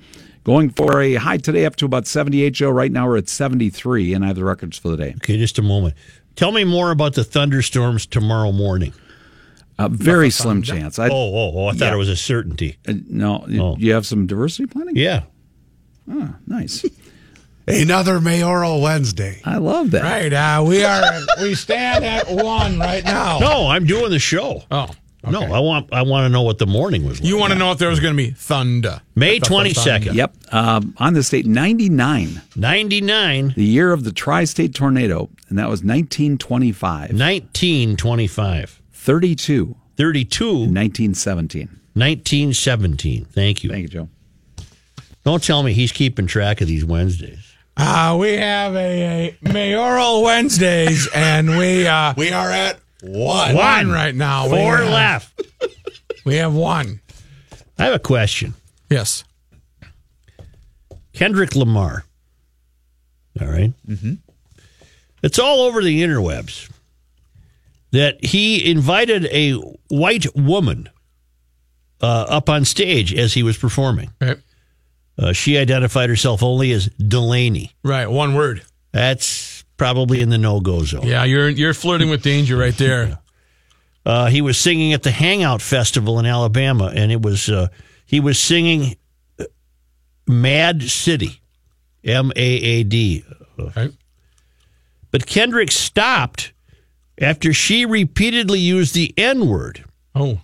Going 0.47 0.69
for 0.69 1.01
a 1.01 1.15
high 1.15 1.35
today 1.35 1.65
up 1.65 1.75
to 1.75 1.85
about 1.85 2.07
78, 2.07 2.51
Joe. 2.51 2.69
Right 2.69 2.89
now 2.89 3.05
we're 3.05 3.17
at 3.17 3.27
73, 3.27 4.13
and 4.13 4.23
I 4.23 4.27
have 4.27 4.37
the 4.37 4.45
records 4.45 4.77
for 4.77 4.87
the 4.87 4.95
day. 4.95 5.13
Okay, 5.17 5.37
just 5.37 5.59
a 5.59 5.61
moment. 5.61 5.93
Tell 6.37 6.53
me 6.53 6.63
more 6.63 6.91
about 6.91 7.15
the 7.15 7.25
thunderstorms 7.25 8.05
tomorrow 8.05 8.53
morning. 8.53 8.93
A 9.77 9.89
very 9.89 10.29
slim 10.29 10.61
chance. 10.61 10.99
I, 10.99 11.09
oh, 11.09 11.11
oh, 11.11 11.51
oh! 11.53 11.67
I 11.67 11.73
thought 11.73 11.87
Yeah. 11.87 11.93
it 11.95 11.97
was 11.97 12.07
a 12.07 12.15
certainty. 12.15 12.77
Uh, 12.87 12.93
no, 13.09 13.45
Oh. 13.59 13.75
you 13.77 13.91
have 13.91 14.05
some 14.05 14.25
diversity 14.25 14.67
planning? 14.67 14.95
Yeah. 14.95 15.23
Oh, 16.09 16.33
nice. 16.47 16.85
Another 17.67 18.21
mayoral 18.21 18.79
Wednesday. 18.81 19.41
I 19.43 19.57
love 19.57 19.91
that. 19.91 20.01
Right. 20.03 20.31
Uh, 20.31 20.63
we 20.65 20.81
are. 20.85 21.03
We 21.41 21.55
stand 21.55 22.05
at 22.05 22.25
one 22.29 22.79
right 22.79 23.03
now. 23.03 23.39
No, 23.39 23.67
I'm 23.67 23.85
doing 23.85 24.11
the 24.11 24.19
show. 24.19 24.63
Oh. 24.71 24.87
No, 25.25 25.41
I 25.41 25.59
want 25.59 25.91
I 25.91 26.03
want 26.03 26.25
to 26.25 26.29
know 26.29 26.43
what 26.43 26.57
the 26.57 26.67
morning 26.67 27.05
was 27.05 27.19
like. 27.19 27.27
You 27.27 27.37
want 27.37 27.51
to 27.51 27.59
know 27.59 27.71
if 27.71 27.79
there 27.79 27.89
was 27.89 27.99
going 27.99 28.13
to 28.13 28.17
be 28.17 28.31
thunder? 28.31 29.01
May 29.15 29.39
22nd. 29.39 30.13
Yep. 30.13 30.35
Um, 30.51 30.93
on 30.97 31.13
this 31.13 31.29
date, 31.29 31.45
99, 31.45 32.41
99, 32.55 33.53
the 33.55 33.63
year 33.63 33.91
of 33.91 34.03
the 34.03 34.11
tri 34.11 34.45
state 34.45 34.73
tornado, 34.73 35.29
and 35.49 35.57
that 35.57 35.69
was 35.69 35.83
1925. 35.83 37.09
1925, 37.11 38.81
32, 38.93 39.75
32, 39.97 40.45
1917. 40.45 41.67
1917. 41.93 43.25
Thank 43.25 43.63
you. 43.63 43.69
Thank 43.71 43.81
you, 43.83 43.89
Joe. 43.89 44.09
Don't 45.23 45.43
tell 45.43 45.63
me 45.63 45.73
he's 45.73 45.91
keeping 45.91 46.27
track 46.27 46.61
of 46.61 46.67
these 46.67 46.85
Wednesdays. 46.85 47.53
Uh, 47.75 48.15
we 48.19 48.33
have 48.33 48.75
a, 48.75 49.35
a 49.43 49.51
mayoral 49.51 50.23
Wednesdays, 50.23 51.07
and 51.13 51.57
we 51.57 51.85
uh, 51.85 52.13
We 52.17 52.31
are 52.31 52.49
at 52.49 52.79
one. 53.01 53.55
one 53.55 53.89
right 53.91 54.13
now. 54.15 54.45
We 54.45 54.51
Four 54.57 54.77
have- 54.77 54.91
left. 54.91 55.41
We 56.25 56.35
have 56.35 56.53
one. 56.53 56.99
I 57.79 57.85
have 57.85 57.93
a 57.95 57.99
question. 57.99 58.53
Yes. 58.89 59.23
Kendrick 61.13 61.55
Lamar. 61.55 62.03
All 63.39 63.47
right. 63.47 63.73
Mm-hmm. 63.87 64.13
It's 65.23 65.39
all 65.39 65.61
over 65.61 65.83
the 65.83 66.01
interwebs 66.03 66.69
that 67.91 68.23
he 68.23 68.69
invited 68.69 69.25
a 69.25 69.53
white 69.89 70.25
woman 70.35 70.89
uh, 72.01 72.25
up 72.29 72.49
on 72.49 72.65
stage 72.65 73.13
as 73.13 73.33
he 73.33 73.43
was 73.43 73.57
performing. 73.57 74.11
Right. 74.21 74.37
Uh, 75.17 75.33
she 75.33 75.57
identified 75.57 76.09
herself 76.09 76.43
only 76.43 76.71
as 76.71 76.87
Delaney. 76.87 77.71
Right. 77.83 78.07
One 78.07 78.35
word. 78.35 78.61
That's 78.91 79.46
probably 79.77 80.21
in 80.21 80.29
the 80.29 80.37
no-go 80.37 80.83
zone. 80.83 81.05
Yeah, 81.07 81.23
you're 81.23 81.49
you're 81.49 81.73
flirting 81.73 82.09
with 82.09 82.23
danger 82.23 82.57
right 82.57 82.75
there. 82.77 83.19
Uh, 84.05 84.27
he 84.27 84.39
was 84.39 84.57
singing 84.57 84.93
at 84.93 85.03
the 85.03 85.11
Hangout 85.11 85.61
Festival 85.61 86.17
in 86.17 86.25
Alabama, 86.25 86.89
and 86.95 87.11
it 87.11 87.21
was 87.21 87.49
uh, 87.49 87.67
he 88.05 88.21
was 88.21 88.39
singing 88.39 88.95
uh, 89.37 89.43
"Mad 90.25 90.81
City," 90.83 91.41
M 92.05 92.31
A 92.37 92.41
A 92.41 92.83
D. 92.83 93.25
Right. 93.75 93.91
But 95.11 95.25
Kendrick 95.25 95.71
stopped 95.73 96.53
after 97.19 97.51
she 97.51 97.85
repeatedly 97.85 98.59
used 98.59 98.95
the 98.95 99.13
N 99.17 99.45
word, 99.49 99.83
Oh. 100.15 100.39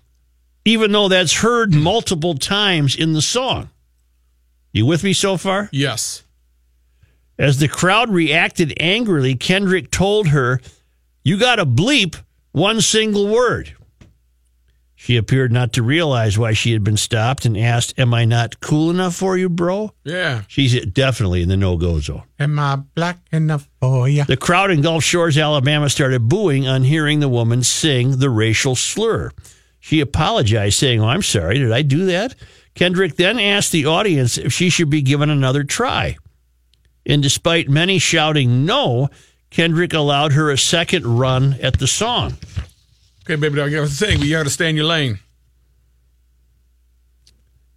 even 0.66 0.92
though 0.92 1.08
that's 1.08 1.36
heard 1.36 1.74
multiple 1.74 2.36
times 2.36 2.98
in 2.98 3.14
the 3.14 3.22
song. 3.22 3.70
You 4.74 4.86
with 4.86 5.06
me 5.06 5.14
so 5.14 5.38
far? 5.38 5.70
Yes. 5.72 6.23
As 7.38 7.60
the 7.60 7.68
crowd 7.68 8.10
reacted 8.10 8.74
angrily, 8.78 9.36
Kendrick 9.36 9.90
told 9.92 10.28
her, 10.28 10.62
You 11.24 11.38
got 11.38 11.56
to 11.56 11.66
bleep 11.66 12.16
one 12.52 12.82
single 12.82 13.28
word. 13.28 13.76
She 14.96 15.18
appeared 15.18 15.52
not 15.52 15.74
to 15.74 15.84
realize 15.84 16.38
why 16.38 16.54
she 16.54 16.72
had 16.72 16.82
been 16.82 16.96
stopped 16.96 17.46
and 17.46 17.58
asked, 17.58 17.94
Am 18.00 18.14
I 18.14 18.24
not 18.24 18.62
cool 18.62 18.90
enough 18.90 19.16
for 19.16 19.38
you, 19.38 19.50
bro? 19.50 19.92
Yeah. 20.06 20.44
She's 20.48 20.80
definitely 20.86 21.42
in 21.42 21.50
the 21.50 21.58
no 21.58 21.76
go 21.76 22.00
zone. 22.00 22.24
Am 22.40 22.58
I 22.58 22.78
black 22.78 23.20
enough 23.30 23.68
for 23.82 24.08
you? 24.08 24.24
The 24.24 24.38
crowd 24.38 24.72
in 24.72 24.80
Gulf 24.82 25.04
Shores, 25.04 25.38
Alabama 25.38 25.90
started 25.90 26.30
booing 26.30 26.70
on 26.70 26.84
hearing 26.84 27.20
the 27.20 27.28
woman 27.28 27.64
sing 27.64 28.20
the 28.20 28.30
racial 28.30 28.76
slur. 28.76 29.32
She 29.82 30.00
apologized, 30.00 30.78
saying, 30.78 31.02
Oh, 31.02 31.10
I'm 31.10 31.22
sorry. 31.22 31.58
Did 31.58 31.74
I 31.74 31.82
do 31.82 32.06
that? 32.06 32.36
Kendrick 32.74 33.18
then 33.18 33.40
asked 33.40 33.74
the 33.74 33.86
audience 33.86 34.38
if 34.38 34.54
she 34.54 34.70
should 34.70 34.90
be 34.90 35.02
given 35.02 35.30
another 35.30 35.66
try. 35.66 36.16
And 37.06 37.22
despite 37.22 37.70
many 37.70 38.00
shouting 38.00 38.66
no, 38.66 39.10
Kendrick 39.50 39.94
allowed 39.94 40.34
her 40.34 40.50
a 40.50 40.58
second 40.58 41.06
run 41.06 41.58
at 41.62 41.80
the 41.80 41.88
song. 41.88 42.38
Okay, 43.24 43.36
baby, 43.36 43.62
I 43.62 43.80
was 43.80 43.98
saying, 43.98 44.20
but 44.20 44.28
you 44.28 44.36
got 44.38 44.44
to 44.44 44.50
stay 44.50 44.70
in 44.70 44.76
your 44.76 44.86
lane. 44.86 45.20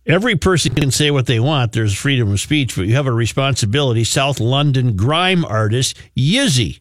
Every 0.06 0.36
person 0.36 0.74
can 0.74 0.92
say 0.92 1.10
what 1.10 1.26
they 1.26 1.40
want. 1.40 1.72
There's 1.72 1.94
freedom 1.94 2.30
of 2.30 2.40
speech, 2.40 2.76
but 2.76 2.86
you 2.86 2.94
have 2.94 3.08
a 3.08 3.12
responsibility. 3.12 4.04
South 4.04 4.38
London 4.38 4.96
grime 4.96 5.44
artist 5.44 5.96
Yizzy 6.16 6.80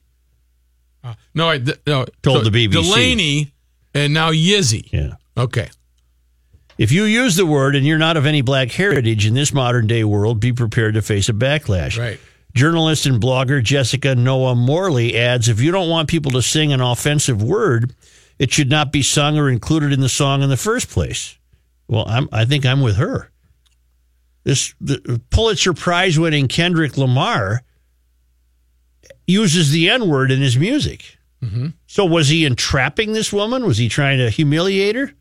uh, 1.03 1.15
No, 1.33 1.49
I 1.49 1.59
th- 1.59 1.79
no. 1.87 2.05
Told 2.21 2.43
so 2.43 2.49
the 2.49 2.67
BBC. 2.67 2.71
Delaney 2.71 3.51
and 3.93 4.13
now 4.13 4.31
Yizzy. 4.31 4.91
Yeah. 4.91 5.15
Okay. 5.37 5.69
If 6.77 6.91
you 6.91 7.03
use 7.05 7.35
the 7.35 7.45
word 7.45 7.75
and 7.75 7.85
you're 7.85 7.97
not 7.97 8.17
of 8.17 8.25
any 8.25 8.41
black 8.41 8.71
heritage 8.71 9.25
in 9.25 9.33
this 9.33 9.53
modern 9.53 9.87
day 9.87 10.03
world, 10.03 10.39
be 10.39 10.51
prepared 10.51 10.95
to 10.95 11.01
face 11.01 11.29
a 11.29 11.33
backlash. 11.33 11.97
Right. 11.97 12.19
Journalist 12.55 13.05
and 13.05 13.21
blogger 13.21 13.61
Jessica 13.61 14.15
Noah 14.15 14.55
Morley 14.55 15.17
adds 15.17 15.49
if 15.49 15.59
you 15.59 15.71
don't 15.71 15.89
want 15.89 16.09
people 16.09 16.31
to 16.31 16.41
sing 16.41 16.71
an 16.71 16.79
offensive 16.79 17.43
word, 17.43 17.93
it 18.39 18.51
should 18.53 18.69
not 18.69 18.91
be 18.93 19.01
sung 19.01 19.37
or 19.37 19.49
included 19.49 19.91
in 19.91 19.99
the 19.99 20.07
song 20.09 20.41
in 20.41 20.49
the 20.49 20.55
first 20.57 20.89
place. 20.89 21.37
Well, 21.87 22.05
I'm, 22.07 22.29
I 22.31 22.45
think 22.45 22.65
I'm 22.65 22.81
with 22.81 22.95
her. 22.95 23.29
This 24.45 24.73
the 24.79 25.21
Pulitzer 25.31 25.73
Prize 25.73 26.17
winning 26.17 26.47
Kendrick 26.47 26.97
Lamar 26.97 27.63
uses 29.27 29.71
the 29.71 29.89
N 29.89 30.07
word 30.07 30.31
in 30.31 30.39
his 30.39 30.55
music. 30.57 31.17
Mhm. 31.43 31.73
So 31.87 32.05
was 32.05 32.29
he 32.29 32.45
entrapping 32.45 33.11
this 33.13 33.33
woman? 33.33 33.65
Was 33.65 33.77
he 33.77 33.89
trying 33.89 34.19
to 34.19 34.29
humiliate 34.29 34.95
her? 34.95 35.11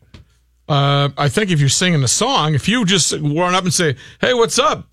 Uh, 0.69 1.09
I 1.17 1.27
think 1.27 1.51
if 1.51 1.59
you're 1.59 1.69
singing 1.69 2.03
a 2.03 2.07
song, 2.07 2.55
if 2.55 2.67
you 2.67 2.85
just 2.85 3.11
run 3.13 3.53
up 3.55 3.63
and 3.63 3.73
say, 3.73 3.95
"Hey, 4.21 4.33
what's 4.33 4.57
up, 4.57 4.87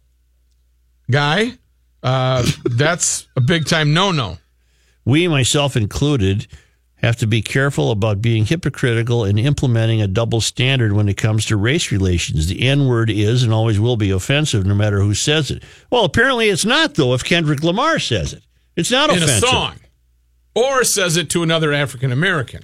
guy?" 1.11 1.59
Uh, 2.03 2.45
that's 2.65 3.29
a 3.37 3.41
big 3.41 3.67
time 3.67 3.95
no 3.95 4.11
no. 4.11 4.39
we, 5.05 5.29
myself 5.29 5.77
included, 5.77 6.47
have 6.97 7.17
to 7.17 7.27
be 7.27 7.43
careful 7.43 7.91
about 7.91 8.23
being 8.23 8.45
hypocritical 8.45 9.25
and 9.25 9.39
implementing 9.39 10.01
a 10.01 10.07
double 10.07 10.41
standard 10.41 10.93
when 10.93 11.09
it 11.09 11.17
comes 11.17 11.47
to 11.47 11.57
race 11.57 11.91
relations. 11.91 12.47
The 12.47 12.63
N 12.63 12.87
word 12.87 13.11
is 13.11 13.43
and 13.43 13.53
always 13.53 13.81
will 13.81 13.97
be 13.97 14.11
offensive 14.11 14.65
no 14.65 14.75
matter 14.75 15.01
who 15.01 15.15
says 15.15 15.51
it. 15.51 15.63
Well, 15.91 16.05
apparently 16.05 16.49
it's 16.49 16.65
not, 16.65 16.95
though, 16.95 17.15
if 17.15 17.25
Kendrick 17.25 17.63
Lamar 17.63 17.99
says 17.99 18.33
it. 18.33 18.43
It's 18.77 18.91
not 18.91 19.11
in 19.11 19.17
offensive. 19.17 19.45
a 19.45 19.47
song, 19.47 19.75
or 20.55 20.85
says 20.85 21.17
it 21.17 21.29
to 21.31 21.43
another 21.43 21.73
African 21.73 22.13
American. 22.13 22.63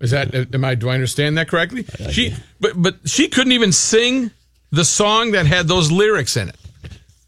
Is 0.00 0.10
that 0.10 0.34
am 0.34 0.64
I 0.64 0.74
do 0.74 0.88
I 0.88 0.94
understand 0.94 1.38
that 1.38 1.48
correctly? 1.48 1.86
She 2.10 2.34
but 2.60 2.72
but 2.76 3.08
she 3.08 3.28
couldn't 3.28 3.52
even 3.52 3.72
sing 3.72 4.30
the 4.70 4.84
song 4.84 5.30
that 5.30 5.46
had 5.46 5.68
those 5.68 5.90
lyrics 5.90 6.36
in 6.36 6.48
it. 6.48 6.56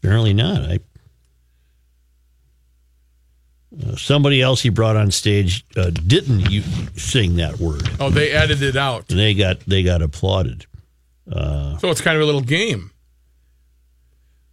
Apparently 0.07 0.33
not. 0.33 0.61
I, 0.61 0.79
uh, 3.85 3.95
somebody 3.97 4.41
else 4.41 4.61
he 4.61 4.69
brought 4.69 4.95
on 4.95 5.11
stage 5.11 5.65
uh, 5.75 5.89
didn't 5.89 6.49
u- 6.49 6.63
sing 6.95 7.35
that 7.35 7.59
word. 7.59 7.89
Oh, 7.99 8.09
they 8.09 8.31
edited 8.31 8.63
it 8.69 8.75
out. 8.77 9.09
And 9.09 9.19
they 9.19 9.33
got 9.33 9.59
they 9.61 9.83
got 9.83 10.01
applauded. 10.01 10.65
Uh, 11.29 11.77
So 11.79 11.89
it's 11.91 11.99
kind 11.99 12.15
of 12.15 12.23
a 12.23 12.25
little 12.25 12.39
game. 12.41 12.91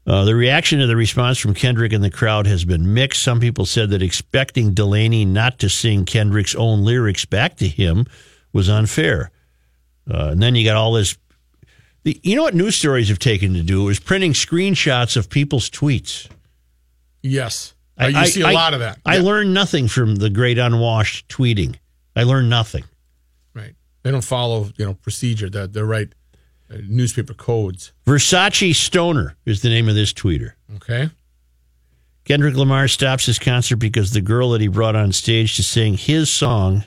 Uh, 0.07 0.25
the 0.25 0.35
reaction 0.35 0.81
to 0.81 0.87
the 0.89 0.97
response 0.97 1.39
from 1.39 1.55
Kendrick 1.55 1.93
and 1.93 2.03
the 2.03 2.11
crowd 2.11 2.47
has 2.49 2.65
been 2.65 2.93
mixed. 2.93 3.23
Some 3.23 3.39
people 3.39 3.65
said 3.65 3.91
that 3.91 4.03
expecting 4.03 4.75
Delaney 4.75 5.25
not 5.25 5.61
to 5.61 5.69
sing 5.71 6.05
Kendrick's 6.05 6.55
own 6.57 6.85
lyrics 6.85 7.25
back 7.25 7.57
to 7.59 7.69
him 7.69 8.07
was 8.53 8.69
unfair. 8.69 9.31
Uh, 10.11 10.31
and 10.33 10.43
then 10.43 10.57
you 10.57 10.65
got 10.65 10.77
all 10.77 10.93
this. 10.95 11.17
The, 12.05 12.19
you 12.23 12.37
know 12.37 12.43
what 12.43 12.55
news 12.55 12.77
stories 12.77 13.09
have 13.09 13.19
taken 13.19 13.55
to 13.55 13.63
do 13.63 13.89
is 13.89 13.99
printing 13.99 14.33
screenshots 14.35 15.17
of 15.17 15.29
people's 15.31 15.69
tweets. 15.71 16.29
Yes. 17.23 17.75
Uh, 18.01 18.07
you 18.07 18.27
see 18.27 18.43
a 18.43 18.51
lot 18.51 18.75
of 18.75 18.81
that. 18.81 18.99
I 19.07 19.17
Yeah. 19.17 19.23
learned 19.23 19.55
nothing 19.55 19.89
from 19.89 20.17
the 20.17 20.29
great 20.31 20.59
unwashed 20.59 21.29
tweeting. 21.29 21.77
I 22.17 22.25
learned 22.25 22.51
nothing. 22.51 22.85
Right. 23.55 23.75
They 24.03 24.11
don't 24.11 24.25
follow, 24.25 24.71
you 24.77 24.85
know, 24.85 24.95
procedure, 24.95 25.49
the 25.49 25.67
the 25.67 25.85
right 25.85 26.13
uh, 26.71 26.77
newspaper 26.89 27.35
codes. 27.35 27.93
Versace 28.07 28.75
Stoner 28.75 29.37
is 29.47 29.63
the 29.63 29.69
name 29.69 29.89
of 29.89 29.95
this 29.95 30.13
tweeter. 30.13 30.53
Okay. 30.77 31.11
Kendrick 32.25 32.55
Lamar 32.57 32.89
stops 32.89 33.27
his 33.27 33.39
concert 33.39 33.77
because 33.77 34.13
the 34.13 34.21
girl 34.23 34.51
that 34.51 34.61
he 34.61 34.67
brought 34.69 34.97
on 34.97 35.13
stage 35.13 35.57
to 35.57 35.63
sing 35.63 35.95
his 35.97 36.31
song 36.31 36.85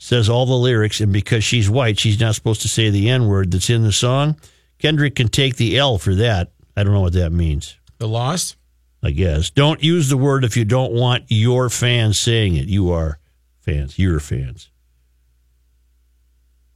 says 0.00 0.30
all 0.30 0.46
the 0.46 0.54
lyrics, 0.54 1.00
and 1.00 1.12
because 1.12 1.44
she's 1.44 1.68
white, 1.68 1.98
she's 1.98 2.18
not 2.18 2.34
supposed 2.34 2.62
to 2.62 2.68
say 2.68 2.88
the 2.88 3.10
N 3.10 3.28
word 3.28 3.52
that's 3.52 3.68
in 3.68 3.82
the 3.82 3.92
song. 3.92 4.34
Kendrick 4.78 5.14
can 5.14 5.28
take 5.28 5.56
the 5.56 5.76
L 5.78 5.98
for 5.98 6.14
that. 6.14 6.50
I 6.74 6.82
don't 6.82 6.94
know 6.94 7.02
what 7.02 7.12
that 7.12 7.30
means. 7.30 7.78
The 7.98 8.08
lost? 8.08 8.56
I 9.02 9.10
guess. 9.10 9.50
Don't 9.50 9.84
use 9.84 10.08
the 10.08 10.16
word 10.16 10.42
if 10.42 10.56
you 10.56 10.64
don't 10.64 10.92
want 10.92 11.24
your 11.28 11.68
fans 11.68 12.18
saying 12.18 12.56
it. 12.56 12.66
You 12.66 12.90
are 12.90 13.18
fans. 13.60 13.98
Your 13.98 14.20
fans. 14.20 14.70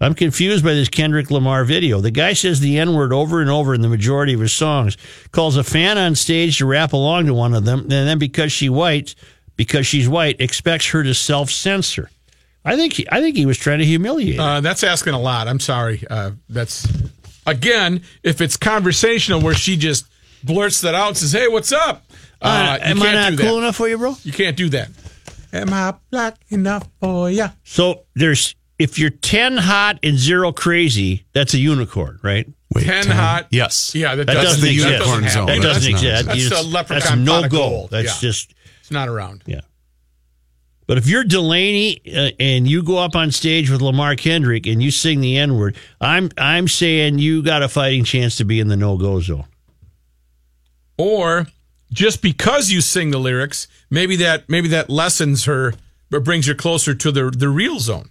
I'm 0.01 0.15
confused 0.15 0.63
by 0.63 0.75
this 0.75 0.91
Kendrick 0.91 1.31
Lamar 1.31 1.65
video. 1.65 2.03
The 2.03 2.11
guy 2.11 2.35
says 2.35 2.61
the 2.61 2.79
N 2.79 2.95
word 2.95 3.15
over 3.15 3.41
and 3.41 3.49
over 3.49 3.73
in 3.73 3.81
the 3.81 3.89
majority 3.89 4.35
of 4.35 4.41
his 4.41 4.53
songs, 4.53 4.99
calls 5.31 5.57
a 5.57 5.65
fan 5.65 5.97
on 5.97 6.15
stage 6.15 6.59
to 6.59 6.67
rap 6.67 6.93
along 6.93 7.25
to 7.27 7.35
one 7.35 7.55
of 7.55 7.65
them, 7.65 7.81
and 7.81 7.91
then 7.91 8.19
because 8.19 8.53
she 8.53 8.69
white, 8.69 9.15
because 9.57 9.87
she's 9.87 10.11
white, 10.11 10.43
expects 10.43 10.89
her 10.89 11.03
to 11.03 11.15
self 11.15 11.51
censor. 11.51 12.11
I 12.65 12.77
think 12.77 12.95
he, 12.95 13.07
I 13.11 13.21
think 13.21 13.37
he 13.37 13.47
was 13.47 13.59
trying 13.59 13.81
to 13.81 13.85
humiliate. 13.85 14.39
Uh, 14.41 14.61
that's 14.61 14.83
asking 14.85 15.13
a 15.15 15.21
lot. 15.21 15.49
I'm 15.49 15.61
sorry. 15.61 16.03
Uh, 16.09 16.33
that's 16.49 16.87
again, 17.47 18.03
if 18.23 18.41
it's 18.41 18.57
conversational 18.57 19.41
where 19.41 19.55
she 19.55 19.77
just 19.77 20.07
blurts 20.43 20.81
that 20.83 20.95
out 20.95 21.09
and 21.09 21.17
says, 21.17 21.33
"Hey, 21.33 21.49
what's 21.49 21.73
up?" 21.73 22.05
Uh, 22.41 22.79
you 22.81 22.91
Am 22.91 23.03
I 23.03 23.07
can't 23.07 23.39
cool 23.39 23.55
that. 23.57 23.59
enough 23.63 23.77
for 23.77 23.89
you, 23.89 23.99
bro? 23.99 24.15
You 24.23 24.33
can't 24.33 24.57
do 24.57 24.69
that. 24.71 24.89
Am 25.53 25.73
I 25.73 25.95
black 26.11 26.37
enough 26.49 26.89
for 27.01 27.31
ya? 27.31 27.51
So 27.65 28.05
there's 28.15 28.55
if 28.79 28.99
you're 28.99 29.11
ten 29.11 29.57
hot 29.57 29.99
and 30.03 30.19
zero 30.19 30.51
crazy, 30.53 31.25
that's 31.33 31.55
a 31.55 31.59
unicorn, 31.59 32.19
right? 32.23 32.47
Ten 32.79 33.07
hot. 33.07 33.47
Yes. 33.51 33.95
Yeah, 33.95 34.17
that, 34.17 34.27
That 34.27 34.35
doesn't, 34.35 34.43
doesn't 34.43 34.63
that 34.63 34.71
exist. 34.73 34.99
doesn't 34.99 35.07
Unicorn 35.23 35.29
zone. 35.31 35.47
That 35.47 35.63
doesn't 35.63 35.93
not- 35.93 36.03
exist. 36.03 36.27
That's 36.27 36.39
You 36.41 36.57
a 36.57 36.63
leprechaun 36.63 37.25
That's 37.25 37.43
no 37.43 37.49
goal. 37.49 37.89
That's 37.91 38.21
Yeah. 38.23 38.29
just 38.29 38.55
It's 38.81 38.91
not 38.91 39.09
around. 39.09 39.45
yeah. 39.47 39.61
But 40.87 40.99
if 40.99 41.07
you're 41.07 41.25
Delaney 41.25 42.01
uh, 42.15 42.31
and 42.39 42.69
you 42.69 42.83
go 42.83 42.99
up 42.99 43.17
on 43.17 43.31
stage 43.31 43.71
with 43.71 43.81
Lamar 43.81 44.17
Kendrick 44.17 44.67
and 44.67 44.83
you 44.83 44.91
sing 44.91 45.21
the 45.21 45.39
N 45.39 45.57
word, 45.57 45.77
I'm 46.01 46.31
I'm 46.37 46.69
saying 46.69 47.19
you 47.19 47.43
got 47.43 47.63
a 47.63 47.69
fighting 47.69 48.05
chance 48.05 48.37
to 48.37 48.45
be 48.45 48.61
in 48.61 48.69
the 48.69 48.77
no 48.77 48.99
go 48.99 49.21
zone. 49.21 49.47
Or 50.99 51.47
just 51.93 52.23
because 52.23 52.71
you 52.71 52.81
sing 52.81 53.11
the 53.11 53.19
lyrics, 53.19 53.67
maybe 53.89 54.17
that 54.17 54.49
maybe 54.49 54.69
that 54.69 54.91
lessens 54.91 55.47
her, 55.47 55.73
but 56.11 56.23
brings 56.23 56.47
her 56.47 56.55
closer 56.55 56.95
to 56.95 57.11
the 57.11 57.31
the 57.31 57.49
real 57.49 57.79
zone, 57.81 58.11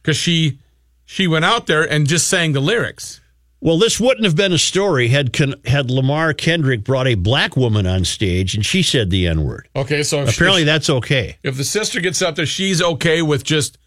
because 0.00 0.16
she 0.16 0.60
she 1.04 1.26
went 1.26 1.44
out 1.44 1.66
there 1.66 1.82
and 1.82 2.06
just 2.06 2.28
sang 2.28 2.52
the 2.52 2.60
lyrics. 2.60 3.20
Well, 3.64 3.78
this 3.78 3.98
wouldn't 3.98 4.26
have 4.26 4.36
been 4.36 4.52
a 4.52 4.58
story 4.58 5.08
had 5.08 5.34
had 5.64 5.90
Lamar 5.90 6.34
Kendrick 6.34 6.84
brought 6.84 7.06
a 7.06 7.14
black 7.14 7.56
woman 7.56 7.86
on 7.86 8.04
stage 8.04 8.54
and 8.54 8.64
she 8.64 8.82
said 8.82 9.08
the 9.08 9.26
N 9.26 9.42
word. 9.42 9.70
Okay, 9.74 10.02
so 10.02 10.22
Apparently, 10.22 10.62
if, 10.62 10.66
that's 10.66 10.90
okay. 10.90 11.38
if 11.42 11.56
the 11.56 11.64
sister 11.64 12.02
gets 12.02 12.20
up 12.20 12.34
there, 12.34 12.44
she's 12.44 12.82
okay 12.82 13.22
with 13.22 13.42
just 13.42 13.78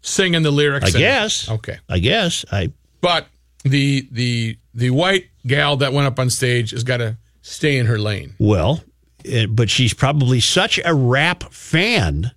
singing 0.00 0.42
the 0.42 0.50
lyrics. 0.50 0.86
I 0.86 0.88
and- 0.88 0.96
guess. 0.98 1.50
Okay, 1.50 1.76
I 1.90 1.98
guess. 1.98 2.46
I 2.50 2.72
but 3.02 3.26
the 3.64 4.08
the 4.10 4.56
the 4.72 4.88
white 4.88 5.26
gal 5.46 5.76
that 5.76 5.92
went 5.92 6.06
up 6.06 6.18
on 6.18 6.30
stage 6.30 6.70
has 6.70 6.82
got 6.82 6.96
to 6.96 7.18
stay 7.42 7.76
in 7.76 7.84
her 7.84 7.98
lane. 7.98 8.34
well, 8.38 8.82
eh, 9.26 9.44
but 9.44 9.68
she's 9.68 9.92
probably 9.92 10.40
such 10.40 10.80
a 10.82 10.94
rap 10.94 11.52
fan 11.52 12.30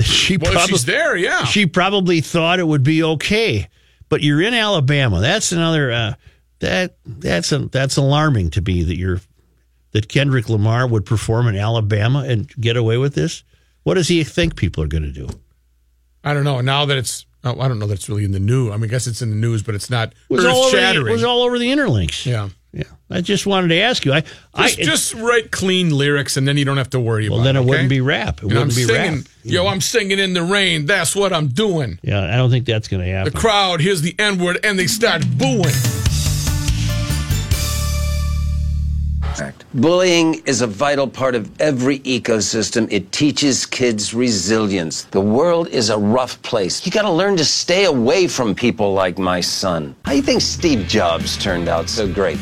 she 0.00 0.36
Well, 0.36 0.52
probably 0.52 0.68
she's 0.72 0.84
there, 0.84 1.16
yeah. 1.16 1.44
she 1.44 1.66
probably 1.66 2.20
thought 2.20 2.58
it 2.58 2.66
would 2.66 2.82
be 2.82 3.02
okay. 3.02 3.68
But 4.12 4.22
you're 4.22 4.42
in 4.42 4.52
Alabama. 4.52 5.20
That's 5.20 5.52
another 5.52 5.90
uh, 5.90 6.14
that 6.58 6.96
that's 7.06 7.50
a, 7.50 7.60
that's 7.60 7.96
alarming 7.96 8.50
to 8.50 8.60
me 8.60 8.82
that 8.82 8.96
you're 8.98 9.22
that 9.92 10.10
Kendrick 10.10 10.50
Lamar 10.50 10.86
would 10.86 11.06
perform 11.06 11.48
in 11.48 11.56
Alabama 11.56 12.18
and 12.28 12.46
get 12.60 12.76
away 12.76 12.98
with 12.98 13.14
this. 13.14 13.42
What 13.84 13.94
does 13.94 14.08
he 14.08 14.22
think 14.22 14.54
people 14.54 14.84
are 14.84 14.86
going 14.86 15.04
to 15.04 15.12
do? 15.12 15.30
I 16.22 16.34
don't 16.34 16.44
know. 16.44 16.60
Now 16.60 16.84
that 16.84 16.98
it's, 16.98 17.24
oh, 17.42 17.58
I 17.58 17.68
don't 17.68 17.78
know 17.78 17.86
that 17.86 17.94
it's 17.94 18.08
really 18.10 18.24
in 18.24 18.32
the 18.32 18.38
news. 18.38 18.70
I 18.70 18.76
mean, 18.76 18.84
I 18.84 18.88
guess 18.88 19.06
it's 19.06 19.22
in 19.22 19.30
the 19.30 19.36
news, 19.36 19.62
but 19.62 19.74
it's 19.74 19.88
not 19.88 20.12
It 20.28 20.34
was 20.34 20.44
all 20.44 20.64
over 20.64 20.76
the, 20.76 21.06
it 21.06 21.12
was 21.12 21.24
all 21.24 21.40
over 21.40 21.58
the 21.58 21.72
interlinks. 21.72 22.26
yeah. 22.26 22.50
Yeah, 22.74 22.84
I 23.10 23.20
just 23.20 23.46
wanted 23.46 23.68
to 23.68 23.80
ask 23.80 24.04
you. 24.06 24.14
I, 24.14 24.22
I 24.54 24.68
Just, 24.68 24.78
just 24.78 25.14
write 25.14 25.50
clean 25.50 25.90
lyrics, 25.90 26.38
and 26.38 26.48
then 26.48 26.56
you 26.56 26.64
don't 26.64 26.78
have 26.78 26.88
to 26.90 27.00
worry 27.00 27.28
well, 27.28 27.40
about 27.40 27.44
Well, 27.44 27.52
then 27.52 27.56
it. 27.56 27.60
it 27.60 27.68
wouldn't 27.68 27.88
be 27.90 28.00
rap. 28.00 28.38
It 28.38 28.44
You 28.44 28.48
know, 28.54 28.60
I'm 28.62 28.68
wouldn't 28.68 28.76
be 28.88 28.94
singing, 28.94 29.16
rap. 29.18 29.26
yo, 29.44 29.66
I'm 29.66 29.80
singing 29.82 30.18
in 30.18 30.32
the 30.32 30.42
rain. 30.42 30.86
That's 30.86 31.14
what 31.14 31.34
I'm 31.34 31.48
doing. 31.48 31.98
Yeah, 32.02 32.22
I 32.32 32.36
don't 32.36 32.50
think 32.50 32.64
that's 32.64 32.88
going 32.88 33.04
to 33.04 33.10
happen. 33.12 33.30
The 33.32 33.38
crowd 33.38 33.80
hears 33.82 34.00
the 34.00 34.14
N 34.18 34.38
word 34.38 34.58
and 34.64 34.78
they 34.78 34.86
start 34.86 35.22
booing. 35.36 35.74
Bullying 39.74 40.34
is 40.46 40.60
a 40.60 40.66
vital 40.66 41.08
part 41.08 41.34
of 41.34 41.50
every 41.60 42.00
ecosystem. 42.00 42.86
It 42.92 43.10
teaches 43.12 43.64
kids 43.64 44.12
resilience. 44.12 45.04
The 45.04 45.20
world 45.22 45.68
is 45.68 45.88
a 45.88 45.96
rough 45.96 46.40
place. 46.42 46.84
You 46.84 46.92
gotta 46.92 47.10
learn 47.10 47.36
to 47.38 47.44
stay 47.44 47.86
away 47.86 48.28
from 48.28 48.54
people 48.54 48.92
like 48.92 49.18
my 49.18 49.40
son. 49.40 49.94
How 50.04 50.12
do 50.12 50.16
you 50.18 50.22
think 50.22 50.42
Steve 50.42 50.86
Jobs 50.86 51.38
turned 51.38 51.68
out 51.68 51.88
so 51.88 52.06
great? 52.12 52.38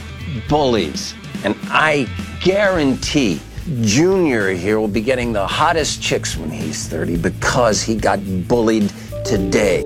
Bullies. 0.49 1.15
And 1.45 1.57
I 1.65 2.09
guarantee 2.43 3.41
Junior 3.83 4.51
here 4.51 4.81
will 4.81 4.89
be 4.89 5.01
getting 5.01 5.33
the 5.33 5.47
hottest 5.47 6.03
chicks 6.03 6.37
when 6.37 6.51
he's 6.51 6.89
30 6.89 7.19
because 7.19 7.83
he 7.83 7.95
got 7.95 8.19
bullied 8.49 8.91
today. 9.25 9.83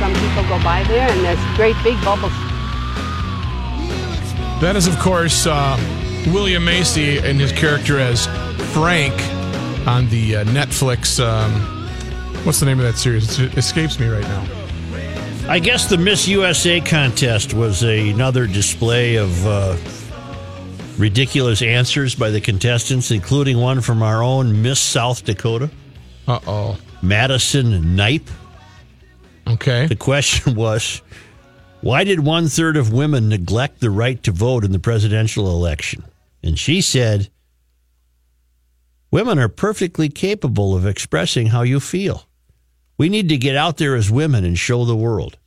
Some 0.00 0.14
people 0.14 0.42
go 0.48 0.62
by 0.64 0.84
there 0.88 1.08
and 1.08 1.24
there's 1.24 1.56
great 1.56 1.76
big 1.82 2.02
bubbles. 2.04 2.32
That 4.60 4.74
is, 4.76 4.86
of 4.86 4.98
course, 4.98 5.46
uh, 5.46 5.76
William 6.28 6.64
Macy 6.64 7.18
and 7.18 7.40
his 7.40 7.52
character 7.52 7.98
as 7.98 8.26
Frank 8.72 9.14
on 9.86 10.08
the 10.10 10.36
uh, 10.36 10.44
Netflix. 10.44 11.22
Um, 11.22 11.52
what's 12.44 12.60
the 12.60 12.66
name 12.66 12.78
of 12.78 12.84
that 12.84 12.96
series? 12.96 13.38
It 13.38 13.56
escapes 13.56 13.98
me 13.98 14.06
right 14.06 14.22
now. 14.22 14.59
I 15.48 15.58
guess 15.58 15.88
the 15.88 15.98
Miss 15.98 16.28
USA 16.28 16.80
contest 16.80 17.54
was 17.54 17.82
another 17.82 18.46
display 18.46 19.16
of 19.16 19.46
uh, 19.46 19.76
ridiculous 20.96 21.62
answers 21.62 22.14
by 22.14 22.30
the 22.30 22.40
contestants, 22.40 23.10
including 23.10 23.58
one 23.58 23.80
from 23.80 24.02
our 24.02 24.22
own 24.22 24.62
Miss 24.62 24.78
South 24.78 25.24
Dakota. 25.24 25.70
Uh 26.28 26.38
oh. 26.46 26.78
Madison 27.02 27.96
Knipe. 27.96 28.28
Okay. 29.46 29.86
The 29.86 29.96
question 29.96 30.54
was 30.56 31.02
why 31.80 32.04
did 32.04 32.20
one 32.20 32.48
third 32.48 32.76
of 32.76 32.92
women 32.92 33.28
neglect 33.28 33.80
the 33.80 33.90
right 33.90 34.22
to 34.22 34.32
vote 34.32 34.64
in 34.64 34.72
the 34.72 34.78
presidential 34.78 35.48
election? 35.50 36.04
And 36.42 36.58
she 36.58 36.80
said, 36.80 37.30
Women 39.10 39.38
are 39.38 39.48
perfectly 39.48 40.08
capable 40.08 40.76
of 40.76 40.86
expressing 40.86 41.48
how 41.48 41.62
you 41.62 41.80
feel. 41.80 42.28
We 43.00 43.08
need 43.08 43.30
to 43.30 43.38
get 43.38 43.56
out 43.56 43.78
there 43.78 43.96
as 43.96 44.10
women 44.10 44.44
and 44.44 44.58
show 44.58 44.84
the 44.84 44.94
world. 44.94 45.38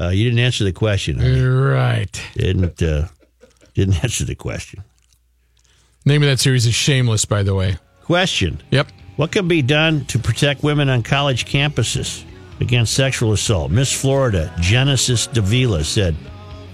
Uh, 0.00 0.08
you 0.08 0.24
didn't 0.24 0.38
answer 0.38 0.64
the 0.64 0.72
question. 0.72 1.18
honey. 1.18 1.38
Right. 1.42 2.22
Didn't 2.34 2.82
uh, 2.82 3.08
didn't 3.74 3.96
answer 4.02 4.24
the 4.24 4.34
question. 4.34 4.82
Name 6.06 6.22
of 6.22 6.30
that 6.30 6.40
series 6.40 6.64
is 6.64 6.72
Shameless, 6.72 7.26
by 7.26 7.42
the 7.42 7.54
way. 7.54 7.76
Question. 8.04 8.62
Yep. 8.70 8.88
What 9.16 9.32
can 9.32 9.48
be 9.48 9.60
done 9.60 10.06
to 10.06 10.18
protect 10.18 10.62
women 10.62 10.88
on 10.88 11.02
college 11.02 11.44
campuses 11.44 12.24
against 12.58 12.94
sexual 12.94 13.34
assault? 13.34 13.70
Miss 13.70 13.92
Florida, 13.92 14.50
Genesis 14.58 15.26
Davila 15.26 15.84
said, 15.84 16.16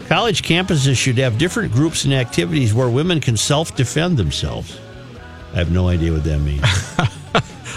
college 0.07 0.43
campuses 0.43 0.97
should 0.97 1.19
have 1.19 1.39
different 1.39 1.73
groups 1.73 2.05
and 2.05 2.15
activities 2.15 2.73
where 2.73 2.89
women 2.89 3.21
can 3.21 3.37
self 3.37 3.75
defend 3.75 4.17
themselves. 4.17 4.79
I 5.55 5.57
have 5.57 5.73
no 5.73 5.89
idea 5.89 6.13
what 6.13 6.23
that 6.23 6.39
means. 6.39 6.63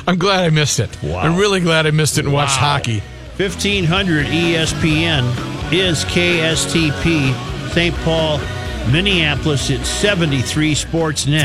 I'm 0.07 0.17
glad 0.17 0.43
I 0.43 0.49
missed 0.49 0.79
it. 0.79 0.89
Wow. 1.03 1.19
I'm 1.19 1.37
really 1.37 1.59
glad 1.59 1.85
I 1.85 1.91
missed 1.91 2.17
it 2.17 2.25
and 2.25 2.33
watched 2.33 2.57
hockey. 2.57 3.01
1500 3.37 4.25
ESPN 4.27 5.23
is 5.71 6.03
KSTP, 6.05 7.33
St. 7.71 7.95
Paul, 7.97 8.39
Minneapolis. 8.91 9.69
It's 9.69 9.87
73 9.87 10.75
Sports 10.75 11.25
Net. 11.27 11.39